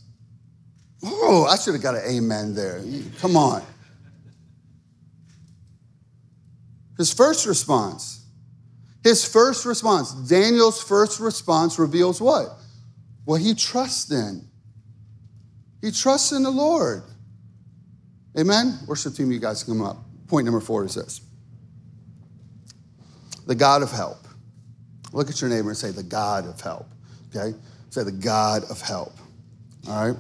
Oh, 1.04 1.48
I 1.50 1.58
should 1.58 1.74
have 1.74 1.82
got 1.82 1.96
an 1.96 2.04
amen 2.08 2.54
there. 2.54 2.84
Come 3.18 3.36
on. 3.36 3.64
His 7.00 7.12
first 7.12 7.48
response 7.48 8.13
his 9.04 9.26
first 9.26 9.66
response, 9.66 10.14
Daniel's 10.14 10.82
first 10.82 11.20
response 11.20 11.78
reveals 11.78 12.22
what? 12.22 12.58
What 13.26 13.42
he 13.42 13.54
trusts 13.54 14.12
in. 14.12 14.48
He 15.82 15.92
trusts 15.92 16.32
in 16.32 16.44
the 16.44 16.52
Lord. 16.52 17.04
Amen? 18.38 18.80
Worship 18.88 19.14
team, 19.14 19.32
you 19.32 19.40
guys 19.40 19.64
come 19.64 19.82
up. 19.82 19.98
Point 20.28 20.46
number 20.46 20.62
four 20.62 20.86
is 20.86 20.96
this 20.96 21.22
the 23.46 23.56
God 23.56 23.84
of 23.84 23.92
help. 23.92 24.20
Look 25.12 25.30
at 25.30 25.42
your 25.42 25.50
neighbor 25.50 25.70
and 25.70 25.78
say, 25.78 25.92
the 25.92 26.02
God 26.02 26.48
of 26.48 26.60
help. 26.60 26.88
Okay? 27.36 27.56
Say, 27.90 28.04
the 28.04 28.12
God 28.12 28.64
of 28.70 28.82
help. 28.82 29.14
All 29.88 30.08
right? 30.08 30.20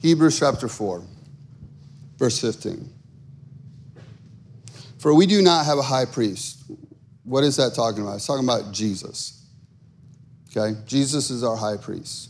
Hebrews 0.00 0.38
chapter 0.38 0.68
4, 0.68 1.02
verse 2.18 2.40
15. 2.40 2.99
For 5.00 5.14
we 5.14 5.24
do 5.24 5.40
not 5.40 5.64
have 5.64 5.78
a 5.78 5.82
high 5.82 6.04
priest. 6.04 6.62
What 7.24 7.42
is 7.42 7.56
that 7.56 7.72
talking 7.74 8.02
about? 8.02 8.16
It's 8.16 8.26
talking 8.26 8.44
about 8.44 8.70
Jesus. 8.70 9.46
Okay? 10.50 10.78
Jesus 10.84 11.30
is 11.30 11.42
our 11.42 11.56
high 11.56 11.78
priest. 11.78 12.28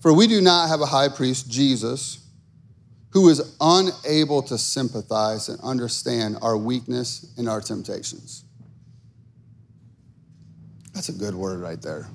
For 0.00 0.12
we 0.12 0.28
do 0.28 0.40
not 0.40 0.68
have 0.68 0.80
a 0.80 0.86
high 0.86 1.08
priest, 1.08 1.50
Jesus, 1.50 2.24
who 3.10 3.28
is 3.30 3.56
unable 3.60 4.42
to 4.42 4.56
sympathize 4.56 5.48
and 5.48 5.58
understand 5.60 6.36
our 6.40 6.56
weakness 6.56 7.34
and 7.36 7.48
our 7.48 7.60
temptations. 7.60 8.44
That's 10.94 11.08
a 11.08 11.14
good 11.14 11.34
word 11.34 11.58
right 11.58 11.82
there. 11.82 12.06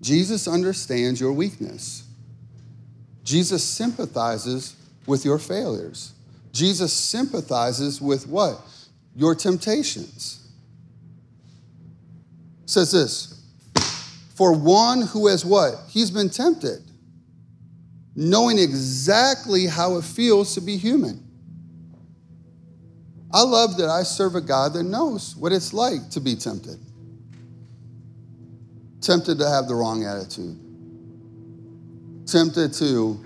Jesus 0.00 0.46
understands 0.46 1.20
your 1.20 1.32
weakness. 1.32 2.04
Jesus 3.24 3.64
sympathizes 3.64 4.76
with 5.04 5.24
your 5.24 5.40
failures. 5.40 6.12
Jesus 6.52 6.92
sympathizes 6.92 8.00
with 8.00 8.28
what? 8.28 8.60
Your 9.16 9.34
temptations. 9.34 10.46
says 12.66 12.92
this 12.92 13.42
For 14.34 14.52
one 14.52 15.02
who 15.02 15.28
has 15.28 15.44
what? 15.44 15.74
He's 15.88 16.10
been 16.10 16.28
tempted, 16.28 16.82
knowing 18.14 18.58
exactly 18.58 19.66
how 19.66 19.96
it 19.96 20.04
feels 20.04 20.54
to 20.54 20.60
be 20.60 20.76
human. 20.76 21.26
I 23.34 23.42
love 23.42 23.78
that 23.78 23.88
I 23.88 24.02
serve 24.02 24.34
a 24.34 24.42
God 24.42 24.74
that 24.74 24.82
knows 24.82 25.34
what 25.36 25.52
it's 25.52 25.72
like 25.72 26.10
to 26.10 26.20
be 26.20 26.36
tempted. 26.36 26.78
Tempted 29.00 29.38
to 29.38 29.48
have 29.48 29.68
the 29.68 29.74
wrong 29.74 30.04
attitude. 30.04 30.58
Tempted 32.26 32.74
to, 32.74 33.24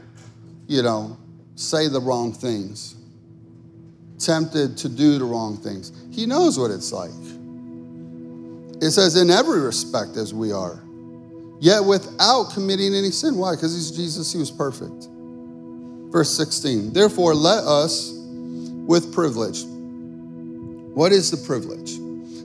you 0.69 0.83
know, 0.83 1.19
say 1.57 1.89
the 1.89 2.01
wrong 2.01 2.33
things 2.33 2.96
tempted 4.19 4.77
to 4.79 4.89
do 4.89 5.19
the 5.19 5.25
wrong 5.25 5.57
things. 5.57 5.93
He 6.11 6.27
knows 6.27 6.59
what 6.59 6.71
it's 6.71 6.93
like. 6.93 7.11
It 8.83 8.91
says, 8.91 9.17
in 9.17 9.31
every 9.31 9.61
respect, 9.61 10.17
as 10.17 10.35
we 10.35 10.53
are, 10.53 10.83
yet 11.61 11.81
without 11.81 12.53
committing 12.53 12.95
any 12.95 13.11
sin. 13.11 13.37
Why? 13.37 13.55
Because 13.55 13.75
he's 13.75 13.91
Jesus, 13.91 14.33
he 14.33 14.39
was 14.39 14.51
perfect. 14.51 15.09
Verse 16.13 16.31
16, 16.31 16.93
therefore, 16.93 17.35
let 17.35 17.65
us 17.65 18.13
with 18.87 19.13
privilege. 19.13 19.65
What 20.95 21.13
is 21.13 21.31
the 21.31 21.37
privilege? 21.47 21.99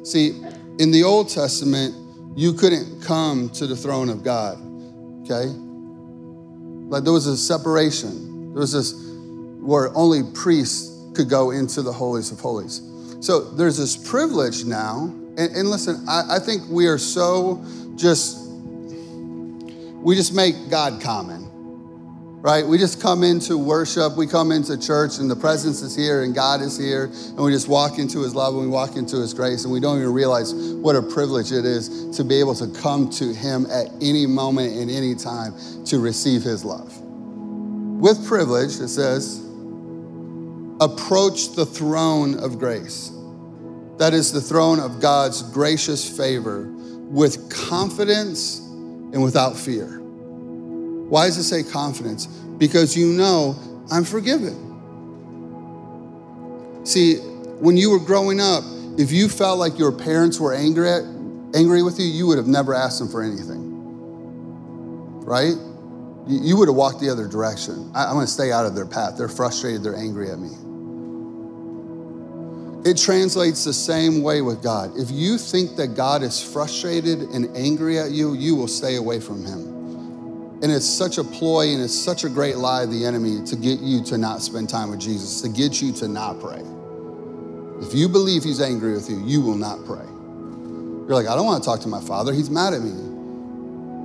See, 0.06 0.42
in 0.80 0.92
the 0.92 1.04
Old 1.04 1.30
Testament, 1.30 1.96
you 2.36 2.54
couldn't 2.54 3.02
come 3.02 3.50
to 3.52 3.68
the 3.68 3.76
throne 3.76 4.10
of 4.10 4.24
God, 4.24 4.58
okay? 5.24 5.52
Like 6.90 7.04
there 7.04 7.14
was 7.14 7.28
a 7.28 7.38
separation. 7.38 8.54
There 8.54 8.62
was 8.62 8.74
this 8.74 8.94
where 9.62 9.96
only 9.96 10.24
priests 10.34 10.91
could 11.14 11.30
go 11.30 11.52
into 11.52 11.82
the 11.82 11.92
holies 11.92 12.32
of 12.32 12.40
holies. 12.40 12.82
So 13.20 13.52
there's 13.52 13.78
this 13.78 13.96
privilege 13.96 14.66
now. 14.66 15.14
And, 15.38 15.56
and 15.56 15.70
listen, 15.70 16.04
I, 16.08 16.38
I 16.38 16.40
think 16.40 16.64
we 16.70 16.88
are 16.88 16.98
so 16.98 17.64
just, 17.96 18.38
we 18.48 20.16
just 20.16 20.34
make 20.34 20.70
God 20.70 21.02
common 21.02 21.52
right? 22.42 22.66
We 22.66 22.80
just 22.80 23.00
come 23.00 23.24
into 23.24 23.56
worship, 23.56 24.18
we 24.18 24.26
come 24.26 24.52
into 24.52 24.78
church, 24.78 25.20
and 25.20 25.30
the 25.30 25.36
presence 25.36 25.84
is 25.84 25.96
here, 25.96 26.24
and 26.24 26.34
God 26.34 26.62
is 26.62 26.76
here, 26.76 27.04
and 27.06 27.38
we 27.38 27.52
just 27.52 27.68
walk 27.68 28.00
into 28.00 28.22
His 28.24 28.34
love 28.34 28.56
and 28.56 28.64
we 28.64 28.68
walk 28.68 28.96
into 28.96 29.18
His 29.18 29.34
grace, 29.34 29.64
and 29.64 29.72
we 29.72 29.80
don't 29.80 30.00
even 30.00 30.12
realize 30.12 30.54
what 30.54 30.96
a 30.96 31.04
privilege 31.04 31.52
it 31.52 31.66
is 31.66 32.10
to 32.18 32.24
be 32.24 32.40
able 32.40 32.56
to 32.56 32.68
come 32.82 33.12
to 33.12 33.32
Him 33.32 33.68
at 33.68 33.90
any 34.02 34.26
moment 34.26 34.76
and 34.76 34.90
any 34.90 35.14
time 35.14 35.54
to 35.86 36.00
receive 36.00 36.42
His 36.42 36.66
love. 36.66 37.00
with 38.02 38.26
privilege, 38.26 38.80
it 38.80 38.88
says, 38.88 39.46
approach 40.82 41.54
the 41.54 41.66
throne 41.66 42.38
of 42.40 42.58
grace. 42.58 43.12
That 44.00 44.16
is 44.16 44.34
the 44.34 44.42
throne 44.42 44.80
of 44.80 45.00
God's 45.00 45.44
gracious 45.44 46.18
favor 46.18 46.64
with 46.64 47.52
confidence 47.52 48.58
and 48.60 49.22
without 49.22 49.56
fear. 49.56 50.00
Why 50.00 51.28
does 51.28 51.38
it 51.38 51.44
say 51.44 51.62
confidence? 51.62 52.26
Because 52.26 52.98
you 52.98 53.14
know 53.14 53.56
I'm 53.92 54.04
forgiven. 54.04 54.70
See, 56.84 57.18
when 57.18 57.78
you 57.78 57.92
were 57.92 58.00
growing 58.00 58.40
up, 58.40 58.64
if 58.98 59.12
you 59.12 59.30
felt 59.30 59.60
like 59.60 59.78
your 59.78 59.92
parents 59.92 60.40
were 60.40 60.54
angry, 60.54 60.90
at, 60.90 61.04
angry 61.54 61.84
with 61.84 62.00
you, 62.00 62.06
you 62.06 62.26
would 62.26 62.40
have 62.40 62.48
never 62.48 62.74
asked 62.74 62.98
them 62.98 63.08
for 63.08 63.22
anything. 63.22 63.70
Right? 65.24 65.54
You 66.28 66.58
would 66.58 66.70
have 66.70 66.76
walked 66.76 67.02
the 67.02 67.10
other 67.10 67.28
direction. 67.28 67.92
I'm 67.94 68.16
going 68.16 68.26
to 68.26 68.32
stay 68.32 68.52
out 68.52 68.66
of 68.66 68.74
their 68.74 68.88
path. 68.88 69.16
They're 69.16 69.30
frustrated, 69.30 69.84
they're 69.84 69.96
angry 69.96 70.32
at 70.32 70.40
me. 70.40 70.50
It 72.84 72.98
translates 72.98 73.64
the 73.64 73.74
same 73.74 74.24
way 74.24 74.42
with 74.42 74.64
God. 74.64 74.98
If 74.98 75.12
you 75.12 75.38
think 75.38 75.76
that 75.76 75.90
God 75.90 76.24
is 76.24 76.42
frustrated 76.42 77.20
and 77.20 77.56
angry 77.56 78.00
at 78.00 78.10
you, 78.10 78.34
you 78.34 78.56
will 78.56 78.68
stay 78.68 78.96
away 78.96 79.20
from 79.20 79.46
him. 79.46 79.72
And 80.64 80.72
it's 80.72 80.88
such 80.88 81.20
a 81.20 81.24
ploy 81.24 81.74
and 81.74 81.82
it's 81.82 81.98
such 81.98 82.24
a 82.24 82.30
great 82.30 82.58
lie 82.58 82.84
of 82.84 82.92
the 82.92 83.06
enemy 83.06 83.46
to 83.46 83.56
get 83.56 83.80
you 83.80 84.04
to 84.06 84.18
not 84.18 84.42
spend 84.42 84.70
time 84.70 84.90
with 84.90 85.00
Jesus, 85.00 85.42
to 85.42 85.50
get 85.50 85.80
you 85.82 85.92
to 85.94 86.08
not 86.08 86.40
pray. 86.40 86.64
If 87.86 87.94
you 87.94 88.10
believe 88.10 88.44
he's 88.44 88.62
angry 88.62 88.94
with 88.94 89.10
you, 89.10 89.24
you 89.26 89.42
will 89.42 89.56
not 89.56 89.86
pray. 89.86 90.06
You're 90.06 91.16
like, 91.16 91.28
I 91.28 91.36
don't 91.36 91.46
want 91.46 91.64
to 91.64 91.68
talk 91.68 91.82
to 91.82 91.88
my 91.88 92.02
father. 92.02 92.34
He's 92.34 92.50
mad 92.50 92.74
at 92.74 92.82
me. 92.82 92.92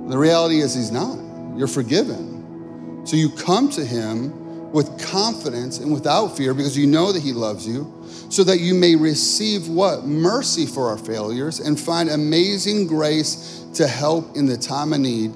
The 0.09 0.17
reality 0.17 0.59
is, 0.59 0.75
he's 0.75 0.91
not. 0.91 1.17
You're 1.57 1.67
forgiven. 1.67 3.05
So 3.05 3.15
you 3.15 3.29
come 3.29 3.69
to 3.71 3.83
him 3.83 4.33
with 4.71 4.99
confidence 4.99 5.79
and 5.79 5.91
without 5.91 6.35
fear 6.35 6.53
because 6.53 6.77
you 6.77 6.87
know 6.87 7.11
that 7.11 7.21
He 7.21 7.33
loves 7.33 7.67
you, 7.67 7.93
so 8.29 8.43
that 8.43 8.59
you 8.59 8.73
may 8.73 8.95
receive 8.95 9.67
what? 9.67 10.03
Mercy 10.05 10.65
for 10.65 10.89
our 10.89 10.97
failures 10.97 11.59
and 11.59 11.79
find 11.79 12.09
amazing 12.09 12.87
grace 12.87 13.65
to 13.75 13.87
help 13.87 14.35
in 14.35 14.45
the 14.45 14.57
time 14.57 14.93
of 14.93 14.99
need, 14.99 15.31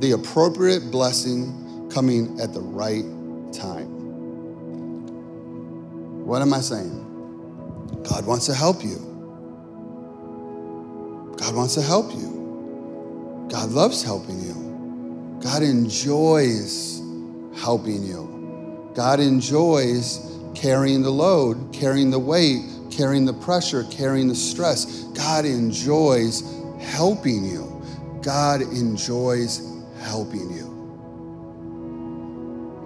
the 0.00 0.12
appropriate 0.12 0.90
blessing 0.90 1.88
coming 1.92 2.40
at 2.40 2.52
the 2.52 2.60
right 2.60 3.04
time. 3.52 3.88
What 6.24 6.40
am 6.40 6.54
I 6.54 6.60
saying? 6.60 6.98
God 8.08 8.26
wants 8.26 8.46
to 8.46 8.54
help 8.54 8.82
you. 8.82 8.96
God 11.36 11.54
wants 11.54 11.74
to 11.74 11.82
help 11.82 12.12
you. 12.12 13.48
God 13.50 13.70
loves 13.70 14.02
helping 14.02 14.40
you. 14.40 15.38
God 15.42 15.62
enjoys 15.62 17.01
helping 17.56 18.02
you. 18.02 18.90
God 18.94 19.20
enjoys 19.20 20.32
carrying 20.54 21.02
the 21.02 21.10
load, 21.10 21.72
carrying 21.72 22.10
the 22.10 22.18
weight, 22.18 22.62
carrying 22.90 23.24
the 23.24 23.32
pressure, 23.32 23.84
carrying 23.90 24.28
the 24.28 24.34
stress. 24.34 25.04
God 25.14 25.44
enjoys 25.44 26.42
helping 26.80 27.44
you. 27.44 27.82
God 28.22 28.60
enjoys 28.62 29.82
helping 30.00 30.50
you. 30.50 30.68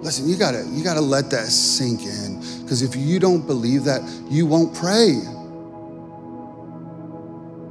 Listen, 0.01 0.29
you 0.29 0.37
gotta, 0.37 0.65
you 0.71 0.83
gotta 0.83 1.01
let 1.01 1.29
that 1.31 1.47
sink 1.47 2.03
in. 2.05 2.39
Because 2.61 2.81
if 2.81 2.95
you 2.95 3.19
don't 3.19 3.45
believe 3.45 3.83
that, 3.85 4.01
you 4.29 4.45
won't 4.45 4.73
pray. 4.73 5.19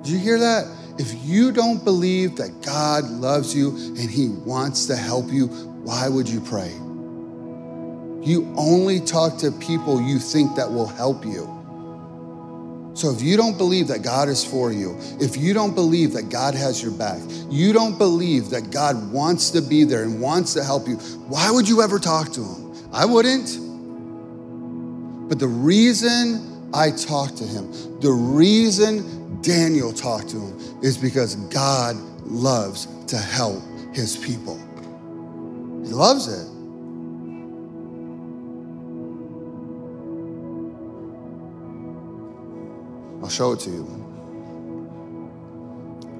Do 0.02 0.12
you 0.12 0.18
hear 0.18 0.38
that? 0.38 0.66
If 0.98 1.24
you 1.24 1.52
don't 1.52 1.84
believe 1.84 2.36
that 2.36 2.62
God 2.62 3.04
loves 3.04 3.54
you 3.54 3.76
and 3.76 4.10
He 4.10 4.28
wants 4.28 4.86
to 4.86 4.96
help 4.96 5.30
you, 5.30 5.46
why 5.46 6.08
would 6.08 6.28
you 6.28 6.40
pray? 6.40 6.72
You 8.26 8.52
only 8.56 8.98
talk 8.98 9.38
to 9.38 9.52
people 9.52 10.02
you 10.02 10.18
think 10.18 10.56
that 10.56 10.68
will 10.68 10.88
help 10.88 11.24
you. 11.24 11.52
So 12.94 13.12
if 13.12 13.22
you 13.22 13.36
don't 13.36 13.56
believe 13.56 13.86
that 13.88 14.02
God 14.02 14.28
is 14.28 14.44
for 14.44 14.72
you, 14.72 14.98
if 15.20 15.36
you 15.36 15.54
don't 15.54 15.76
believe 15.76 16.12
that 16.14 16.28
God 16.28 16.54
has 16.54 16.82
your 16.82 16.90
back, 16.90 17.20
you 17.50 17.72
don't 17.72 17.96
believe 17.96 18.50
that 18.50 18.72
God 18.72 19.12
wants 19.12 19.50
to 19.50 19.60
be 19.62 19.84
there 19.84 20.02
and 20.02 20.20
wants 20.20 20.54
to 20.54 20.64
help 20.64 20.88
you, 20.88 20.96
why 21.28 21.52
would 21.52 21.68
you 21.68 21.82
ever 21.82 22.00
talk 22.00 22.32
to 22.32 22.42
him? 22.42 22.74
I 22.92 23.04
wouldn't. 23.04 23.60
But 25.28 25.38
the 25.38 25.46
reason 25.46 26.70
I 26.74 26.90
talked 26.90 27.36
to 27.36 27.44
him, 27.44 27.70
the 28.00 28.10
reason 28.10 29.40
Daniel 29.40 29.92
talked 29.92 30.30
to 30.30 30.40
him 30.40 30.82
is 30.82 30.98
because 30.98 31.36
God 31.36 31.94
loves 32.24 32.88
to 33.06 33.18
help 33.18 33.62
his 33.92 34.16
people. 34.16 34.56
He 35.84 35.92
loves 35.92 36.26
it. 36.26 36.55
I'll 43.26 43.30
show 43.30 43.52
it 43.54 43.60
to 43.60 43.70
you. 43.70 43.84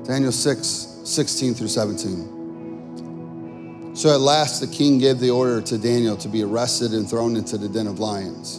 Daniel 0.04 0.32
6, 0.32 0.66
16 1.04 1.54
through 1.54 1.68
17. 1.68 3.94
So 3.94 4.12
at 4.12 4.18
last 4.18 4.59
the 4.59 4.66
king 4.66 4.98
gave 4.98 5.20
the 5.20 5.30
order 5.30 5.62
to 5.62 5.78
Daniel 5.78 6.16
to 6.16 6.26
be 6.26 6.42
arrested 6.42 6.94
and 6.94 7.09
thrown 7.09 7.36
into 7.36 7.59
the 7.59 7.68
den 7.68 7.86
of 7.86 8.00
lions. 8.00 8.59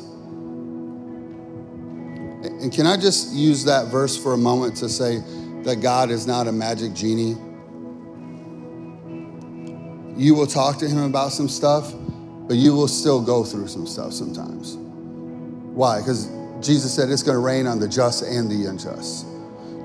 And 2.46 2.72
can 2.72 2.88
I 2.88 2.96
just 2.96 3.34
use 3.34 3.66
that 3.66 3.88
verse 3.88 4.16
for 4.16 4.32
a 4.32 4.38
moment 4.38 4.78
to 4.78 4.88
say 4.88 5.18
that 5.64 5.82
God 5.82 6.10
is 6.10 6.26
not 6.26 6.48
a 6.48 6.54
magic 6.54 6.94
genie? 6.94 7.36
You 10.16 10.36
will 10.36 10.48
talk 10.48 10.78
to 10.78 10.88
him 10.88 11.04
about 11.04 11.34
some 11.34 11.50
stuff, 11.50 11.94
but 12.48 12.56
you 12.56 12.74
will 12.74 12.88
still 12.88 13.22
go 13.22 13.44
through 13.44 13.68
some 13.68 13.86
stuff 13.86 14.14
sometimes. 14.14 14.78
Why? 14.78 16.00
Because 16.00 16.30
Jesus 16.62 16.94
said 16.94 17.10
it's 17.10 17.24
going 17.24 17.36
to 17.36 17.40
rain 17.40 17.68
on 17.68 17.80
the 17.80 17.88
just 17.88 18.24
and 18.24 18.50
the 18.50 18.70
unjust. 18.70 19.26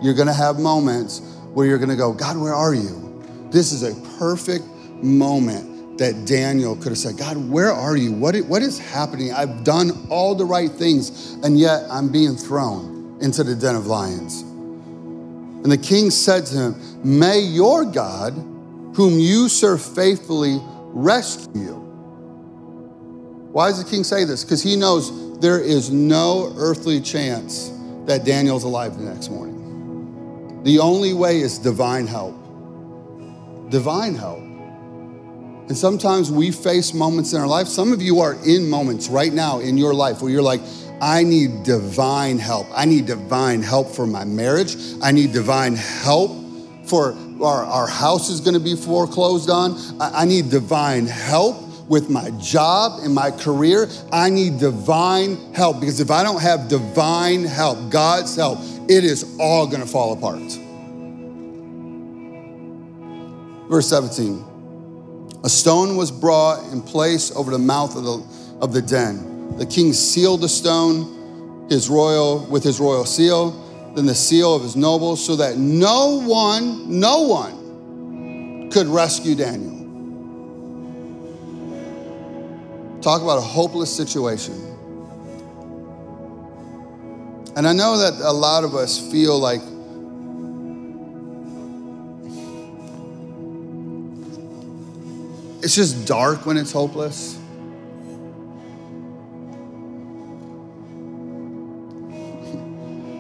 You're 0.01 0.15
going 0.15 0.29
to 0.29 0.35
have 0.35 0.59
moments 0.59 1.21
where 1.53 1.67
you're 1.67 1.79
going 1.79 1.91
to 1.91 1.97
go, 1.97 2.13
God, 2.13 2.37
where 2.37 2.55
are 2.55 2.75
you? 2.75 3.23
This 3.51 3.73
is 3.73 3.83
a 3.83 3.95
perfect 4.19 4.65
moment 5.03 5.99
that 5.99 6.25
Daniel 6.27 6.75
could 6.75 6.89
have 6.89 6.99
said, 6.99 7.19
God, 7.19 7.37
where 7.51 7.71
are 7.71 7.97
you? 7.97 8.13
What, 8.13 8.37
what 8.47 8.63
is 8.63 8.79
happening? 8.79 9.33
I've 9.33 9.63
done 9.63 10.07
all 10.09 10.35
the 10.35 10.45
right 10.45 10.71
things, 10.71 11.35
and 11.45 11.59
yet 11.59 11.85
I'm 11.91 12.11
being 12.11 12.35
thrown 12.35 13.19
into 13.21 13.45
the 13.45 13.55
den 13.55 13.77
of 13.77 13.87
lions. 13.87 14.41
And 14.43 15.71
the 15.71 15.79
king 15.79 16.11
said 16.11 16.47
to 16.47 16.57
him, 16.57 16.75
May 17.05 17.39
your 17.39 17.85
God, 17.85 18.33
whom 18.97 19.19
you 19.19 19.49
serve 19.49 19.83
faithfully, 19.83 20.59
rescue 20.61 21.63
you. 21.63 21.75
Why 23.53 23.69
does 23.69 23.85
the 23.85 23.89
king 23.89 24.03
say 24.03 24.25
this? 24.25 24.45
Because 24.45 24.63
he 24.63 24.77
knows 24.77 25.11
there 25.43 25.61
is 25.61 25.91
no 25.91 26.55
earthly 26.57 27.01
chance 27.01 27.73
that 28.07 28.25
Daniel's 28.25 28.63
alive 28.63 28.97
the 28.97 29.03
next 29.03 29.29
morning. 29.29 30.63
The 30.63 30.79
only 30.79 31.15
way 31.15 31.41
is 31.41 31.59
divine 31.59 32.07
help. 32.07 32.37
Divine 33.69 34.15
help. 34.15 34.39
And 34.39 35.77
sometimes 35.77 36.31
we 36.31 36.53
face 36.53 36.95
moments 36.95 37.33
in 37.33 37.41
our 37.41 37.49
life. 37.49 37.67
Some 37.67 37.93
of 37.93 38.01
you 38.01 38.21
are 38.21 38.35
in 38.47 38.71
moments 38.71 39.09
right 39.09 39.33
now 39.33 39.59
in 39.59 39.77
your 39.77 39.93
life 39.93 40.23
where 40.23 40.31
you're 40.31 40.43
like, 40.43 40.61
I 41.01 41.25
need 41.25 41.65
divine 41.65 42.39
help. 42.39 42.69
I 42.73 42.85
need 42.85 43.07
divine 43.07 43.63
help 43.63 43.91
for 43.91 44.07
my 44.07 44.25
marriage. 44.25 44.77
I 45.03 45.11
need 45.11 45.33
divine 45.33 45.75
help 45.75 46.31
for 46.85 47.17
our, 47.43 47.65
our 47.65 47.89
house 47.89 48.29
is 48.29 48.41
going 48.41 48.55
to 48.55 48.61
be 48.61 48.77
foreclosed 48.77 49.51
on. 49.51 49.73
I, 50.01 50.23
I 50.23 50.25
need 50.25 50.51
divine 50.51 51.07
help 51.07 51.57
with 51.93 52.09
my 52.09 52.31
job 52.41 53.01
and 53.03 53.15
my 53.15 53.31
career, 53.31 53.87
I 54.11 54.31
need 54.31 54.59
divine 54.59 55.37
help 55.53 55.79
because 55.79 56.01
if 56.01 56.11
I 56.11 56.23
don't 56.23 56.41
have 56.41 56.67
divine 56.67 57.45
help, 57.45 57.91
God's 57.91 58.35
help, 58.35 58.61
it 58.89 59.05
is 59.05 59.37
all 59.39 59.67
gonna 59.67 59.85
fall 59.85 60.15
apart. 60.15 60.41
Verse 63.71 63.87
17 63.91 65.41
A 65.45 65.51
stone 65.51 65.97
was 65.99 66.11
brought 66.11 66.65
and 66.73 66.83
placed 66.83 67.37
over 67.37 67.51
the 67.51 67.59
mouth 67.59 67.95
of 67.95 68.05
the, 68.05 68.25
of 68.63 68.73
the 68.73 68.81
den. 68.81 69.59
The 69.59 69.67
king 69.67 69.93
sealed 69.93 70.41
the 70.41 70.49
stone 70.49 71.69
his 71.69 71.91
royal, 71.91 72.47
with 72.47 72.65
his 72.65 72.81
royal 72.81 73.05
seal, 73.05 73.51
then 73.95 74.07
the 74.07 74.15
seal 74.15 74.55
of 74.55 74.63
his 74.63 74.77
nobles, 74.77 75.23
so 75.23 75.37
that 75.37 75.59
no 75.59 76.23
one, 76.27 76.99
no 76.99 77.21
one 77.21 78.71
could 78.71 78.87
rescue 78.87 79.35
Daniel. 79.35 79.82
Talk 83.03 83.21
about 83.21 83.39
a 83.39 83.43
hopeless 83.43 83.95
situation. 83.95 84.55
And 87.57 87.67
I 87.67 87.73
know 87.73 87.99
that 87.99 88.15
a 88.15 88.33
lot 88.33 88.63
of 88.63 88.77
us 88.77 88.99
feel 89.11 89.39
like 89.39 89.61
it's 95.63 95.75
just 95.75 96.07
dark 96.07 96.47
when 96.47 96.57
it's 96.57 96.71
hopeless. 96.71 97.39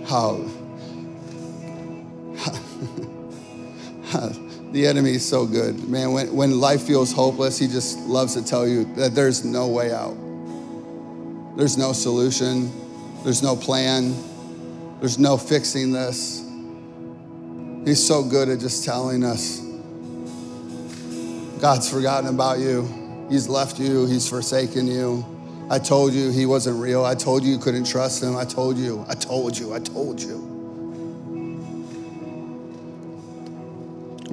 How, 0.08 0.48
The 4.72 4.86
enemy 4.86 5.12
is 5.12 5.28
so 5.28 5.44
good. 5.44 5.86
Man, 5.86 6.12
when, 6.12 6.34
when 6.34 6.58
life 6.58 6.82
feels 6.82 7.12
hopeless, 7.12 7.58
he 7.58 7.68
just 7.68 7.98
loves 8.00 8.34
to 8.34 8.44
tell 8.44 8.66
you 8.66 8.84
that 8.94 9.14
there's 9.14 9.44
no 9.44 9.68
way 9.68 9.92
out. 9.92 10.16
There's 11.58 11.76
no 11.76 11.92
solution. 11.92 12.72
There's 13.22 13.42
no 13.42 13.54
plan. 13.54 14.14
There's 15.00 15.18
no 15.18 15.36
fixing 15.36 15.92
this. 15.92 16.40
He's 17.84 18.02
so 18.02 18.22
good 18.22 18.48
at 18.48 18.60
just 18.60 18.84
telling 18.84 19.24
us 19.24 19.60
God's 21.60 21.90
forgotten 21.90 22.30
about 22.30 22.58
you. 22.58 23.26
He's 23.28 23.48
left 23.48 23.78
you. 23.78 24.06
He's 24.06 24.26
forsaken 24.26 24.86
you. 24.86 25.24
I 25.70 25.78
told 25.78 26.14
you 26.14 26.30
he 26.30 26.46
wasn't 26.46 26.80
real. 26.80 27.04
I 27.04 27.14
told 27.14 27.44
you 27.44 27.52
you 27.52 27.58
couldn't 27.58 27.84
trust 27.84 28.22
him. 28.22 28.36
I 28.36 28.44
told 28.44 28.78
you. 28.78 29.04
I 29.08 29.14
told 29.14 29.58
you. 29.58 29.74
I 29.74 29.80
told 29.80 30.20
you. 30.20 30.51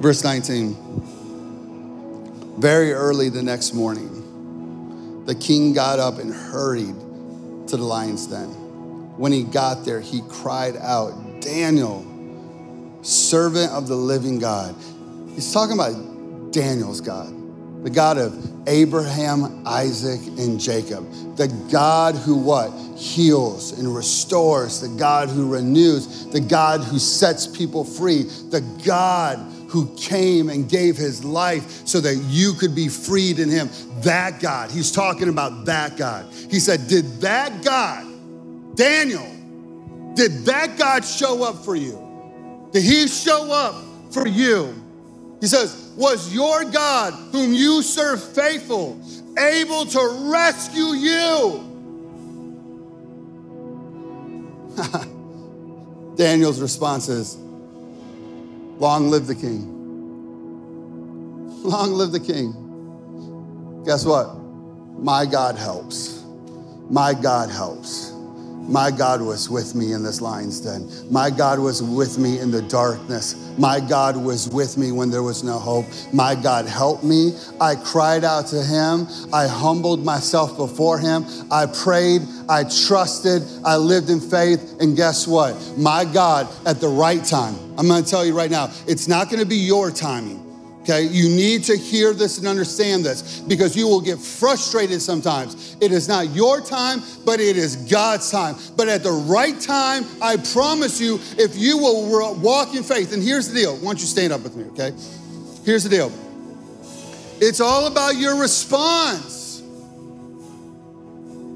Verse 0.00 0.24
19. 0.24 0.74
Very 2.58 2.94
early 2.94 3.28
the 3.28 3.42
next 3.42 3.74
morning, 3.74 5.26
the 5.26 5.34
king 5.34 5.74
got 5.74 5.98
up 5.98 6.18
and 6.18 6.32
hurried 6.32 6.94
to 7.68 7.76
the 7.76 7.84
lion's 7.84 8.26
den. 8.26 8.48
When 9.18 9.30
he 9.30 9.42
got 9.42 9.84
there, 9.84 10.00
he 10.00 10.22
cried 10.30 10.76
out, 10.78 11.42
Daniel, 11.42 12.06
servant 13.02 13.72
of 13.72 13.88
the 13.88 13.94
living 13.94 14.38
God. 14.38 14.74
He's 15.34 15.52
talking 15.52 15.74
about 15.74 16.50
Daniel's 16.50 17.02
God, 17.02 17.84
the 17.84 17.90
God 17.90 18.16
of 18.16 18.68
Abraham, 18.68 19.66
Isaac, 19.66 20.20
and 20.38 20.58
Jacob. 20.58 21.36
The 21.36 21.48
God 21.70 22.14
who 22.14 22.36
what? 22.36 22.70
Heals 22.96 23.78
and 23.78 23.94
restores, 23.94 24.80
the 24.80 24.88
God 24.98 25.28
who 25.28 25.46
renews, 25.52 26.26
the 26.28 26.40
God 26.40 26.80
who 26.80 26.98
sets 26.98 27.46
people 27.46 27.84
free, 27.84 28.22
the 28.22 28.62
God 28.82 29.38
who 29.70 29.94
came 29.96 30.48
and 30.48 30.68
gave 30.68 30.96
his 30.96 31.24
life 31.24 31.86
so 31.86 32.00
that 32.00 32.16
you 32.28 32.52
could 32.54 32.74
be 32.74 32.88
freed 32.88 33.38
in 33.38 33.48
him. 33.48 33.70
That 34.00 34.40
God, 34.40 34.70
he's 34.70 34.90
talking 34.90 35.28
about 35.28 35.64
that 35.66 35.96
God. 35.96 36.32
He 36.50 36.58
said, 36.58 36.88
Did 36.88 37.20
that 37.20 37.64
God, 37.64 38.06
Daniel, 38.74 39.26
did 40.14 40.44
that 40.46 40.76
God 40.76 41.04
show 41.04 41.44
up 41.44 41.64
for 41.64 41.76
you? 41.76 42.68
Did 42.72 42.82
he 42.82 43.06
show 43.06 43.52
up 43.52 43.76
for 44.12 44.26
you? 44.26 44.74
He 45.40 45.46
says, 45.46 45.92
Was 45.96 46.34
your 46.34 46.64
God, 46.64 47.14
whom 47.32 47.52
you 47.52 47.82
serve 47.82 48.22
faithful, 48.22 49.00
able 49.38 49.86
to 49.86 50.30
rescue 50.32 50.94
you? 50.94 51.66
Daniel's 56.16 56.60
response 56.60 57.08
is, 57.08 57.38
Long 58.80 59.10
live 59.10 59.26
the 59.26 59.34
king. 59.34 59.66
Long 61.62 61.92
live 61.92 62.12
the 62.12 62.18
king. 62.18 62.54
Guess 63.84 64.06
what? 64.06 64.34
My 64.98 65.26
God 65.26 65.56
helps. 65.56 66.24
My 66.88 67.12
God 67.12 67.50
helps. 67.50 68.09
My 68.70 68.92
God 68.92 69.20
was 69.20 69.50
with 69.50 69.74
me 69.74 69.94
in 69.94 70.04
this 70.04 70.20
lion's 70.20 70.60
den. 70.60 70.88
My 71.10 71.28
God 71.28 71.58
was 71.58 71.82
with 71.82 72.18
me 72.18 72.38
in 72.38 72.52
the 72.52 72.62
darkness. 72.62 73.34
My 73.58 73.80
God 73.80 74.16
was 74.16 74.48
with 74.48 74.78
me 74.78 74.92
when 74.92 75.10
there 75.10 75.24
was 75.24 75.42
no 75.42 75.58
hope. 75.58 75.86
My 76.12 76.36
God 76.36 76.66
helped 76.66 77.02
me. 77.02 77.32
I 77.60 77.74
cried 77.74 78.22
out 78.22 78.46
to 78.48 78.62
him. 78.62 79.08
I 79.32 79.48
humbled 79.48 80.04
myself 80.04 80.56
before 80.56 81.00
him. 81.00 81.24
I 81.50 81.66
prayed. 81.66 82.22
I 82.48 82.62
trusted. 82.62 83.42
I 83.64 83.76
lived 83.76 84.08
in 84.08 84.20
faith. 84.20 84.76
And 84.80 84.94
guess 84.96 85.26
what? 85.26 85.56
My 85.76 86.04
God, 86.04 86.48
at 86.64 86.80
the 86.80 86.88
right 86.88 87.24
time, 87.24 87.56
I'm 87.76 87.88
going 87.88 88.04
to 88.04 88.08
tell 88.08 88.24
you 88.24 88.36
right 88.36 88.52
now, 88.52 88.70
it's 88.86 89.08
not 89.08 89.30
going 89.30 89.40
to 89.40 89.48
be 89.48 89.56
your 89.56 89.90
timing. 89.90 90.39
Okay, 90.82 91.02
you 91.02 91.28
need 91.28 91.64
to 91.64 91.76
hear 91.76 92.14
this 92.14 92.38
and 92.38 92.48
understand 92.48 93.04
this 93.04 93.40
because 93.40 93.76
you 93.76 93.86
will 93.86 94.00
get 94.00 94.18
frustrated 94.18 95.02
sometimes. 95.02 95.76
It 95.78 95.92
is 95.92 96.08
not 96.08 96.30
your 96.30 96.62
time, 96.62 97.02
but 97.26 97.38
it 97.38 97.58
is 97.58 97.76
God's 97.76 98.30
time. 98.30 98.56
But 98.76 98.88
at 98.88 99.02
the 99.02 99.12
right 99.12 99.60
time, 99.60 100.04
I 100.22 100.38
promise 100.38 100.98
you, 100.98 101.20
if 101.36 101.54
you 101.54 101.76
will 101.76 102.34
walk 102.36 102.74
in 102.74 102.82
faith, 102.82 103.12
and 103.12 103.22
here's 103.22 103.48
the 103.48 103.60
deal. 103.60 103.76
Why 103.76 103.84
don't 103.84 104.00
you 104.00 104.06
stand 104.06 104.32
up 104.32 104.42
with 104.42 104.56
me, 104.56 104.64
okay? 104.70 104.92
Here's 105.64 105.84
the 105.84 105.90
deal 105.90 106.10
it's 107.40 107.60
all 107.60 107.86
about 107.86 108.16
your 108.16 108.40
response. 108.40 109.62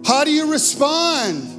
How 0.06 0.24
do 0.24 0.30
you 0.30 0.52
respond? 0.52 1.50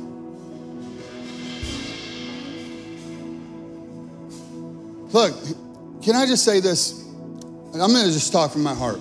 Look, 5.11 5.33
can 6.03 6.15
I 6.15 6.27
just 6.27 6.43
say 6.45 6.59
this? 6.59 7.04
I'm 7.81 7.91
going 7.91 8.05
to 8.05 8.11
just 8.11 8.31
talk 8.31 8.51
from 8.51 8.63
my 8.63 8.73
heart. 8.73 8.99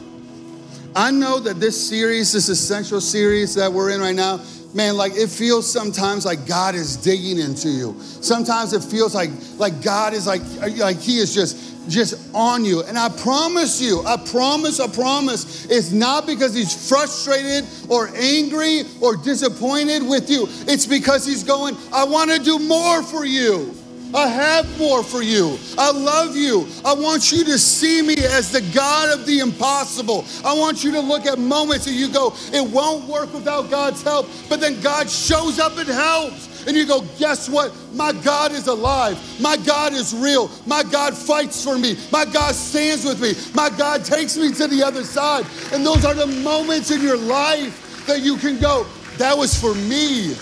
I 0.97 1.11
know 1.11 1.41
that 1.41 1.61
this 1.61 1.89
series, 1.89 2.33
this 2.33 2.49
essential 2.49 3.01
series 3.01 3.55
that 3.55 3.72
we're 3.72 3.91
in 3.91 4.01
right 4.01 4.14
now, 4.14 4.41
man, 4.75 4.97
like 4.97 5.12
it 5.14 5.29
feels 5.29 5.70
sometimes 5.70 6.25
like 6.25 6.47
God 6.47 6.75
is 6.75 6.97
digging 6.97 7.39
into 7.39 7.68
you. 7.68 7.97
Sometimes 8.01 8.72
it 8.72 8.83
feels 8.83 9.14
like 9.14 9.31
like 9.57 9.83
God 9.83 10.14
is 10.14 10.27
like 10.27 10.43
like 10.79 10.99
He 11.01 11.18
is 11.18 11.35
just 11.35 11.89
just 11.89 12.35
on 12.35 12.64
you. 12.64 12.83
And 12.83 12.99
I 12.99 13.09
promise 13.09 13.81
you, 13.81 14.03
I 14.07 14.16
promise, 14.16 14.81
I 14.81 14.89
promise, 14.89 15.66
it's 15.66 15.93
not 15.93 16.27
because 16.27 16.55
He's 16.55 16.89
frustrated 16.89 17.64
or 17.89 18.09
angry 18.16 18.83
or 19.01 19.16
disappointed 19.16 20.03
with 20.03 20.31
you. 20.31 20.47
It's 20.66 20.87
because 20.87 21.27
He's 21.27 21.45
going, 21.45 21.77
I 21.93 22.05
want 22.05 22.31
to 22.31 22.39
do 22.39 22.59
more 22.59 23.03
for 23.03 23.25
you. 23.25 23.75
I 24.15 24.29
have 24.29 24.79
more 24.79 25.03
for 25.03 25.23
you. 25.23 25.59
I 25.77 25.91
love 25.91 26.37
you. 26.37 26.69
I 26.85 26.95
want 26.95 27.33
you 27.33 27.45
to 27.45 27.59
see 27.59 28.01
me 28.01 28.15
as 28.17 28.53
the 28.53 28.61
God 28.73 29.12
of 29.12 29.27
the 29.27 29.41
impossible. 29.41 30.25
I 30.45 30.57
want 30.57 30.85
you 30.85 30.93
to 30.93 31.01
look 31.01 31.27
at 31.27 31.39
moments 31.39 31.89
and 31.89 31.97
you 31.97 32.09
go, 32.09 32.33
it 32.53 32.65
won't 32.71 33.09
work 33.09 33.35
without 33.35 33.71
God's 33.71 34.03
help, 34.03 34.29
but 34.49 34.61
then 34.61 34.81
God 34.81 35.11
shows 35.11 35.59
up 35.59 35.77
and 35.79 35.89
helps. 35.89 36.67
And 36.67 36.77
you 36.77 36.87
go, 36.87 37.03
guess 37.19 37.49
what? 37.49 37.75
My 37.93 38.12
God 38.12 38.53
is 38.53 38.69
alive. 38.69 39.19
My 39.41 39.57
God 39.57 39.93
is 39.93 40.15
real. 40.15 40.51
My 40.65 40.83
God 40.83 41.15
fights 41.15 41.62
for 41.62 41.77
me. 41.77 41.99
My 42.11 42.25
God 42.25 42.55
stands 42.55 43.05
with 43.05 43.21
me. 43.21 43.35
My 43.55 43.69
God 43.69 44.05
takes 44.05 44.37
me 44.39 44.51
to 44.53 44.67
the 44.67 44.83
other 44.83 45.05
side. 45.05 45.45
And 45.73 45.85
those 45.85 46.05
are 46.05 46.15
the 46.15 46.27
moments 46.27 46.91
in 46.91 47.03
your 47.03 47.19
life 47.19 48.07
that 48.07 48.21
you 48.21 48.37
can 48.37 48.59
go, 48.59 48.87
that 49.19 49.37
was 49.37 49.59
for 49.59 49.75
me. 49.75 50.35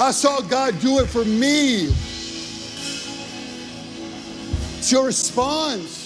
I 0.00 0.10
saw 0.10 0.40
God 0.40 0.78
do 0.80 0.98
it 0.98 1.06
for 1.06 1.24
me. 1.24 1.94
It's 4.86 4.92
your 4.92 5.06
response. 5.06 5.98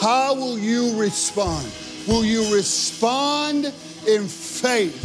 How 0.00 0.34
will 0.34 0.58
you 0.58 0.98
respond? 0.98 1.70
Will 2.08 2.24
you 2.24 2.54
respond 2.54 3.66
in 4.08 4.26
faith? 4.26 4.96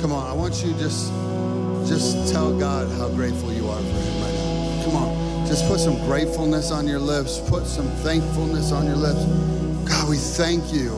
Come 0.00 0.12
on, 0.12 0.30
I 0.30 0.32
want 0.32 0.64
you 0.64 0.72
to 0.72 0.78
just 0.78 1.10
just 1.88 2.32
tell 2.32 2.56
God 2.56 2.88
how 2.96 3.08
grateful 3.08 3.52
you 3.52 3.68
are 3.68 3.76
for 3.76 3.82
him 3.82 4.22
right 4.22 4.32
now. 4.32 4.84
Come 4.84 4.94
on. 4.94 5.46
Just 5.48 5.66
put 5.66 5.80
some 5.80 5.96
gratefulness 6.06 6.70
on 6.70 6.86
your 6.86 7.00
lips. 7.00 7.40
Put 7.50 7.66
some 7.66 7.88
thankfulness 8.06 8.70
on 8.70 8.86
your 8.86 8.94
lips. 8.94 9.24
God, 9.84 10.08
we 10.08 10.16
thank 10.16 10.72
you. 10.72 10.90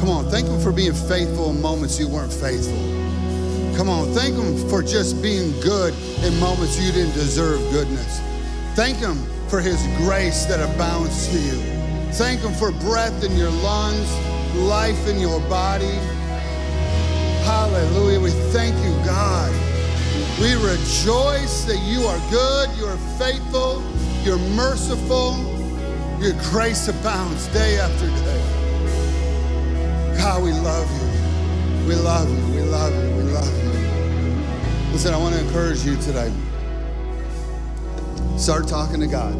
Come 0.00 0.08
on, 0.08 0.30
thank 0.30 0.46
him 0.46 0.58
for 0.58 0.72
being 0.72 0.94
faithful 0.94 1.50
in 1.50 1.60
moments 1.60 2.00
you 2.00 2.08
weren't 2.08 2.32
faithful. 2.32 3.05
Come 3.76 3.90
on, 3.90 4.06
thank 4.14 4.34
Him 4.34 4.56
for 4.70 4.82
just 4.82 5.20
being 5.22 5.52
good 5.60 5.92
in 6.24 6.40
moments 6.40 6.80
you 6.80 6.92
didn't 6.92 7.12
deserve 7.12 7.60
goodness. 7.70 8.20
Thank 8.74 8.96
Him 8.96 9.16
for 9.48 9.60
His 9.60 9.80
grace 9.98 10.46
that 10.46 10.60
abounds 10.60 11.28
to 11.28 11.38
you. 11.38 11.60
Thank 12.12 12.40
Him 12.40 12.54
for 12.54 12.72
breath 12.72 13.22
in 13.22 13.36
your 13.36 13.50
lungs, 13.50 14.10
life 14.56 15.06
in 15.06 15.20
your 15.20 15.40
body. 15.40 15.98
Hallelujah. 17.44 18.18
We 18.18 18.30
thank 18.50 18.74
you, 18.82 18.92
God. 19.04 19.52
We 20.40 20.54
rejoice 20.54 21.64
that 21.64 21.80
you 21.84 22.00
are 22.06 22.18
good, 22.30 22.70
you 22.78 22.86
are 22.86 22.96
faithful, 23.18 23.82
you're 24.24 24.38
merciful, 24.56 25.36
your 26.18 26.32
grace 26.50 26.88
abounds 26.88 27.46
day 27.48 27.78
after 27.78 28.06
day. 28.06 28.42
God, 30.16 30.42
we 30.42 30.52
love 30.52 30.90
you. 30.98 31.88
We 31.88 31.94
love 31.94 32.28
you. 32.30 32.54
We 32.54 32.62
love 32.62 32.94
you. 32.94 33.00
We 33.00 33.02
love 33.02 33.10
you. 33.10 33.15
Listen, 34.96 35.12
I 35.12 35.18
want 35.18 35.34
to 35.34 35.42
encourage 35.42 35.84
you 35.84 35.94
today. 36.00 36.32
Start 38.38 38.66
talking 38.66 38.98
to 39.00 39.06
God. 39.06 39.34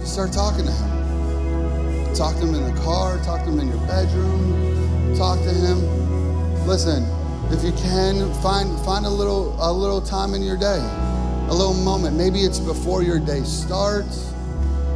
Just 0.00 0.14
start 0.14 0.32
talking 0.32 0.64
to 0.64 0.72
Him. 0.72 2.14
Talk 2.16 2.34
to 2.34 2.40
Him 2.48 2.54
in 2.56 2.74
the 2.74 2.80
car, 2.80 3.16
talk 3.18 3.44
to 3.44 3.52
Him 3.52 3.60
in 3.60 3.68
your 3.68 3.78
bedroom, 3.86 5.14
talk 5.16 5.38
to 5.38 5.52
Him. 5.52 5.78
Listen, 6.66 7.06
if 7.52 7.62
you 7.62 7.70
can, 7.80 8.34
find, 8.42 8.76
find 8.84 9.06
a, 9.06 9.08
little, 9.08 9.54
a 9.60 9.72
little 9.72 10.00
time 10.00 10.34
in 10.34 10.42
your 10.42 10.56
day, 10.56 10.80
a 11.46 11.54
little 11.54 11.74
moment. 11.74 12.16
Maybe 12.16 12.40
it's 12.40 12.58
before 12.58 13.04
your 13.04 13.20
day 13.20 13.44
starts. 13.44 14.32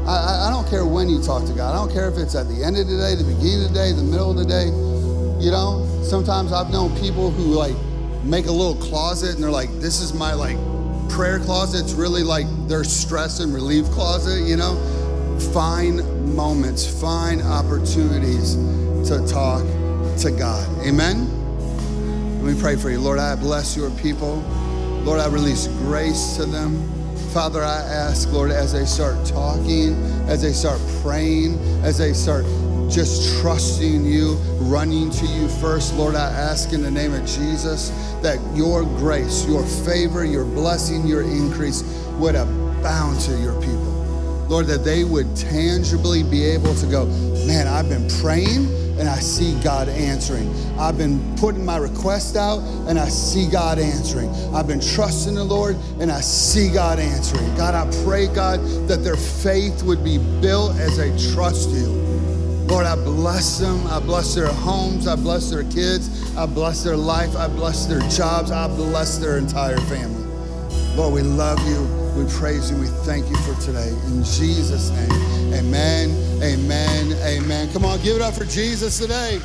I, 0.04 0.16
I, 0.16 0.48
I 0.48 0.50
don't 0.50 0.68
care 0.68 0.84
when 0.84 1.08
you 1.08 1.22
talk 1.22 1.46
to 1.46 1.52
God. 1.52 1.76
I 1.76 1.76
don't 1.76 1.94
care 1.94 2.08
if 2.08 2.18
it's 2.18 2.34
at 2.34 2.48
the 2.48 2.64
end 2.64 2.76
of 2.76 2.88
the 2.88 2.96
day, 2.96 3.14
the 3.14 3.22
beginning 3.22 3.66
of 3.66 3.68
the 3.68 3.74
day, 3.74 3.92
the 3.92 4.02
middle 4.02 4.32
of 4.32 4.36
the 4.36 4.44
day. 4.44 4.66
You 5.38 5.52
know, 5.52 5.86
sometimes 6.02 6.52
I've 6.52 6.72
known 6.72 6.90
people 6.98 7.30
who 7.30 7.54
like 7.54 7.76
make 8.28 8.46
a 8.46 8.52
little 8.52 8.74
closet 8.74 9.34
and 9.34 9.42
they're 9.42 9.50
like, 9.50 9.70
this 9.80 10.00
is 10.00 10.12
my 10.12 10.34
like 10.34 10.58
prayer 11.08 11.38
closet. 11.38 11.82
It's 11.84 11.94
really 11.94 12.22
like 12.22 12.46
their 12.68 12.84
stress 12.84 13.40
and 13.40 13.54
relief 13.54 13.86
closet, 13.86 14.46
you 14.46 14.56
know? 14.56 14.76
Find 15.54 16.34
moments, 16.36 16.86
find 17.00 17.40
opportunities 17.42 18.56
to 19.08 19.26
talk 19.26 19.62
to 20.18 20.30
God. 20.30 20.68
Amen? 20.86 21.26
Let 22.42 22.54
me 22.54 22.60
pray 22.60 22.76
for 22.76 22.90
you. 22.90 23.00
Lord, 23.00 23.18
I 23.18 23.34
bless 23.34 23.76
your 23.76 23.90
people. 23.92 24.36
Lord, 25.04 25.20
I 25.20 25.28
release 25.28 25.66
grace 25.66 26.36
to 26.36 26.44
them. 26.44 26.86
Father, 27.32 27.62
I 27.64 27.80
ask, 27.80 28.30
Lord, 28.32 28.50
as 28.50 28.72
they 28.72 28.84
start 28.84 29.24
talking, 29.26 29.94
as 30.28 30.42
they 30.42 30.52
start 30.52 30.80
praying, 31.02 31.58
as 31.82 31.96
they 31.96 32.12
start 32.12 32.44
just 32.88 33.40
trusting 33.40 34.04
you, 34.04 34.34
running 34.60 35.10
to 35.10 35.26
you 35.26 35.48
first, 35.48 35.94
Lord, 35.94 36.14
I 36.14 36.30
ask 36.30 36.72
in 36.72 36.82
the 36.82 36.90
name 36.90 37.12
of 37.12 37.24
Jesus 37.26 37.90
that 38.22 38.38
your 38.54 38.82
grace, 38.82 39.46
your 39.46 39.64
favor, 39.64 40.24
your 40.24 40.44
blessing, 40.44 41.06
your 41.06 41.22
increase 41.22 41.82
would 42.14 42.34
abound 42.34 43.20
to 43.20 43.38
your 43.38 43.60
people. 43.60 43.78
Lord, 44.48 44.66
that 44.66 44.82
they 44.82 45.04
would 45.04 45.36
tangibly 45.36 46.22
be 46.22 46.44
able 46.44 46.74
to 46.76 46.86
go, 46.86 47.06
man, 47.46 47.66
I've 47.66 47.88
been 47.88 48.08
praying 48.20 48.66
and 48.98 49.08
I 49.08 49.18
see 49.18 49.58
God 49.62 49.88
answering. 49.88 50.48
I've 50.78 50.98
been 50.98 51.36
putting 51.36 51.64
my 51.64 51.76
request 51.76 52.36
out 52.36 52.60
and 52.88 52.98
I 52.98 53.08
see 53.08 53.48
God 53.48 53.78
answering. 53.78 54.30
I've 54.54 54.66
been 54.66 54.80
trusting 54.80 55.34
the 55.34 55.44
Lord 55.44 55.76
and 56.00 56.10
I 56.10 56.20
see 56.20 56.70
God 56.72 56.98
answering. 56.98 57.54
God, 57.56 57.74
I 57.74 58.04
pray, 58.04 58.26
God, 58.26 58.60
that 58.88 59.04
their 59.04 59.16
faith 59.16 59.82
would 59.82 60.02
be 60.02 60.18
built 60.40 60.76
as 60.76 60.96
they 60.96 61.10
trust 61.34 61.70
you. 61.70 61.97
Lord, 62.68 62.84
I 62.84 62.96
bless 62.96 63.58
them. 63.58 63.86
I 63.86 63.98
bless 63.98 64.34
their 64.34 64.52
homes. 64.52 65.06
I 65.06 65.16
bless 65.16 65.50
their 65.50 65.64
kids. 65.64 66.36
I 66.36 66.44
bless 66.44 66.84
their 66.84 66.98
life. 66.98 67.34
I 67.34 67.48
bless 67.48 67.86
their 67.86 68.00
jobs. 68.10 68.50
I 68.50 68.68
bless 68.68 69.16
their 69.16 69.38
entire 69.38 69.78
family. 69.78 70.24
Lord, 70.94 71.14
we 71.14 71.22
love 71.22 71.58
you. 71.66 71.82
We 72.14 72.30
praise 72.30 72.70
you. 72.70 72.76
We 72.76 72.88
thank 73.06 73.28
you 73.30 73.36
for 73.38 73.58
today. 73.62 73.88
In 74.08 74.22
Jesus' 74.22 74.90
name, 74.90 75.54
amen, 75.54 76.10
amen, 76.42 77.12
amen. 77.22 77.72
Come 77.72 77.84
on, 77.84 78.02
give 78.02 78.16
it 78.16 78.22
up 78.22 78.34
for 78.34 78.44
Jesus 78.44 78.98
today. 78.98 79.40